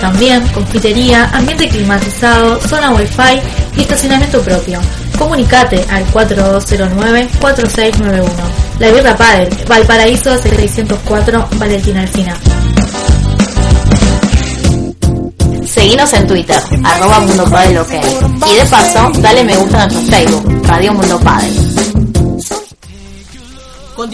También 0.00 0.44
confitería, 0.48 1.30
ambiente 1.32 1.68
climatizado, 1.68 2.60
zona 2.62 2.90
wifi 2.90 3.40
y 3.76 3.82
estacionamiento 3.82 4.42
propio. 4.42 4.80
Comunicate 5.16 5.86
al 5.88 6.04
4209-4691. 6.12 8.24
La 8.80 8.90
Birra 8.90 9.16
Padel, 9.16 9.48
Valparaíso 9.68 10.36
604, 10.36 11.48
Valentina 11.58 12.00
Alcina. 12.00 12.36
Seguinos 15.64 16.12
en 16.12 16.26
Twitter, 16.26 16.60
arroba 16.82 17.20
Mundo 17.20 17.44
Padel 17.44 17.78
OK. 17.78 17.92
Y 18.48 18.56
de 18.56 18.64
paso, 18.64 19.12
dale 19.18 19.44
me 19.44 19.56
gusta 19.58 19.84
a 19.84 19.86
nuestro 19.86 20.16
Facebook, 20.16 20.66
Radio 20.66 20.92
Mundo 20.92 21.20
Padel. 21.20 21.63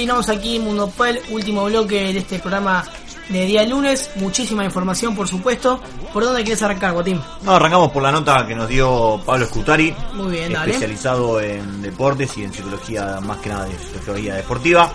Continuamos 0.01 0.31
aquí, 0.31 0.59
Mundo 0.59 0.89
Pel, 0.89 1.21
último 1.29 1.67
bloque 1.67 2.15
de 2.15 2.21
este 2.21 2.39
programa 2.39 2.83
de 3.29 3.45
día 3.45 3.67
lunes. 3.67 4.11
Muchísima 4.17 4.65
información, 4.65 5.15
por 5.15 5.29
supuesto. 5.29 5.79
¿Por 6.11 6.25
dónde 6.25 6.43
quieres 6.43 6.63
arrancar, 6.63 6.95
Guatín? 6.95 7.21
No, 7.43 7.53
arrancamos 7.53 7.93
por 7.93 8.03
la 8.03 8.11
nota 8.11 8.47
que 8.47 8.55
nos 8.55 8.67
dio 8.67 9.21
Pablo 9.27 9.45
Scutari, 9.45 9.95
Muy 10.15 10.31
bien, 10.31 10.55
dale. 10.55 10.73
especializado 10.73 11.39
en 11.43 11.83
deportes 11.83 12.35
y 12.39 12.45
en 12.45 12.53
psicología, 12.55 13.21
más 13.21 13.41
que 13.41 13.51
nada 13.51 13.67
de 13.67 13.79
psicología 13.79 14.37
deportiva. 14.37 14.91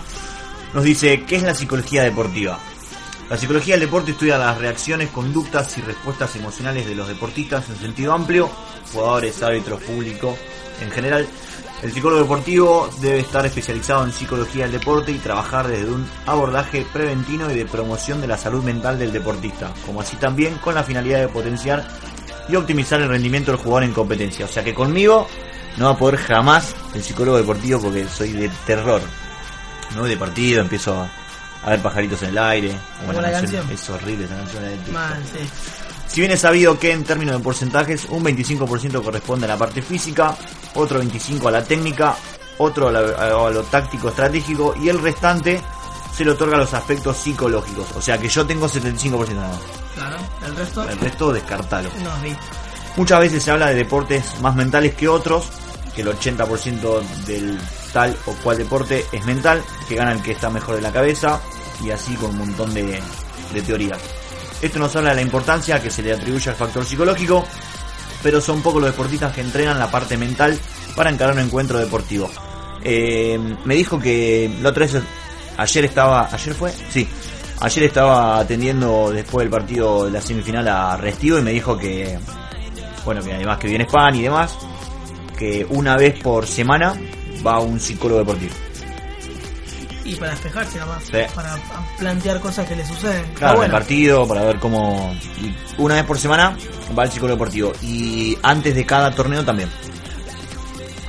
nos 0.74 0.82
dice, 0.82 1.22
¿qué 1.22 1.36
es 1.36 1.44
la 1.44 1.54
psicología 1.54 2.02
deportiva? 2.02 2.58
La 3.30 3.36
psicología 3.36 3.74
del 3.74 3.82
deporte 3.82 4.10
estudia 4.10 4.36
las 4.38 4.58
reacciones, 4.58 5.10
conductas 5.10 5.78
y 5.78 5.82
respuestas 5.82 6.34
emocionales 6.34 6.84
de 6.84 6.96
los 6.96 7.06
deportistas 7.06 7.68
en 7.68 7.76
sentido 7.78 8.12
amplio, 8.12 8.50
jugadores, 8.92 9.40
árbitros, 9.40 9.80
público, 9.82 10.36
en 10.82 10.90
general. 10.90 11.28
El 11.82 11.92
psicólogo 11.92 12.22
deportivo 12.22 12.90
debe 13.00 13.20
estar 13.20 13.44
especializado 13.44 14.04
en 14.04 14.12
psicología 14.12 14.64
del 14.64 14.72
deporte 14.72 15.12
y 15.12 15.18
trabajar 15.18 15.68
desde 15.68 15.90
un 15.90 16.08
abordaje 16.24 16.86
preventivo 16.90 17.50
y 17.50 17.54
de 17.54 17.66
promoción 17.66 18.20
de 18.20 18.26
la 18.26 18.38
salud 18.38 18.64
mental 18.64 18.98
del 18.98 19.12
deportista, 19.12 19.72
como 19.84 20.00
así 20.00 20.16
también 20.16 20.56
con 20.56 20.74
la 20.74 20.82
finalidad 20.82 21.20
de 21.20 21.28
potenciar 21.28 21.86
y 22.48 22.56
optimizar 22.56 23.00
el 23.00 23.08
rendimiento 23.08 23.52
del 23.52 23.60
jugador 23.60 23.84
en 23.84 23.92
competencia. 23.92 24.46
O 24.46 24.48
sea 24.48 24.64
que 24.64 24.72
conmigo 24.72 25.28
no 25.76 25.86
va 25.86 25.90
a 25.92 25.98
poder 25.98 26.18
jamás 26.18 26.74
el 26.94 27.02
psicólogo 27.02 27.36
deportivo 27.36 27.80
porque 27.82 28.06
soy 28.08 28.32
de 28.32 28.50
terror. 28.66 29.02
No 29.94 30.00
voy 30.00 30.10
de 30.10 30.16
partido, 30.16 30.62
empiezo 30.62 30.94
a, 30.94 31.10
a 31.62 31.70
ver 31.70 31.82
pajaritos 31.82 32.22
en 32.22 32.30
el 32.30 32.38
aire. 32.38 32.76
Como 33.04 33.20
la 33.20 33.30
canción. 33.30 33.70
Es 33.70 33.88
horrible 33.90 34.24
esa 34.24 34.36
canción. 34.36 34.64
de 34.64 34.76
sí. 34.76 35.48
si 36.08 36.20
bien 36.20 36.32
es 36.32 36.40
sabido 36.40 36.78
que 36.78 36.92
en 36.92 37.04
términos 37.04 37.36
de 37.36 37.42
porcentajes 37.42 38.06
un 38.06 38.24
25% 38.24 39.02
corresponde 39.02 39.44
a 39.44 39.48
la 39.48 39.58
parte 39.58 39.82
física, 39.82 40.36
otro 40.76 41.02
25% 41.02 41.48
a 41.48 41.50
la 41.50 41.64
técnica, 41.64 42.14
otro 42.58 42.88
a, 42.88 42.92
la- 42.92 43.46
a 43.46 43.50
lo 43.50 43.62
táctico 43.64 44.08
estratégico 44.08 44.74
y 44.80 44.88
el 44.88 45.00
restante 45.00 45.60
se 46.16 46.24
le 46.24 46.30
otorga 46.30 46.56
a 46.56 46.60
los 46.60 46.72
aspectos 46.74 47.16
psicológicos. 47.18 47.86
O 47.96 48.00
sea 48.00 48.16
que 48.18 48.28
yo 48.28 48.46
tengo 48.46 48.68
75% 48.68 49.34
nada 49.34 49.48
más. 49.48 49.60
Claro, 49.94 50.16
el 50.46 50.56
resto 50.56 50.88
El 50.88 50.98
resto 50.98 51.32
descartalo. 51.32 51.88
Muchas 52.96 53.20
veces 53.20 53.42
se 53.42 53.50
habla 53.50 53.66
de 53.68 53.74
deportes 53.74 54.24
más 54.40 54.54
mentales 54.56 54.94
que 54.94 55.06
otros, 55.08 55.44
que 55.94 56.00
el 56.02 56.08
80% 56.08 57.00
del 57.26 57.58
tal 57.92 58.16
o 58.26 58.32
cual 58.42 58.56
deporte 58.58 59.04
es 59.12 59.24
mental, 59.26 59.62
que 59.88 59.94
gana 59.96 60.12
el 60.12 60.22
que 60.22 60.32
está 60.32 60.48
mejor 60.50 60.76
de 60.76 60.82
la 60.82 60.92
cabeza, 60.92 61.40
y 61.84 61.90
así 61.90 62.14
con 62.14 62.30
un 62.30 62.38
montón 62.38 62.72
de, 62.72 63.00
de 63.52 63.62
teorías. 63.62 63.98
Esto 64.62 64.78
nos 64.78 64.96
habla 64.96 65.10
de 65.10 65.16
la 65.16 65.22
importancia 65.22 65.82
que 65.82 65.90
se 65.90 66.02
le 66.02 66.14
atribuye 66.14 66.48
al 66.48 66.56
factor 66.56 66.84
psicológico, 66.86 67.44
pero 68.26 68.40
son 68.40 68.60
pocos 68.60 68.82
los 68.82 68.90
deportistas 68.90 69.32
que 69.32 69.40
entrenan 69.40 69.78
la 69.78 69.88
parte 69.88 70.16
mental 70.16 70.58
para 70.96 71.10
encarar 71.10 71.34
un 71.34 71.42
encuentro 71.42 71.78
deportivo. 71.78 72.28
Eh, 72.82 73.38
me 73.64 73.76
dijo 73.76 74.00
que 74.00 74.50
la 74.60 74.70
otra 74.70 74.84
vez, 74.84 75.00
ayer 75.56 75.84
estaba, 75.84 76.28
¿ayer 76.32 76.52
fue? 76.52 76.72
Sí, 76.90 77.06
ayer 77.60 77.84
estaba 77.84 78.40
atendiendo 78.40 79.12
después 79.12 79.44
del 79.44 79.50
partido 79.50 80.06
de 80.06 80.10
la 80.10 80.20
semifinal 80.20 80.66
a 80.66 80.96
Restivo 80.96 81.38
y 81.38 81.42
me 81.42 81.52
dijo 81.52 81.78
que, 81.78 82.18
bueno, 83.04 83.22
que 83.22 83.32
además 83.32 83.58
que 83.58 83.68
viene 83.68 83.84
Span 83.84 84.16
y 84.16 84.22
demás, 84.22 84.58
que 85.38 85.64
una 85.70 85.96
vez 85.96 86.20
por 86.20 86.48
semana 86.48 87.00
va 87.46 87.60
un 87.60 87.78
psicólogo 87.78 88.18
deportivo. 88.18 88.54
Y 90.06 90.14
para 90.16 90.30
despejarse 90.32 90.78
nada 90.78 90.94
más. 90.94 91.04
Sí. 91.04 91.18
Para 91.34 91.56
plantear 91.98 92.40
cosas 92.40 92.66
que 92.68 92.76
le 92.76 92.86
suceden. 92.86 93.24
Claro, 93.34 93.62
el 93.62 93.70
partido 93.70 94.26
para 94.26 94.42
ver 94.44 94.58
cómo. 94.58 95.14
y 95.42 95.54
una 95.80 95.96
vez 95.96 96.04
por 96.04 96.18
semana 96.18 96.56
va 96.96 97.04
el 97.04 97.10
psicólogo 97.10 97.36
deportivo. 97.36 97.72
Y 97.82 98.36
antes 98.42 98.74
de 98.74 98.86
cada 98.86 99.10
torneo 99.14 99.44
también. 99.44 99.68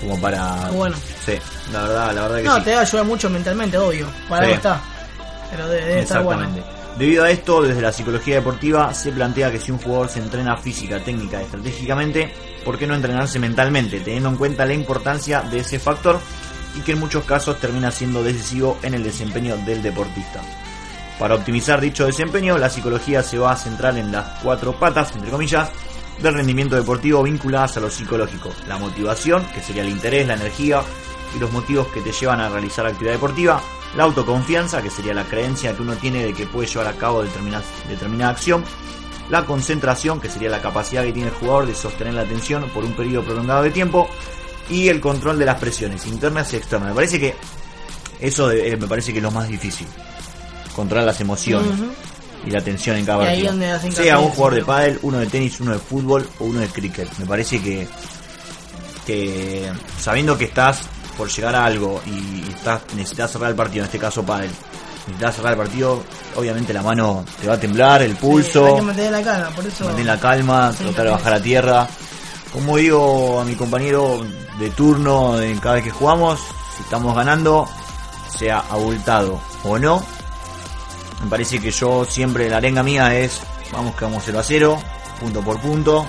Como 0.01 0.19
para. 0.21 0.69
Bueno. 0.71 0.95
Sí, 1.25 1.33
la 1.73 1.81
verdad, 1.83 2.13
la 2.13 2.21
verdad 2.23 2.37
que 2.37 2.43
No, 2.43 2.55
sí. 2.57 2.61
te 2.61 2.71
va 2.73 2.79
a 2.79 2.81
ayudar 2.81 3.05
mucho 3.05 3.29
mentalmente, 3.29 3.77
obvio. 3.77 4.07
Para 4.29 4.45
Sí. 4.45 4.51
está. 4.53 4.81
Pero 5.51 5.67
debe, 5.67 5.85
debe 5.85 5.99
estar 6.01 6.23
bueno. 6.23 6.47
Debido 6.97 7.23
a 7.23 7.29
esto, 7.29 7.61
desde 7.61 7.79
la 7.81 7.91
psicología 7.91 8.35
deportiva 8.35 8.91
se 8.93 9.11
plantea 9.11 9.51
que 9.51 9.59
si 9.59 9.71
un 9.71 9.77
jugador 9.77 10.09
se 10.09 10.17
entrena 10.19 10.57
física, 10.57 10.99
técnica 10.99 11.39
estratégicamente, 11.41 12.33
¿por 12.65 12.77
qué 12.79 12.87
no 12.87 12.95
entrenarse 12.95 13.37
mentalmente, 13.37 13.99
teniendo 13.99 14.29
en 14.29 14.35
cuenta 14.35 14.65
la 14.65 14.73
importancia 14.73 15.41
de 15.41 15.59
ese 15.59 15.77
factor 15.77 16.19
y 16.77 16.81
que 16.81 16.93
en 16.93 16.99
muchos 16.99 17.25
casos 17.25 17.59
termina 17.59 17.91
siendo 17.91 18.23
decisivo 18.23 18.77
en 18.83 18.93
el 18.93 19.03
desempeño 19.03 19.57
del 19.57 19.81
deportista? 19.81 20.41
Para 21.19 21.35
optimizar 21.35 21.81
dicho 21.81 22.05
desempeño, 22.05 22.57
la 22.57 22.69
psicología 22.69 23.23
se 23.23 23.39
va 23.39 23.51
a 23.51 23.57
centrar 23.57 23.97
en 23.97 24.11
las 24.11 24.39
cuatro 24.43 24.73
patas, 24.73 25.13
entre 25.15 25.31
comillas, 25.31 25.69
del 26.21 26.33
rendimiento 26.35 26.75
deportivo 26.75 27.23
vinculadas 27.23 27.77
a 27.77 27.79
lo 27.79 27.89
psicológico. 27.89 28.51
La 28.67 28.77
motivación, 28.77 29.43
que 29.53 29.61
sería 29.61 29.81
el 29.81 29.89
interés, 29.89 30.27
la 30.27 30.35
energía 30.35 30.81
y 31.35 31.39
los 31.39 31.51
motivos 31.51 31.87
que 31.87 32.01
te 32.01 32.11
llevan 32.11 32.39
a 32.39 32.49
realizar 32.49 32.85
actividad 32.85 33.13
deportiva. 33.13 33.61
La 33.95 34.03
autoconfianza, 34.03 34.81
que 34.81 34.91
sería 34.91 35.13
la 35.13 35.23
creencia 35.23 35.75
que 35.75 35.81
uno 35.81 35.95
tiene 35.95 36.23
de 36.23 36.33
que 36.33 36.45
puede 36.45 36.67
llevar 36.67 36.87
a 36.87 36.93
cabo 36.93 37.23
determinada, 37.23 37.63
determinada 37.87 38.31
acción. 38.31 38.63
La 39.29 39.45
concentración, 39.45 40.21
que 40.21 40.29
sería 40.29 40.49
la 40.49 40.61
capacidad 40.61 41.03
que 41.03 41.13
tiene 41.13 41.29
el 41.29 41.35
jugador 41.35 41.65
de 41.65 41.73
sostener 41.73 42.13
la 42.13 42.21
atención 42.21 42.69
por 42.69 42.83
un 42.83 42.93
periodo 42.93 43.25
prolongado 43.25 43.63
de 43.63 43.71
tiempo. 43.71 44.07
Y 44.69 44.89
el 44.89 44.99
control 44.99 45.39
de 45.39 45.45
las 45.45 45.59
presiones 45.59 46.05
internas 46.07 46.51
y 46.53 46.57
externas. 46.57 46.89
Me 46.89 46.95
parece 46.95 47.19
que 47.19 47.35
eso 48.19 48.47
de- 48.49 48.69
eh, 48.71 48.77
me 48.77 48.87
parece 48.87 49.11
que 49.11 49.19
es 49.19 49.23
lo 49.23 49.31
más 49.31 49.47
difícil. 49.47 49.87
Controlar 50.75 51.05
las 51.05 51.19
emociones 51.21 51.71
y 52.45 52.51
la 52.51 52.61
tensión 52.61 52.97
en 52.97 53.05
cada 53.05 53.19
partido. 53.19 53.53
Sea 53.91 54.19
un 54.19 54.29
jugador 54.29 54.53
de 54.55 54.61
sí. 54.61 54.65
pádel, 54.67 54.99
uno 55.01 55.17
de 55.19 55.27
tenis, 55.27 55.59
uno 55.59 55.71
de 55.73 55.79
fútbol 55.79 56.29
o 56.39 56.45
uno 56.45 56.59
de 56.59 56.67
cricket. 56.67 57.09
Me 57.17 57.25
parece 57.25 57.59
que 57.61 57.87
que 59.05 59.71
sabiendo 59.99 60.37
que 60.37 60.45
estás 60.45 60.79
por 61.17 61.29
llegar 61.29 61.55
a 61.55 61.65
algo 61.65 62.01
y 62.05 62.47
estás 62.49 62.81
necesitas 62.95 63.31
cerrar 63.31 63.49
el 63.51 63.55
partido, 63.55 63.83
en 63.83 63.85
este 63.85 63.97
caso 63.99 64.23
pádel, 64.23 64.51
necesitas 65.07 65.35
cerrar 65.35 65.53
el 65.53 65.57
partido, 65.59 66.03
obviamente 66.35 66.73
la 66.73 66.81
mano 66.81 67.25
te 67.41 67.47
va 67.47 67.53
a 67.55 67.59
temblar, 67.59 68.01
el 68.01 68.11
Sí, 68.11 68.17
pulso, 68.19 68.65
hay 68.67 68.75
que 68.75 68.81
mantener 68.81 69.11
la 69.13 69.21
cara, 69.23 69.49
por 69.51 69.65
eso. 69.65 69.85
mantener 69.85 70.05
la 70.13 70.19
calma, 70.19 70.71
Sí, 70.73 70.83
tratar 70.83 71.05
de 71.05 71.09
sí. 71.11 71.17
bajar 71.17 71.33
a 71.33 71.41
tierra. 71.41 71.87
Como 72.51 72.77
digo 72.77 73.39
a 73.39 73.43
mi 73.43 73.55
compañero 73.55 74.25
de 74.59 74.69
turno 74.71 75.39
en 75.41 75.59
cada 75.59 75.75
vez 75.75 75.83
que 75.83 75.91
jugamos, 75.91 76.39
si 76.75 76.83
estamos 76.83 77.15
ganando, 77.15 77.67
sea 78.35 78.63
abultado 78.69 79.39
o 79.63 79.77
no, 79.77 80.03
me 81.23 81.29
parece 81.29 81.59
que 81.59 81.71
yo 81.71 82.05
siempre 82.05 82.49
la 82.49 82.57
arenga 82.57 82.83
mía 82.83 83.15
es 83.17 83.41
vamos 83.71 83.95
que 83.95 84.05
vamos 84.05 84.23
0 84.25 84.39
a 84.39 84.43
0, 84.43 84.79
punto 85.19 85.41
por 85.41 85.59
punto. 85.59 86.05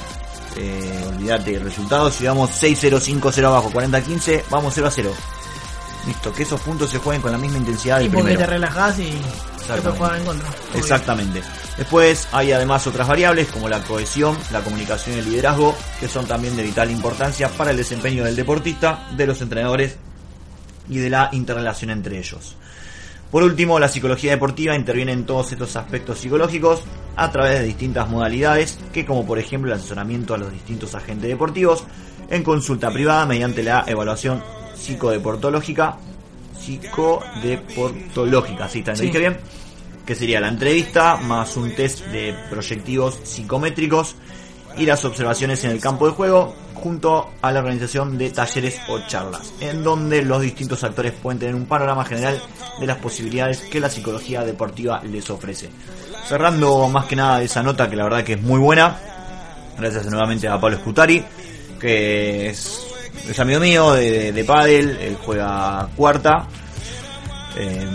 Eh, 0.56 1.04
olvídate 1.08 1.52
del 1.52 1.62
resultado. 1.62 2.10
Si 2.10 2.26
vamos 2.26 2.50
6-0, 2.50 3.20
5-0 3.20 3.44
abajo, 3.46 3.70
40-15, 3.70 4.44
vamos 4.50 4.72
0 4.74 4.86
a 4.88 4.90
0. 4.90 5.12
Listo, 6.06 6.32
que 6.32 6.42
esos 6.42 6.60
puntos 6.60 6.90
se 6.90 6.98
jueguen 6.98 7.20
con 7.22 7.32
la 7.32 7.38
misma 7.38 7.58
intensidad 7.58 8.00
Y 8.00 8.04
del 8.04 8.12
porque 8.12 8.30
primero. 8.32 8.46
te 8.46 8.52
relajás 8.54 8.98
y 8.98 9.20
Exactamente. 10.74 11.42
Después 11.76 12.28
hay 12.32 12.52
además 12.52 12.86
otras 12.86 13.06
variables 13.06 13.48
como 13.48 13.68
la 13.68 13.82
cohesión, 13.82 14.36
la 14.50 14.60
comunicación 14.60 15.16
y 15.16 15.18
el 15.20 15.30
liderazgo, 15.30 15.74
que 16.00 16.08
son 16.08 16.26
también 16.26 16.56
de 16.56 16.62
vital 16.62 16.90
importancia 16.90 17.48
para 17.48 17.70
el 17.70 17.76
desempeño 17.76 18.24
del 18.24 18.36
deportista, 18.36 19.08
de 19.16 19.26
los 19.26 19.40
entrenadores 19.40 19.96
y 20.88 20.98
de 20.98 21.10
la 21.10 21.28
interrelación 21.32 21.90
entre 21.90 22.18
ellos. 22.18 22.56
Por 23.30 23.42
último, 23.42 23.78
la 23.78 23.88
psicología 23.88 24.30
deportiva 24.30 24.74
interviene 24.74 25.12
en 25.12 25.26
todos 25.26 25.52
estos 25.52 25.76
aspectos 25.76 26.18
psicológicos 26.18 26.80
a 27.14 27.30
través 27.30 27.60
de 27.60 27.66
distintas 27.66 28.08
modalidades, 28.08 28.78
que 28.92 29.04
como 29.04 29.26
por 29.26 29.38
ejemplo 29.38 29.70
el 29.70 29.78
asesoramiento 29.78 30.34
a 30.34 30.38
los 30.38 30.50
distintos 30.50 30.94
agentes 30.94 31.28
deportivos 31.28 31.84
en 32.30 32.42
consulta 32.42 32.90
privada 32.90 33.26
mediante 33.26 33.62
la 33.62 33.84
evaluación 33.86 34.42
psicodeportológica, 34.74 35.98
psicodeportológica, 36.68 38.68
¿sí? 38.68 38.80
¿Está 38.80 38.94
Sí. 38.94 39.06
dije 39.06 39.18
bien? 39.18 39.38
Que 40.06 40.14
sería 40.14 40.40
la 40.40 40.48
entrevista 40.48 41.16
más 41.16 41.56
un 41.56 41.74
test 41.74 42.04
de 42.06 42.34
proyectivos 42.50 43.18
psicométricos 43.24 44.14
y 44.76 44.84
las 44.86 45.04
observaciones 45.04 45.64
en 45.64 45.72
el 45.72 45.80
campo 45.80 46.06
de 46.06 46.12
juego 46.12 46.54
junto 46.74 47.30
a 47.42 47.50
la 47.50 47.58
organización 47.60 48.16
de 48.18 48.30
talleres 48.30 48.78
o 48.88 49.00
charlas, 49.08 49.52
en 49.60 49.82
donde 49.82 50.22
los 50.22 50.40
distintos 50.42 50.84
actores 50.84 51.12
pueden 51.12 51.40
tener 51.40 51.54
un 51.56 51.66
panorama 51.66 52.04
general 52.04 52.40
de 52.78 52.86
las 52.86 52.98
posibilidades 52.98 53.58
que 53.62 53.80
la 53.80 53.90
psicología 53.90 54.44
deportiva 54.44 55.02
les 55.02 55.28
ofrece. 55.28 55.70
Cerrando 56.26 56.86
más 56.88 57.06
que 57.06 57.16
nada 57.16 57.42
esa 57.42 57.64
nota 57.64 57.90
que 57.90 57.96
la 57.96 58.04
verdad 58.04 58.22
que 58.22 58.34
es 58.34 58.42
muy 58.42 58.60
buena, 58.60 58.96
gracias 59.76 60.06
nuevamente 60.06 60.46
a 60.46 60.60
Pablo 60.60 60.76
Scutari, 60.78 61.24
que 61.80 62.50
es, 62.50 62.86
es 63.28 63.38
amigo 63.38 63.60
mío 63.60 63.92
de, 63.92 64.32
de 64.32 64.44
pádel, 64.44 64.96
él 65.00 65.16
juega 65.24 65.88
cuarta, 65.96 66.46
eh, 67.56 67.86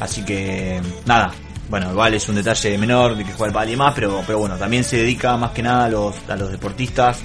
así 0.00 0.24
que 0.24 0.80
nada, 1.06 1.32
bueno, 1.68 1.90
igual 1.90 2.14
es 2.14 2.28
un 2.28 2.36
detalle 2.36 2.78
menor 2.78 3.16
de 3.16 3.24
que 3.24 3.32
juega 3.32 3.46
el 3.46 3.52
pádel 3.52 3.74
y 3.74 3.76
más, 3.76 3.94
pero, 3.94 4.22
pero 4.26 4.38
bueno, 4.38 4.56
también 4.56 4.84
se 4.84 4.96
dedica 4.96 5.36
más 5.36 5.50
que 5.52 5.62
nada 5.62 5.84
a 5.84 5.88
los, 5.88 6.14
a 6.28 6.36
los 6.36 6.50
deportistas 6.50 7.18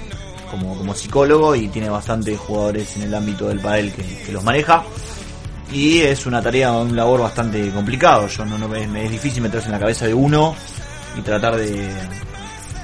como, 0.50 0.76
como 0.76 0.94
psicólogo 0.94 1.54
y 1.54 1.68
tiene 1.68 1.88
bastantes 1.88 2.38
jugadores 2.38 2.96
en 2.96 3.02
el 3.02 3.14
ámbito 3.14 3.48
del 3.48 3.60
pádel 3.60 3.92
que, 3.92 4.02
que 4.02 4.32
los 4.32 4.44
maneja. 4.44 4.84
Y 5.72 6.00
es 6.00 6.26
una 6.26 6.42
tarea, 6.42 6.72
un 6.72 6.94
labor 6.94 7.22
bastante 7.22 7.70
complicado. 7.70 8.28
Yo 8.28 8.44
no, 8.44 8.58
no 8.58 8.68
me, 8.68 8.86
me 8.86 9.06
es 9.06 9.10
difícil 9.10 9.42
meterse 9.42 9.66
en 9.66 9.72
la 9.72 9.80
cabeza 9.80 10.06
de 10.06 10.14
uno 10.14 10.54
y 11.18 11.22
tratar 11.22 11.56
de, 11.56 11.88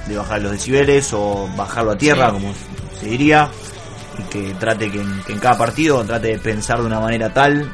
de 0.07 0.17
bajar 0.17 0.41
los 0.41 0.51
decibeles 0.51 1.13
o 1.13 1.47
bajarlo 1.55 1.91
a 1.91 1.97
tierra, 1.97 2.31
como 2.31 2.51
se 2.99 3.05
diría, 3.05 3.49
y 4.17 4.23
que 4.23 4.53
trate 4.55 4.91
que 4.91 5.01
en, 5.01 5.23
que 5.23 5.33
en 5.33 5.39
cada 5.39 5.57
partido 5.57 6.03
trate 6.03 6.29
de 6.29 6.39
pensar 6.39 6.79
de 6.79 6.85
una 6.85 6.99
manera 6.99 7.33
tal. 7.33 7.73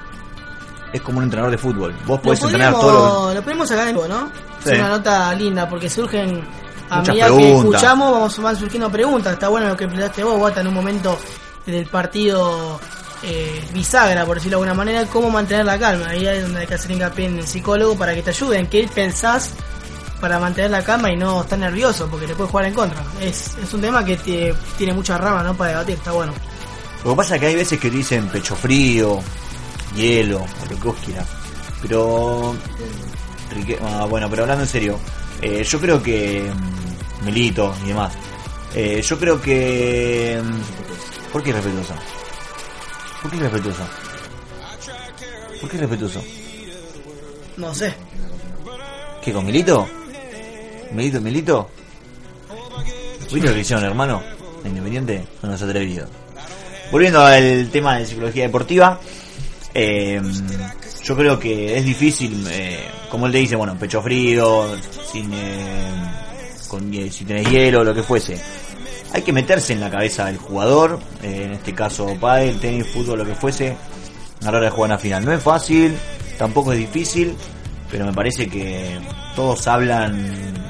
Es 0.93 1.01
como 1.01 1.17
un 1.17 1.25
entrenador 1.25 1.51
de 1.51 1.57
fútbol. 1.57 1.93
Vos 2.05 2.17
Lo 2.17 2.21
podés 2.21 2.41
entrenar 2.43 2.73
todo 2.73 3.29
lo 3.29 3.33
lo 3.33 3.41
podemos 3.41 3.67
sacar 3.67 3.89
en 3.89 3.95
vivo, 3.95 4.07
¿no? 4.07 4.31
Sí. 4.63 4.71
Es 4.71 4.79
una 4.79 4.89
nota 4.89 5.33
linda 5.35 5.67
porque 5.67 5.89
surgen 5.89 6.41
a 6.89 6.99
Muchas 6.99 7.15
medida 7.15 7.37
que 7.37 7.57
escuchamos 7.57 8.11
vamos 8.11 8.41
van 8.41 8.55
surgiendo 8.55 8.89
preguntas. 8.89 9.33
Está 9.33 9.49
bueno 9.49 9.67
lo 9.67 9.77
que 9.77 9.85
planteaste 9.85 10.23
vos, 10.23 10.37
Guata, 10.37 10.61
en 10.61 10.67
un 10.67 10.73
momento 10.73 11.17
del 11.65 11.85
partido 11.87 12.79
eh, 13.23 13.61
bisagra, 13.73 14.25
por 14.25 14.35
decirlo 14.37 14.57
de 14.57 14.63
alguna 14.63 14.77
manera, 14.77 15.05
cómo 15.07 15.29
mantener 15.29 15.65
la 15.65 15.77
calma. 15.77 16.07
Ahí 16.07 16.25
es 16.25 16.43
donde 16.43 16.61
hay 16.61 16.67
que 16.67 16.75
hacer 16.75 16.91
hincapié 16.91 17.25
en 17.25 17.39
el 17.39 17.47
psicólogo 17.47 17.97
para 17.97 18.13
que 18.13 18.21
te 18.21 18.29
ayude, 18.29 18.59
en 18.59 18.67
qué 18.67 18.87
pensás 18.93 19.51
para 20.19 20.39
mantener 20.39 20.71
la 20.71 20.83
calma 20.83 21.11
y 21.11 21.15
no 21.17 21.41
estar 21.41 21.59
nervioso, 21.59 22.07
porque 22.09 22.27
te 22.27 22.35
puede 22.35 22.49
jugar 22.49 22.65
en 22.65 22.73
contra. 22.73 23.03
Es, 23.21 23.55
es 23.61 23.73
un 23.73 23.81
tema 23.81 24.03
que 24.03 24.17
te- 24.17 24.53
tiene 24.77 24.93
muchas 24.93 25.19
ramas 25.21 25.45
¿no? 25.45 25.55
para 25.55 25.71
debatir, 25.71 25.95
está 25.95 26.11
bueno. 26.11 26.33
Lo 27.03 27.11
que 27.11 27.15
pasa 27.17 27.35
es 27.35 27.41
que 27.41 27.47
hay 27.47 27.55
veces 27.55 27.79
que 27.79 27.89
dicen 27.89 28.27
pecho 28.27 28.55
frío, 28.55 29.19
hielo, 29.95 30.39
o 30.39 30.63
lo 30.71 30.79
que 30.79 30.87
vos 30.87 30.95
quieras. 31.05 31.27
Pero. 31.81 32.55
Ah, 33.81 34.05
bueno, 34.09 34.29
pero 34.29 34.43
hablando 34.43 34.63
en 34.63 34.69
serio, 34.69 34.99
eh, 35.41 35.63
yo 35.63 35.79
creo 35.79 36.01
que. 36.01 36.51
mm, 36.53 37.25
Milito 37.25 37.73
y 37.83 37.87
demás. 37.89 38.13
eh, 38.73 39.01
yo 39.01 39.17
creo 39.19 39.39
que. 39.41 40.41
mm, 40.43 41.31
¿Por 41.31 41.43
qué 41.43 41.53
respetuoso? 41.53 41.93
¿Por 43.21 43.31
qué 43.31 43.37
respetuoso? 43.37 43.83
¿Por 45.61 45.69
qué 45.69 45.77
respetuoso? 45.77 46.23
No 47.57 47.73
sé. 47.73 47.93
¿Qué 49.23 49.33
con 49.33 49.45
Milito? 49.45 49.87
¿Milito, 50.91 51.21
Milito? 51.21 51.69
¿Viste 53.31 53.47
lo 53.47 53.53
que 53.53 53.59
hicieron, 53.59 53.85
hermano? 53.85 54.21
En 54.63 54.71
Independiente, 54.71 55.27
no 55.41 55.49
nos 55.49 55.61
atrevido. 55.61 56.07
Volviendo 56.91 57.21
al 57.21 57.69
tema 57.69 57.97
de 57.97 58.05
psicología 58.05 58.43
deportiva, 58.43 58.99
eh, 59.73 60.21
yo 61.03 61.15
creo 61.15 61.39
que 61.39 61.77
es 61.77 61.85
difícil, 61.85 62.45
eh, 62.49 62.85
como 63.09 63.27
él 63.27 63.31
te 63.31 63.37
dice, 63.37 63.55
bueno, 63.55 63.77
pecho 63.77 64.01
frío, 64.01 64.75
sin, 65.11 65.31
eh, 65.33 67.09
si 67.11 67.25
tenés 67.25 67.49
hielo, 67.49 67.83
lo 67.83 67.93
que 67.93 68.03
fuese. 68.03 68.37
Hay 69.13 69.21
que 69.21 69.31
meterse 69.31 69.73
en 69.73 69.79
la 69.79 69.89
cabeza 69.89 70.25
del 70.25 70.37
jugador, 70.37 70.99
eh, 71.23 71.43
en 71.45 71.53
este 71.53 71.73
caso 71.73 72.13
pádel, 72.19 72.59
tenis, 72.59 72.87
fútbol, 72.87 73.19
lo 73.19 73.25
que 73.25 73.35
fuese, 73.35 73.75
a 74.41 74.51
la 74.51 74.57
hora 74.57 74.65
de 74.65 74.69
jugar 74.69 74.89
una 74.89 74.97
final. 74.97 75.23
No 75.23 75.31
es 75.31 75.41
fácil, 75.41 75.97
tampoco 76.37 76.73
es 76.73 76.79
difícil, 76.79 77.33
pero 77.89 78.05
me 78.05 78.13
parece 78.13 78.47
que 78.47 78.97
todos 79.35 79.65
hablan 79.67 80.66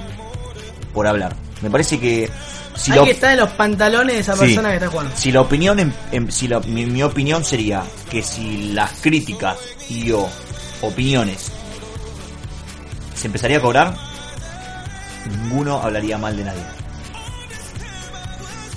por 0.97 1.05
hablar. 1.05 1.35
Me 1.61 1.69
parece 1.69 1.99
que 1.99 2.27
si 2.75 2.91
hay 2.91 2.97
la 2.97 3.03
que 3.05 3.11
estar 3.11 3.31
en 3.33 3.37
los 3.41 3.51
pantalones 3.51 4.15
de 4.15 4.21
esa 4.21 4.33
Sí. 4.33 4.39
persona 4.39 4.69
que 4.69 4.75
está 4.77 4.87
jugando. 4.89 5.15
si 5.15 5.31
la 5.31 5.41
opinión, 5.41 5.79
en- 5.79 5.93
en- 6.11 6.31
si 6.31 6.47
la- 6.47 6.59
mi, 6.61 6.87
mi 6.87 7.03
opinión 7.03 7.43
sería 7.45 7.83
que 8.09 8.23
si 8.23 8.73
las 8.73 8.89
críticas 8.99 9.57
y 9.89 10.11
o 10.11 10.27
opiniones 10.81 11.51
se 13.13 13.27
empezaría 13.27 13.57
a 13.57 13.61
cobrar, 13.61 13.95
ninguno 15.43 15.79
hablaría 15.83 16.17
mal 16.17 16.35
de 16.35 16.43
nadie. 16.45 16.63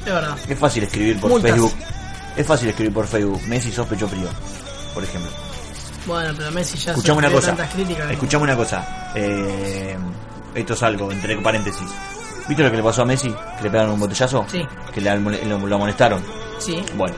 Es 0.04 0.12
verdad. 0.12 0.36
Es 0.46 0.58
fácil 0.58 0.82
escribir 0.82 1.18
por 1.20 1.30
Multas. 1.30 1.50
Facebook. 1.52 1.72
Es 2.36 2.46
fácil 2.46 2.68
escribir 2.68 2.92
por 2.92 3.06
Facebook. 3.06 3.40
Messi 3.46 3.72
sos 3.72 3.86
pecho 3.86 4.06
frío, 4.06 4.28
por 4.92 5.02
ejemplo. 5.04 5.30
Bueno, 6.06 6.34
pero 6.36 6.50
Messi 6.50 6.76
ya 6.76 6.90
Escuchame 6.92 7.18
una 7.20 7.30
cosa. 7.30 7.56
Escuchame 8.10 8.44
una 8.44 8.56
cosa. 8.56 9.10
Eh, 9.14 9.96
esto 10.55 10.74
es 10.74 10.82
algo, 10.82 11.11
entre 11.12 11.36
paréntesis. 11.38 11.86
¿Viste 12.48 12.62
lo 12.62 12.70
que 12.70 12.76
le 12.78 12.82
pasó 12.82 13.03
a 13.03 13.05
Messi? 13.05 13.30
Que 13.59 13.64
le 13.64 13.70
pegaron 13.70 13.92
un 13.92 14.01
botellazo. 14.01 14.44
Sí. 14.51 14.66
Que 14.92 15.01
le, 15.01 15.18
lo, 15.46 15.59
lo 15.66 15.74
amonestaron. 15.76 16.22
Sí. 16.59 16.82
Bueno, 16.96 17.14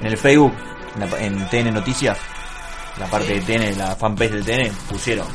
en 0.00 0.06
el 0.06 0.16
Facebook, 0.16 0.52
en, 0.94 1.10
la- 1.10 1.20
en 1.20 1.48
TN 1.48 1.74
Noticias, 1.74 2.16
la 2.98 3.06
parte 3.06 3.40
de 3.40 3.40
TN, 3.40 3.78
la 3.78 3.96
fanpage 3.96 4.30
del 4.32 4.44
TN, 4.44 4.72
pusieron 4.88 5.26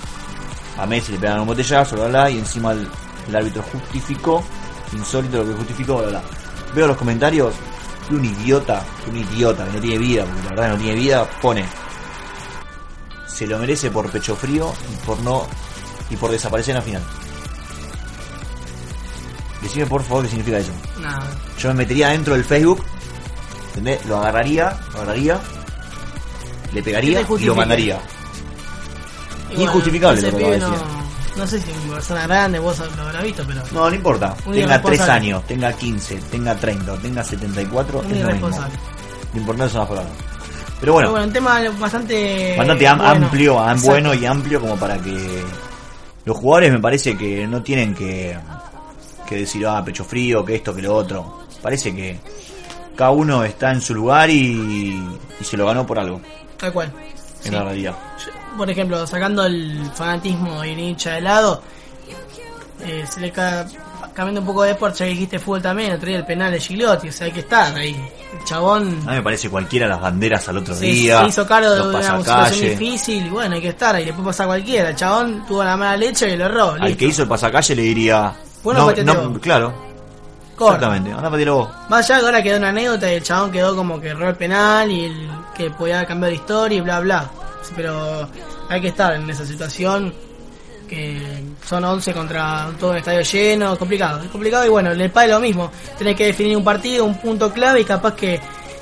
a 0.78 0.86
Messi 0.86 1.14
le 1.14 1.18
pegaron 1.20 1.42
un 1.42 1.48
botellazo, 1.48 1.96
bla, 1.96 2.08
bla, 2.08 2.30
y 2.30 2.38
encima 2.40 2.72
el, 2.74 2.88
el 3.30 3.36
árbitro 3.36 3.64
justificó, 3.72 4.44
insólito 4.94 5.38
lo 5.38 5.46
que 5.52 5.54
justificó, 5.58 5.98
bla, 5.98 6.08
bla. 6.08 6.22
Veo 6.74 6.88
los 6.88 6.98
comentarios, 6.98 7.54
y 8.10 8.14
un 8.14 8.26
idiota, 8.26 8.84
un 9.10 9.18
idiota 9.18 9.66
que 9.66 9.72
no 9.74 9.80
tiene 9.80 9.98
vida, 9.98 10.26
porque 10.26 10.44
la 10.44 10.50
verdad 10.50 10.70
no 10.70 10.78
tiene 10.78 10.96
vida, 11.00 11.26
pone 11.42 11.66
se 13.28 13.48
lo 13.48 13.58
merece 13.60 13.90
por 13.92 14.10
pecho 14.10 14.36
frío 14.36 14.72
y 14.94 15.06
por 15.06 15.20
no 15.22 15.46
y 16.10 16.16
por 16.16 16.32
desaparecer 16.32 16.72
en 16.74 16.76
la 16.78 16.82
final. 16.82 17.04
Decime 19.66 19.88
por 19.88 20.04
favor 20.04 20.24
qué 20.24 20.30
significa 20.30 20.60
eso. 20.60 20.72
Nada. 21.02 21.28
Yo 21.58 21.70
me 21.70 21.74
metería 21.76 22.10
dentro 22.10 22.36
del 22.36 22.44
Facebook, 22.44 22.84
¿entendés? 23.70 24.06
Lo 24.06 24.18
agarraría, 24.18 24.78
lo 24.94 24.98
agarraría, 25.02 25.40
le 26.72 26.84
pegaría 26.84 27.22
y 27.22 27.46
lo 27.46 27.56
mandaría. 27.56 28.00
Y 29.58 29.64
Injustificable 29.64 30.22
lo 30.22 30.30
que 30.30 30.36
pibe 30.38 30.56
acaba 30.58 30.76
de 30.76 30.78
no, 30.78 30.86
no 31.38 31.48
sé 31.48 31.60
si 31.60 31.72
es 31.72 31.78
una 31.86 31.94
persona 31.96 32.28
grande, 32.28 32.60
vos 32.60 32.78
lo 32.96 33.02
habrás 33.04 33.24
visto, 33.24 33.44
pero. 33.48 33.64
No, 33.72 33.90
no 33.90 33.96
importa. 33.96 34.36
Tenga 34.36 34.52
3 34.54 34.58
irresponsable. 34.60 35.12
años, 35.12 35.48
tenga 35.48 35.74
15, 35.74 36.16
tenga 36.32 36.56
30, 36.56 36.94
o 36.94 36.98
tenga 36.98 37.24
74, 37.24 38.00
Un 38.00 38.12
es 38.12 38.22
lo 38.24 38.32
mismo. 38.32 38.50
Lo 38.50 39.40
importante 39.40 39.72
son 39.72 39.80
las 39.82 39.90
palabras. 39.90 40.14
Pero 40.80 40.94
bueno, 40.94 41.08
Pero 41.08 41.12
bueno, 41.12 41.26
un 41.28 41.34
tema 41.34 41.60
bastante. 41.80 42.56
bastante 42.56 42.88
am- 42.88 42.98
bueno. 43.00 43.26
amplio, 43.26 43.60
am- 43.60 43.70
Exacto. 43.72 43.90
bueno 43.92 44.14
y 44.14 44.26
amplio 44.28 44.62
como 44.62 44.76
para 44.78 44.98
que 45.00 45.44
los 46.26 46.38
jugadores 46.38 46.72
me 46.72 46.80
parece 46.80 47.18
que 47.18 47.48
no 47.48 47.64
tienen 47.64 47.96
que, 47.96 48.38
que 49.26 49.36
decir, 49.36 49.66
ah, 49.68 49.84
pecho 49.84 50.04
frío, 50.06 50.44
que 50.46 50.56
esto, 50.56 50.74
que 50.76 50.82
lo 50.82 50.96
otro. 50.96 51.42
Parece 51.62 51.94
que 51.96 52.20
cada 52.96 53.12
uno 53.12 53.44
está 53.44 53.72
en 53.72 53.82
su 53.82 53.94
lugar 53.94 54.30
y, 54.30 54.98
y 55.40 55.44
se 55.44 55.58
lo 55.58 55.66
ganó 55.66 55.86
por 55.86 56.00
algo, 56.00 56.22
Tal 56.58 56.72
cual. 56.72 56.92
en 57.44 57.44
Sí. 57.44 57.50
la 57.52 57.64
realidad. 57.64 57.96
Por 58.58 58.70
ejemplo, 58.70 59.06
sacando 59.06 59.46
el 59.46 59.90
fanatismo 59.94 60.64
y 60.64 60.70
el 60.70 60.80
hincha 60.80 61.14
de 61.14 61.22
lado, 61.22 61.62
eh, 62.86 63.06
se 63.10 63.20
le 63.20 63.32
ca... 63.32 63.66
cambiando 64.14 64.40
un 64.42 64.48
poco 64.48 64.64
de 64.64 64.70
deporte, 64.70 65.00
ya 65.00 65.06
que 65.06 65.12
dijiste 65.12 65.40
fútbol 65.40 65.62
también, 65.62 65.92
otro 65.94 66.08
día 66.08 66.18
el 66.18 66.26
penal 66.26 66.52
de 66.52 66.60
Gigliotti, 66.60 67.10
o 67.10 67.12
sea, 67.12 67.26
hay 67.26 67.34
que 67.34 67.42
estar 67.42 67.76
ahí. 67.76 67.96
El 68.38 68.44
chabón 68.46 68.88
A 69.06 69.12
mí 69.12 69.16
me 69.18 69.22
parece 69.24 69.50
cualquiera 69.50 69.88
las 69.88 70.00
banderas 70.02 70.48
al 70.50 70.58
otro 70.58 70.74
se, 70.76 70.86
día. 70.86 71.22
se 71.22 71.28
hizo 71.28 71.46
cargo 71.48 71.70
de 71.72 71.82
una 71.82 72.18
situación 72.18 72.70
difícil 72.70 73.26
y 73.26 73.30
bueno, 73.30 73.56
hay 73.56 73.62
que 73.62 73.70
estar 73.70 73.94
ahí, 73.96 74.06
le 74.06 74.14
puede 74.14 74.28
pasar 74.28 74.46
a 74.46 74.48
cualquiera. 74.48 74.90
El 74.90 74.96
chabón 74.96 75.46
tuvo 75.48 75.64
la 75.64 75.76
mala 75.76 75.98
leche 75.98 76.30
y 76.34 76.38
lo 76.38 76.46
erró. 76.46 76.72
Al 76.72 76.82
listo. 76.82 76.98
que 76.98 77.06
hizo 77.06 77.24
el 77.24 77.28
pasacalle 77.28 77.76
le 77.76 77.82
diría. 77.82 78.34
Bueno, 78.66 78.92
no, 78.92 79.14
no, 79.30 79.40
claro, 79.40 79.74
Corta. 80.56 80.76
exactamente. 80.76 81.12
Anda 81.12 81.30
patealo 81.30 81.56
vos. 81.56 81.70
Más 81.88 82.10
allá 82.10 82.20
que 82.20 82.26
ahora 82.26 82.44
quedó 82.44 82.58
una 82.58 82.70
anécdota 82.70 83.12
y 83.12 83.16
el 83.16 83.24
chabón 83.24 83.52
quedó 83.52 83.76
como 83.76 84.02
que 84.02 84.10
erró 84.10 84.28
el 84.28 84.36
penal 84.36 84.90
y 84.90 85.06
el 85.06 85.30
que 85.56 85.70
podía 85.70 86.04
cambiar 86.06 86.32
de 86.32 86.36
historia 86.36 86.78
y 86.80 86.82
bla 86.82 87.00
bla. 87.00 87.30
Pero 87.76 88.28
hay 88.68 88.82
que 88.82 88.88
estar 88.88 89.14
en 89.14 89.30
esa 89.30 89.46
situación 89.46 90.14
que 90.90 91.44
son 91.66 91.84
11 91.84 92.14
contra 92.14 92.70
todo 92.80 92.92
un 92.92 92.98
estadio 92.98 93.22
lleno, 93.22 93.74
es 93.74 93.80
complicado. 93.80 94.24
Es 94.24 94.30
complicado 94.30 94.66
y 94.66 94.70
bueno, 94.70 94.92
el 94.92 95.12
PAE 95.12 95.28
lo 95.28 95.40
mismo. 95.40 95.72
Tenés 95.98 96.16
que 96.16 96.26
definir 96.26 96.58
un 96.58 96.64
partido, 96.64 97.06
un 97.06 97.18
punto 97.20 97.52
clave 97.52 97.82
y 97.82 97.86
capaz 97.86 98.16
que 98.16 98.40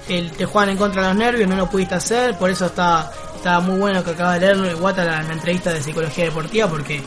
el, 0.08 0.32
te 0.32 0.46
juegan 0.46 0.70
en 0.70 0.78
contra 0.78 1.02
de 1.02 1.08
los 1.10 1.18
nervios, 1.18 1.50
no 1.50 1.56
lo 1.56 1.70
pudiste 1.70 1.96
hacer, 1.96 2.38
por 2.38 2.50
eso 2.50 2.66
está, 2.68 3.12
está 3.36 3.60
muy 3.60 3.80
bueno 3.80 4.04
que 4.04 4.12
acabas 4.12 4.40
de 4.40 4.54
leer 4.54 4.76
Guata 4.76 5.04
la, 5.06 5.24
la 5.24 5.34
entrevista 5.34 5.72
de 5.72 5.82
psicología 5.82 6.26
deportiva 6.26 6.68
porque 6.68 7.02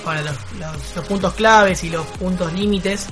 para 0.00 0.22
los, 0.22 0.34
los- 0.58 0.96
los 0.96 1.04
puntos 1.06 1.34
claves 1.34 1.82
y 1.84 1.90
los 1.90 2.04
puntos 2.06 2.52
límites 2.52 3.06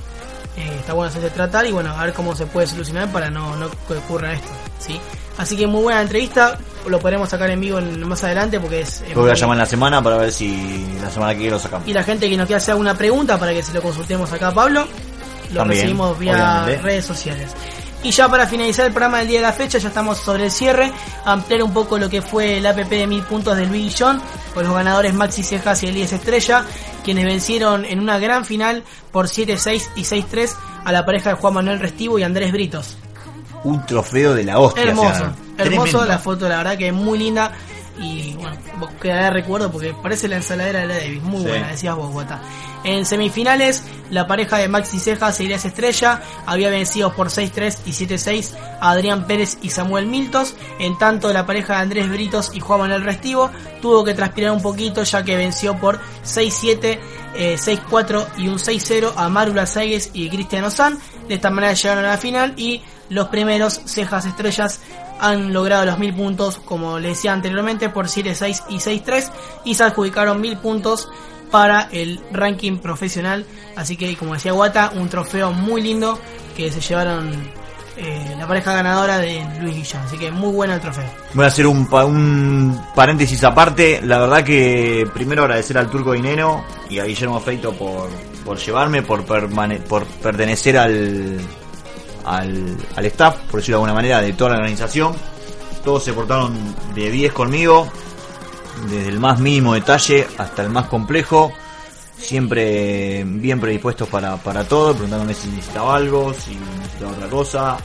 eh, 0.57 0.75
está 0.79 0.93
bueno 0.93 1.09
hacerse 1.09 1.29
tratar 1.29 1.65
y 1.65 1.71
bueno, 1.71 1.91
a 1.97 2.03
ver 2.05 2.13
cómo 2.13 2.35
se 2.35 2.45
puede 2.45 2.67
solucionar 2.67 3.11
para 3.11 3.29
no, 3.29 3.55
no 3.55 3.69
que 3.87 3.93
ocurra 3.93 4.33
esto, 4.33 4.49
¿sí? 4.79 4.99
Así 5.37 5.55
que 5.55 5.67
muy 5.67 5.83
buena 5.83 6.01
entrevista, 6.01 6.57
lo 6.85 6.99
podremos 6.99 7.29
sacar 7.29 7.49
en 7.49 7.61
vivo 7.61 7.79
en- 7.79 8.05
más 8.07 8.21
adelante 8.25 8.59
porque 8.59 8.81
es... 8.81 9.01
Lo 9.15 9.21
voy 9.21 9.31
a 9.31 9.35
llamar 9.35 9.55
en 9.55 9.59
la 9.59 9.65
semana 9.65 10.01
para 10.03 10.17
ver 10.17 10.31
si 10.33 10.85
la 11.01 11.09
semana 11.09 11.31
que 11.33 11.39
viene 11.39 11.51
lo 11.53 11.59
sacamos. 11.59 11.87
Y 11.87 11.93
la 11.93 12.03
gente 12.03 12.29
que 12.29 12.35
nos 12.35 12.45
quiera 12.45 12.57
hacer 12.57 12.71
alguna 12.73 12.93
pregunta 12.95 13.37
para 13.39 13.53
que 13.53 13.63
se 13.63 13.71
lo 13.73 13.81
consultemos 13.81 14.31
acá 14.33 14.49
a 14.49 14.53
Pablo, 14.53 14.81
lo 15.51 15.55
También, 15.59 15.67
recibimos 15.81 16.19
vía 16.19 16.33
obviamente. 16.33 16.81
redes 16.81 17.05
sociales. 17.05 17.51
Y 18.01 18.11
ya 18.11 18.29
para 18.29 18.47
finalizar 18.47 18.85
el 18.85 18.93
programa 18.93 19.19
del 19.19 19.27
día 19.27 19.39
de 19.39 19.45
la 19.45 19.53
fecha, 19.53 19.77
ya 19.77 19.89
estamos 19.89 20.19
sobre 20.19 20.45
el 20.45 20.51
cierre, 20.51 20.91
ampliar 21.25 21.63
un 21.63 21.73
poco 21.73 21.97
lo 21.97 22.09
que 22.09 22.21
fue 22.21 22.57
el 22.57 22.65
APP 22.65 22.89
de 22.89 23.07
mil 23.07 23.23
puntos 23.23 23.57
del 23.57 23.67
Luis 23.67 23.93
Guillón, 23.93 24.21
con 24.53 24.63
los 24.63 24.73
ganadores 24.73 25.13
Maxi 25.13 25.43
Cejas 25.43 25.83
y 25.83 25.87
Elías 25.87 26.13
Estrella, 26.13 26.63
quienes 27.03 27.25
vencieron 27.25 27.83
en 27.83 27.99
una 27.99 28.17
gran 28.17 28.45
final 28.45 28.83
por 29.11 29.27
7-6 29.27 29.89
y 29.95 30.03
6-3 30.03 30.55
a 30.85 30.91
la 30.93 31.05
pareja 31.05 31.31
de 31.31 31.35
Juan 31.35 31.55
Manuel 31.55 31.79
Restivo 31.79 32.17
y 32.17 32.23
Andrés 32.23 32.53
Britos. 32.53 32.97
Un 33.65 33.85
trofeo 33.85 34.33
de 34.33 34.45
la 34.45 34.59
hostia. 34.59 34.83
Hermoso, 34.83 35.33
hermoso 35.57 36.05
la 36.05 36.19
foto, 36.19 36.47
la 36.47 36.57
verdad 36.57 36.77
que 36.77 36.87
es 36.87 36.93
muy 36.93 37.19
linda. 37.19 37.51
Y 38.01 38.33
bueno, 38.35 38.55
vos 38.79 38.89
quedará 39.01 39.29
recuerdo 39.29 39.71
porque 39.71 39.93
parece 39.93 40.27
la 40.27 40.37
ensaladera 40.37 40.79
de 40.81 40.87
la 40.87 40.95
Davis, 40.95 41.21
muy 41.21 41.41
Sí. 41.41 41.47
buena, 41.47 41.67
decías 41.67 41.95
vos, 41.95 42.11
Guata. 42.11 42.41
En 42.85 43.05
semifinales, 43.05 43.83
la 44.09 44.25
pareja 44.25 44.57
de 44.57 44.69
Maxi 44.69 44.99
Cejas 44.99 45.37
e 45.39 45.43
Elías 45.43 45.65
Estrella 45.65 46.21
había 46.45 46.69
vencido 46.69 47.13
por 47.13 47.29
6-3 47.29 47.79
y 47.85 47.91
7-6 47.91 48.55
a 48.79 48.91
Adrián 48.91 49.27
Pérez 49.27 49.57
y 49.61 49.69
Samuel 49.69 50.05
Miltos. 50.05 50.55
En 50.79 50.97
tanto, 50.97 51.33
la 51.33 51.45
pareja 51.45 51.73
de 51.75 51.79
Andrés 51.81 52.09
Britos 52.09 52.51
y 52.53 52.61
Juan 52.61 52.79
Manuel 52.79 53.03
Restivo 53.03 53.49
tuvo 53.81 54.05
que 54.05 54.13
transpirar 54.13 54.51
un 54.53 54.61
poquito 54.61 55.03
ya 55.03 55.23
que 55.23 55.35
venció 55.35 55.77
por 55.77 55.99
6-7, 56.23 56.99
eh, 57.35 57.57
6-4 57.57 58.25
y 58.37 58.47
un 58.47 58.59
6-0 58.59 59.11
a 59.17 59.27
Maru 59.27 59.53
Lasagues 59.53 60.11
y 60.13 60.29
Cristiano 60.29 60.71
San. 60.71 60.97
De 61.27 61.35
esta 61.35 61.49
manera 61.49 61.73
llegaron 61.73 62.05
a 62.05 62.11
la 62.11 62.17
final 62.17 62.53
y 62.55 62.81
los 63.09 63.27
primeros 63.27 63.81
Cejas 63.85 64.25
Estrellas 64.25 64.79
han 65.19 65.53
logrado 65.53 65.85
los 65.85 65.99
mil 65.99 66.13
puntos, 66.13 66.57
como 66.57 66.99
les 66.99 67.17
decía 67.17 67.33
anteriormente, 67.33 67.89
por 67.89 68.07
7-6 68.07 68.63
y 68.69 68.77
6-3 68.77 69.31
y 69.65 69.75
se 69.75 69.83
adjudicaron 69.83 70.39
mil 70.41 70.57
puntos 70.57 71.09
para 71.51 71.89
el 71.91 72.19
ranking 72.31 72.77
profesional. 72.77 73.45
Así 73.75 73.97
que, 73.97 74.15
como 74.15 74.33
decía 74.33 74.51
Guata, 74.53 74.91
un 74.95 75.09
trofeo 75.09 75.51
muy 75.51 75.81
lindo 75.81 76.19
que 76.55 76.71
se 76.71 76.79
llevaron 76.79 77.31
eh, 77.97 78.35
la 78.37 78.47
pareja 78.47 78.73
ganadora 78.73 79.17
de 79.17 79.45
Luis 79.59 79.75
Guillón. 79.75 80.01
Así 80.05 80.17
que 80.17 80.31
muy 80.31 80.53
bueno 80.53 80.73
el 80.75 80.79
trofeo. 80.79 81.09
Voy 81.33 81.43
a 81.45 81.47
hacer 81.47 81.65
un, 81.67 81.87
pa- 81.87 82.05
un 82.05 82.79
paréntesis 82.95 83.43
aparte. 83.43 83.99
La 84.03 84.19
verdad 84.19 84.43
que 84.43 85.07
primero 85.13 85.41
agradecer 85.43 85.77
al 85.77 85.89
Turco 85.89 86.13
Dinero 86.13 86.63
y 86.89 86.99
a 86.99 87.03
Guillermo 87.05 87.39
Feito 87.41 87.73
por, 87.73 88.09
por 88.45 88.57
llevarme, 88.57 89.01
por, 89.01 89.23
por 89.25 90.05
pertenecer 90.05 90.77
al, 90.77 91.39
al, 92.25 92.77
al 92.95 93.05
staff, 93.05 93.35
por 93.49 93.59
decirlo 93.59 93.77
de 93.77 93.83
alguna 93.83 93.93
manera, 93.93 94.21
de 94.21 94.33
toda 94.33 94.51
la 94.51 94.57
organización. 94.57 95.13
Todos 95.83 96.03
se 96.03 96.13
portaron 96.13 96.53
de 96.93 97.09
10 97.09 97.33
conmigo, 97.33 97.87
desde 98.89 99.09
el 99.09 99.19
más 99.19 99.39
mínimo 99.39 99.73
detalle 99.73 100.27
hasta 100.37 100.63
el 100.63 100.69
más 100.69 100.87
complejo. 100.87 101.51
Siempre 102.17 103.23
bien 103.25 103.61
predispuestos 103.61 104.07
para, 104.09 104.35
para 104.37 104.65
todo, 104.65 104.91
preguntándome 104.91 105.33
si 105.33 105.47
necesitaba 105.47 105.95
algo, 105.95 106.33
si 106.33 106.55
necesitaba 106.81 107.11
otra 107.11 107.27
cosa, 107.29 107.77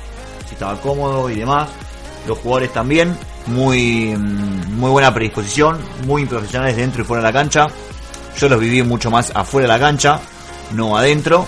si 0.46 0.54
estaba 0.54 0.80
cómodo 0.80 1.30
y 1.30 1.36
demás. 1.36 1.68
Los 2.26 2.38
jugadores 2.38 2.72
también, 2.72 3.16
muy, 3.46 4.14
mm, 4.16 4.76
muy 4.76 4.90
buena 4.90 5.14
predisposición, 5.14 5.78
muy 6.06 6.26
profesionales 6.26 6.76
dentro 6.76 7.02
y 7.02 7.04
fuera 7.04 7.22
de 7.22 7.28
la 7.28 7.32
cancha. 7.32 7.66
Yo 8.38 8.48
los 8.48 8.58
viví 8.58 8.82
mucho 8.82 9.10
más 9.10 9.30
afuera 9.34 9.68
de 9.68 9.74
la 9.74 9.78
cancha, 9.78 10.18
no 10.72 10.96
adentro, 10.96 11.46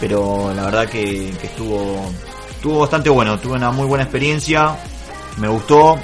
pero 0.00 0.52
la 0.54 0.64
verdad 0.64 0.86
que, 0.86 1.34
que 1.40 1.46
estuvo, 1.46 2.10
estuvo 2.50 2.80
bastante 2.80 3.10
bueno, 3.10 3.38
tuve 3.38 3.54
una 3.54 3.70
muy 3.70 3.86
buena 3.86 4.04
experiencia, 4.04 4.76
me 5.38 5.48
gustó. 5.48 5.98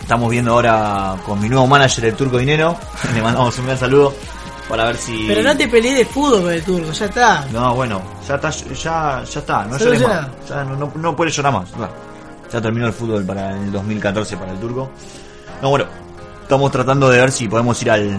Estamos 0.00 0.30
viendo 0.30 0.52
ahora 0.52 1.16
con 1.26 1.40
mi 1.40 1.48
nuevo 1.48 1.66
manager, 1.66 2.04
el 2.04 2.14
Turco 2.14 2.38
Dinero, 2.38 2.76
le 3.14 3.22
mandamos 3.22 3.58
un 3.58 3.66
gran 3.66 3.78
saludo 3.78 4.14
para 4.68 4.84
ver 4.84 4.96
si... 4.96 5.26
Pero 5.26 5.42
no 5.42 5.56
te 5.56 5.68
peleé 5.68 5.94
de 5.94 6.04
fútbol 6.04 6.42
con 6.42 6.52
el 6.52 6.62
turco, 6.62 6.92
ya 6.92 7.06
está. 7.06 7.46
No, 7.52 7.74
bueno, 7.74 8.02
ya 8.26 8.36
está, 8.36 8.50
ya, 8.50 9.24
ya 9.24 9.40
está, 9.40 9.64
no 9.64 9.78
llores 9.78 10.02
más. 10.02 10.28
Ya 10.48 10.64
no, 10.64 10.76
no, 10.76 10.92
no 10.94 11.16
puedes 11.16 11.34
llorar 11.34 11.52
más. 11.52 11.70
Ya, 11.72 11.90
Ya 12.52 12.60
terminó 12.60 12.86
el 12.86 12.92
fútbol 12.92 13.24
para 13.24 13.50
el 13.56 13.72
2014 13.72 14.36
para 14.36 14.52
el 14.52 14.58
turco. 14.58 14.90
No, 15.62 15.70
bueno, 15.70 15.86
estamos 16.42 16.70
tratando 16.70 17.08
de 17.08 17.20
ver 17.20 17.32
si 17.32 17.48
podemos 17.48 17.80
ir 17.82 17.90
al. 17.90 18.18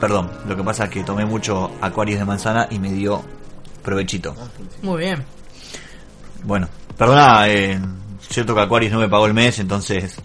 Perdón, 0.00 0.30
lo 0.46 0.56
que 0.56 0.62
pasa 0.62 0.84
es 0.84 0.90
que 0.90 1.04
tomé 1.04 1.26
mucho 1.26 1.70
Aquarius 1.82 2.18
de 2.18 2.24
manzana 2.24 2.66
y 2.70 2.78
me 2.78 2.90
dio 2.90 3.22
provechito. 3.82 4.34
Muy 4.82 5.00
bien. 5.00 5.24
Bueno, 6.44 6.68
perdona, 6.96 7.48
eh, 7.48 7.78
cierto 8.20 8.54
que 8.54 8.60
Aquarius 8.60 8.92
no 8.92 8.98
me 8.98 9.08
pagó 9.08 9.26
el 9.26 9.34
mes, 9.34 9.58
entonces 9.58 10.16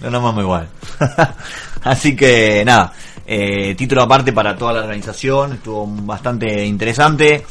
no 0.00 0.10
nos 0.10 0.22
vamos 0.22 0.42
igual. 0.42 0.68
Así 1.82 2.16
que 2.16 2.64
nada, 2.64 2.92
eh, 3.26 3.74
título 3.74 4.02
aparte 4.02 4.32
para 4.32 4.56
toda 4.56 4.74
la 4.74 4.80
organización, 4.80 5.54
estuvo 5.54 5.86
bastante 5.86 6.64
interesante. 6.64 7.44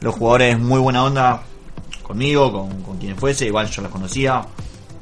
Los 0.00 0.14
jugadores 0.14 0.58
muy 0.58 0.80
buena 0.80 1.04
onda 1.04 1.42
conmigo, 2.02 2.52
con, 2.52 2.82
con 2.82 2.98
quien 2.98 3.16
fuese, 3.16 3.46
igual 3.46 3.68
yo 3.68 3.82
los 3.82 3.90
conocía, 3.90 4.42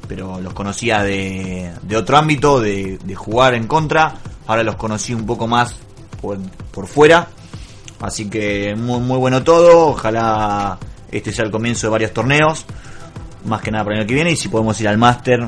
pero 0.08 0.40
los 0.40 0.52
conocía 0.52 1.02
de, 1.02 1.72
de 1.82 1.96
otro 1.96 2.16
ámbito, 2.16 2.60
de, 2.60 2.98
de 3.02 3.14
jugar 3.14 3.54
en 3.54 3.66
contra. 3.66 4.14
Ahora 4.46 4.62
los 4.62 4.76
conocí 4.76 5.12
un 5.14 5.26
poco 5.26 5.46
más 5.46 5.74
por, 6.20 6.38
por 6.70 6.86
fuera. 6.86 7.28
Así 8.00 8.28
que 8.28 8.74
muy, 8.76 9.00
muy 9.00 9.18
bueno 9.18 9.42
todo. 9.42 9.88
Ojalá 9.88 10.78
este 11.10 11.32
sea 11.32 11.44
el 11.44 11.50
comienzo 11.50 11.86
de 11.86 11.90
varios 11.90 12.12
torneos. 12.12 12.66
Más 13.44 13.62
que 13.62 13.70
nada 13.70 13.84
para 13.84 13.96
el 13.96 14.00
año 14.00 14.08
que 14.08 14.14
viene. 14.14 14.32
Y 14.32 14.36
si 14.36 14.48
podemos 14.48 14.80
ir 14.80 14.88
al 14.88 14.98
máster 14.98 15.46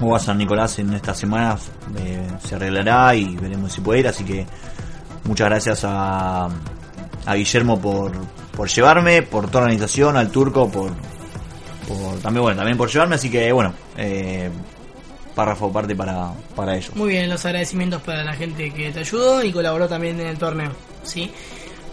o 0.00 0.16
a 0.16 0.18
San 0.18 0.38
Nicolás 0.38 0.78
en 0.78 0.92
estas 0.94 1.18
semanas, 1.18 1.70
eh, 1.98 2.26
se 2.44 2.56
arreglará 2.56 3.14
y 3.14 3.36
veremos 3.36 3.72
si 3.72 3.80
puede 3.80 4.00
ir. 4.00 4.08
Así 4.08 4.24
que 4.24 4.46
muchas 5.24 5.48
gracias 5.48 5.84
a, 5.84 6.48
a 7.26 7.34
Guillermo 7.34 7.80
por, 7.80 8.12
por 8.56 8.68
llevarme, 8.68 9.22
por 9.22 9.46
toda 9.46 9.60
la 9.60 9.64
organización, 9.66 10.16
al 10.16 10.30
turco 10.30 10.68
por, 10.68 10.92
por 11.86 12.18
también 12.20 12.42
bueno 12.42 12.56
también 12.56 12.76
por 12.76 12.90
llevarme. 12.90 13.14
Así 13.14 13.30
que 13.30 13.52
bueno, 13.52 13.72
eh, 13.96 14.50
párrafo 15.34 15.66
aparte 15.66 15.94
para, 15.96 16.30
para 16.54 16.76
ellos. 16.76 16.94
Muy 16.94 17.10
bien, 17.10 17.28
los 17.28 17.44
agradecimientos 17.44 18.02
para 18.02 18.22
la 18.24 18.34
gente 18.34 18.72
que 18.72 18.90
te 18.92 19.00
ayudó 19.00 19.42
y 19.42 19.52
colaboró 19.52 19.88
también 19.88 20.20
en 20.20 20.26
el 20.26 20.38
torneo. 20.38 20.72
¿sí? 21.02 21.30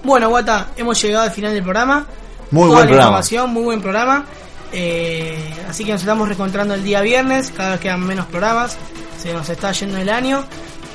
Bueno, 0.04 0.30
Guata, 0.30 0.70
hemos 0.78 1.02
llegado 1.02 1.26
al 1.26 1.32
final 1.32 1.54
del 1.54 1.64
programa. 1.64 2.06
Muy 2.52 2.64
Toda 2.64 2.68
buen 2.68 2.80
la 2.80 2.88
programa. 2.88 3.04
información, 3.08 3.50
muy 3.52 3.64
buen 3.64 3.82
programa. 3.82 4.26
Eh, 4.72 5.54
así 5.68 5.84
que 5.84 5.92
nos 5.94 6.02
estamos 6.02 6.28
reencontrando 6.28 6.74
el 6.76 6.84
día 6.84 7.02
viernes, 7.02 7.52
cada 7.56 7.72
vez 7.72 7.80
quedan 7.80 8.06
menos 8.06 8.28
programas, 8.28 8.78
se 9.18 9.34
nos 9.34 9.50
está 9.50 9.72
yendo 9.72 9.98
el 9.98 10.10
año 10.10 10.44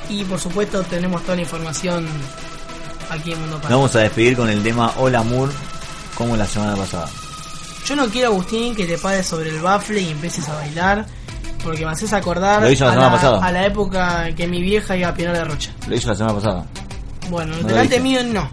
y 0.08 0.22
por 0.24 0.38
supuesto 0.38 0.82
tenemos 0.84 1.22
toda 1.22 1.34
la 1.34 1.42
información 1.42 2.06
aquí 3.10 3.32
en 3.32 3.40
Mundo 3.40 3.58
Nos 3.58 3.70
vamos 3.70 3.96
a 3.96 4.00
despedir 4.00 4.36
con 4.36 4.48
el 4.48 4.62
tema 4.62 4.92
Hola 4.98 5.20
Amor, 5.20 5.50
como 6.14 6.36
la 6.36 6.46
semana 6.46 6.76
pasada. 6.76 7.08
Yo 7.84 7.96
no 7.96 8.06
quiero, 8.08 8.28
Agustín, 8.28 8.74
que 8.76 8.86
te 8.86 8.96
pares 8.96 9.26
sobre 9.26 9.50
el 9.50 9.60
bafle 9.60 10.00
y 10.00 10.10
empieces 10.10 10.48
a 10.48 10.54
bailar, 10.54 11.06
porque 11.64 11.84
me 11.84 11.90
haces 11.92 12.12
acordar 12.12 12.62
Lo 12.62 12.70
hizo 12.70 12.84
la 12.84 12.90
a, 12.90 12.94
semana 12.94 13.12
pasada. 13.12 13.44
a 13.44 13.50
la 13.50 13.66
época 13.66 14.28
que 14.36 14.46
mi 14.46 14.60
vieja 14.62 14.96
iba 14.96 15.08
a 15.08 15.14
Pinar 15.14 15.34
de 15.34 15.44
Rocha. 15.44 15.70
Lo 15.88 15.96
hizo 15.96 16.08
la 16.08 16.14
semana 16.14 16.34
pasada. 16.36 16.64
Bueno, 17.30 17.56
No 17.56 17.66
delante 17.68 17.98
mío 18.00 18.20
no. 18.22 18.48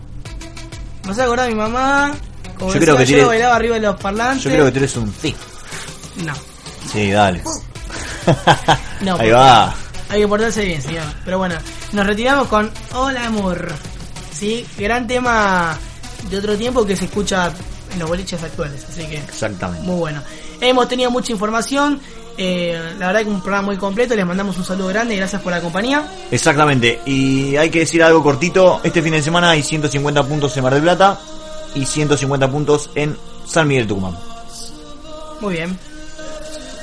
Me 1.05 1.11
hace 1.11 1.21
acordar 1.23 1.47
a 1.47 1.49
mi 1.49 1.55
mamá, 1.55 2.13
como 2.57 2.73
Yo 2.73 2.79
creo 2.79 2.95
que 2.97 3.05
yo, 3.05 3.07
tiene- 3.15 3.25
bailaba 3.25 3.55
arriba 3.55 3.75
de 3.75 3.81
los 3.81 3.95
parlantes. 3.97 4.43
Yo 4.43 4.49
creo 4.51 4.65
que 4.65 4.71
tú 4.71 4.77
eres 4.79 4.95
un 4.97 5.13
sí. 5.21 5.35
No, 6.25 6.33
Sí, 6.91 7.11
dale. 7.11 7.43
no. 9.01 9.13
Ahí 9.13 9.17
porque 9.17 9.31
va. 9.33 9.73
Hay 10.09 10.21
que 10.21 10.27
portarse 10.27 10.65
bien, 10.65 10.81
señor. 10.81 11.03
Pero 11.25 11.37
bueno, 11.37 11.55
nos 11.93 12.05
retiramos 12.05 12.47
con 12.47 12.69
Hola 12.93 13.25
Amor. 13.27 13.71
¿Sí? 14.33 14.65
Gran 14.77 15.07
tema 15.07 15.77
de 16.29 16.37
otro 16.37 16.57
tiempo 16.57 16.85
que 16.85 16.95
se 16.95 17.05
escucha 17.05 17.51
en 17.93 17.99
los 17.99 18.07
boliches 18.09 18.41
actuales. 18.43 18.85
Así 18.89 19.05
que 19.05 19.17
Exactamente. 19.17 19.85
muy 19.85 19.95
bueno. 19.99 20.21
Hemos 20.59 20.87
tenido 20.87 21.09
mucha 21.11 21.31
información. 21.31 21.99
Eh, 22.43 22.95
la 22.97 23.07
verdad 23.07 23.21
que 23.21 23.29
un 23.29 23.41
programa 23.41 23.67
muy 23.67 23.77
completo. 23.77 24.15
Les 24.15 24.25
mandamos 24.25 24.57
un 24.57 24.65
saludo 24.65 24.87
grande 24.87 25.13
y 25.13 25.17
gracias 25.17 25.41
por 25.41 25.51
la 25.51 25.61
compañía. 25.61 26.03
Exactamente. 26.31 27.01
Y 27.05 27.55
hay 27.55 27.69
que 27.69 27.79
decir 27.79 28.01
algo 28.01 28.23
cortito. 28.23 28.81
Este 28.83 29.01
fin 29.01 29.13
de 29.13 29.21
semana 29.21 29.51
hay 29.51 29.61
150 29.61 30.23
puntos 30.23 30.57
en 30.57 30.63
Mar 30.63 30.73
del 30.73 30.81
Plata 30.81 31.19
y 31.75 31.85
150 31.85 32.49
puntos 32.49 32.89
en 32.95 33.15
San 33.45 33.67
Miguel 33.67 33.87
Tucumán. 33.87 34.15
Muy 35.39 35.55
bien. 35.55 35.77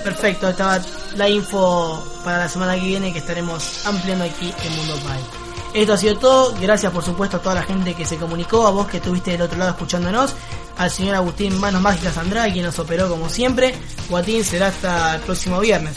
Perfecto, 0.04 0.48
estaba 0.48 0.80
la 1.16 1.28
info 1.28 2.02
para 2.24 2.38
la 2.38 2.48
semana 2.48 2.76
que 2.76 2.86
viene 2.86 3.12
que 3.12 3.18
estaremos 3.18 3.84
ampliando 3.84 4.24
aquí 4.24 4.54
en 4.64 4.76
Mundo 4.76 4.94
Pai. 5.04 5.47
Esto 5.74 5.92
ha 5.92 5.96
sido 5.96 6.16
todo. 6.18 6.54
Gracias 6.60 6.92
por 6.92 7.04
supuesto 7.04 7.36
a 7.36 7.40
toda 7.40 7.54
la 7.56 7.62
gente 7.62 7.94
que 7.94 8.04
se 8.04 8.16
comunicó, 8.16 8.66
a 8.66 8.70
vos 8.70 8.86
que 8.88 8.96
estuviste 8.98 9.32
del 9.32 9.42
otro 9.42 9.58
lado 9.58 9.72
escuchándonos, 9.72 10.34
al 10.78 10.90
señor 10.90 11.16
Agustín 11.16 11.58
Manos 11.58 11.82
Mágicas 11.82 12.16
Andrade, 12.16 12.52
quien 12.52 12.64
nos 12.64 12.78
operó 12.78 13.08
como 13.08 13.28
siempre. 13.28 13.74
Guatín 14.08 14.44
será 14.44 14.68
hasta 14.68 15.16
el 15.16 15.20
próximo 15.22 15.60
viernes. 15.60 15.94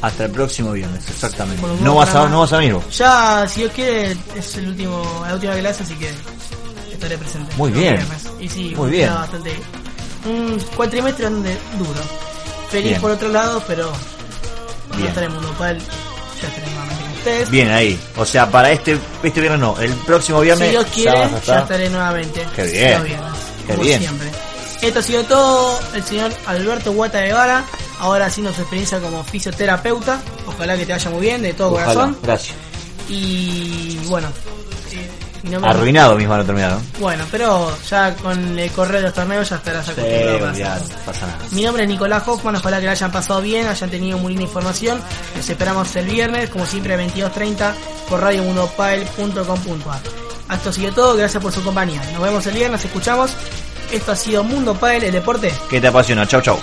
Hasta 0.00 0.24
el 0.24 0.32
próximo 0.32 0.72
viernes, 0.72 1.08
exactamente. 1.08 1.64
No 1.80 1.94
vas, 1.94 2.12
a, 2.14 2.28
no 2.28 2.40
vas 2.40 2.52
a 2.52 2.58
venir 2.58 2.74
vos. 2.74 2.98
Ya, 2.98 3.46
si 3.48 3.60
Dios 3.60 3.72
quiere, 3.72 4.16
es 4.34 4.56
el 4.56 4.68
último, 4.68 5.24
la 5.26 5.34
última 5.34 5.54
clase, 5.54 5.84
así 5.84 5.94
que 5.94 6.12
estaré 6.92 7.16
presente. 7.16 7.54
Muy 7.56 7.70
bien. 7.70 8.04
Y 8.40 8.48
sí, 8.48 8.74
Muy 8.76 8.90
bien. 8.90 9.14
bastante. 9.14 9.54
Un 10.24 10.58
cuatrimestre 10.76 11.28
duro. 11.30 12.00
Feliz 12.68 12.90
Bien. 12.90 13.00
por 13.00 13.10
otro 13.12 13.28
lado, 13.28 13.62
pero 13.66 13.92
no 14.90 14.96
Bien. 14.96 15.08
estaré 15.08 15.26
en 15.26 15.34
Mundo 15.34 15.54
Bien 17.50 17.70
ahí. 17.70 17.98
O 18.16 18.24
sea, 18.24 18.50
para 18.50 18.70
este 18.72 18.98
este 19.22 19.40
viernes 19.40 19.60
no. 19.60 19.78
El 19.80 19.92
próximo 19.92 20.40
viernes 20.40 20.66
si 20.68 20.70
Dios 20.72 20.84
ya 20.86 20.92
quiere, 20.92 21.18
ya, 21.30 21.36
estar. 21.38 21.62
estaré 21.62 21.90
nuevamente. 21.90 22.46
Qué 22.56 22.62
bien. 22.64 23.04
viernes, 23.04 23.30
Qué 23.66 23.72
como 23.74 23.82
bien. 23.84 24.00
siempre. 24.00 24.28
Esto 24.82 24.98
ha 24.98 25.02
sido 25.02 25.24
todo. 25.24 25.80
El 25.94 26.02
señor 26.02 26.32
Alberto 26.46 26.92
Guata 26.92 27.20
Guevara, 27.20 27.64
ahora 28.00 28.26
haciendo 28.26 28.52
su 28.52 28.60
experiencia 28.62 28.98
como 28.98 29.22
fisioterapeuta. 29.24 30.20
Ojalá 30.46 30.76
que 30.76 30.86
te 30.86 30.92
vaya 30.92 31.10
muy 31.10 31.20
bien, 31.20 31.42
de 31.42 31.52
todo 31.54 31.72
Ojalá. 31.72 31.86
corazón. 31.92 32.18
Gracias. 32.22 32.56
Y 33.08 33.98
bueno, 34.08 34.28
Arruinado 35.62 36.14
mis 36.16 36.28
manos 36.28 36.46
terminaron. 36.46 36.80
Bueno, 37.00 37.24
pero 37.30 37.76
ya 37.88 38.14
con 38.14 38.58
el 38.58 38.70
correo 38.70 38.98
de 39.00 39.06
los 39.06 39.14
torneos 39.14 39.48
ya 39.48 39.56
estarás 39.56 39.86
Sí, 39.86 39.90
acostumbrado 39.92 40.36
olvidate, 40.50 40.70
hacerlo. 40.70 40.94
no 40.98 41.04
pasa 41.06 41.26
nada. 41.26 41.38
Mi 41.50 41.62
nombre 41.64 41.82
es 41.82 41.88
Nicolás 41.88 42.22
Hoffman, 42.26 42.56
ojalá 42.56 42.80
que 42.80 42.86
la 42.86 42.92
hayan 42.92 43.10
pasado 43.12 43.40
bien, 43.40 43.66
hayan 43.66 43.90
tenido 43.90 44.18
muy 44.18 44.30
linda 44.32 44.44
información. 44.44 45.00
Los 45.36 45.48
esperamos 45.48 45.94
el 45.96 46.06
viernes, 46.06 46.48
como 46.50 46.64
siempre 46.66 46.94
a 46.94 46.98
22.30 46.98 47.72
por 48.08 48.20
radiomundopile.com.ar. 48.20 50.00
Esto 50.56 50.70
ha 50.70 50.72
sido 50.72 50.92
todo, 50.92 51.16
gracias 51.16 51.42
por 51.42 51.52
su 51.52 51.62
compañía. 51.64 52.02
Nos 52.12 52.22
vemos 52.22 52.46
el 52.46 52.54
viernes, 52.54 52.84
escuchamos. 52.84 53.30
Esto 53.90 54.12
ha 54.12 54.16
sido 54.16 54.44
Mundo 54.44 54.74
Pile, 54.74 55.06
el 55.06 55.12
deporte. 55.12 55.52
¿Qué 55.68 55.80
te 55.80 55.88
apasiona? 55.88 56.26
Chau, 56.26 56.40
chau. 56.40 56.58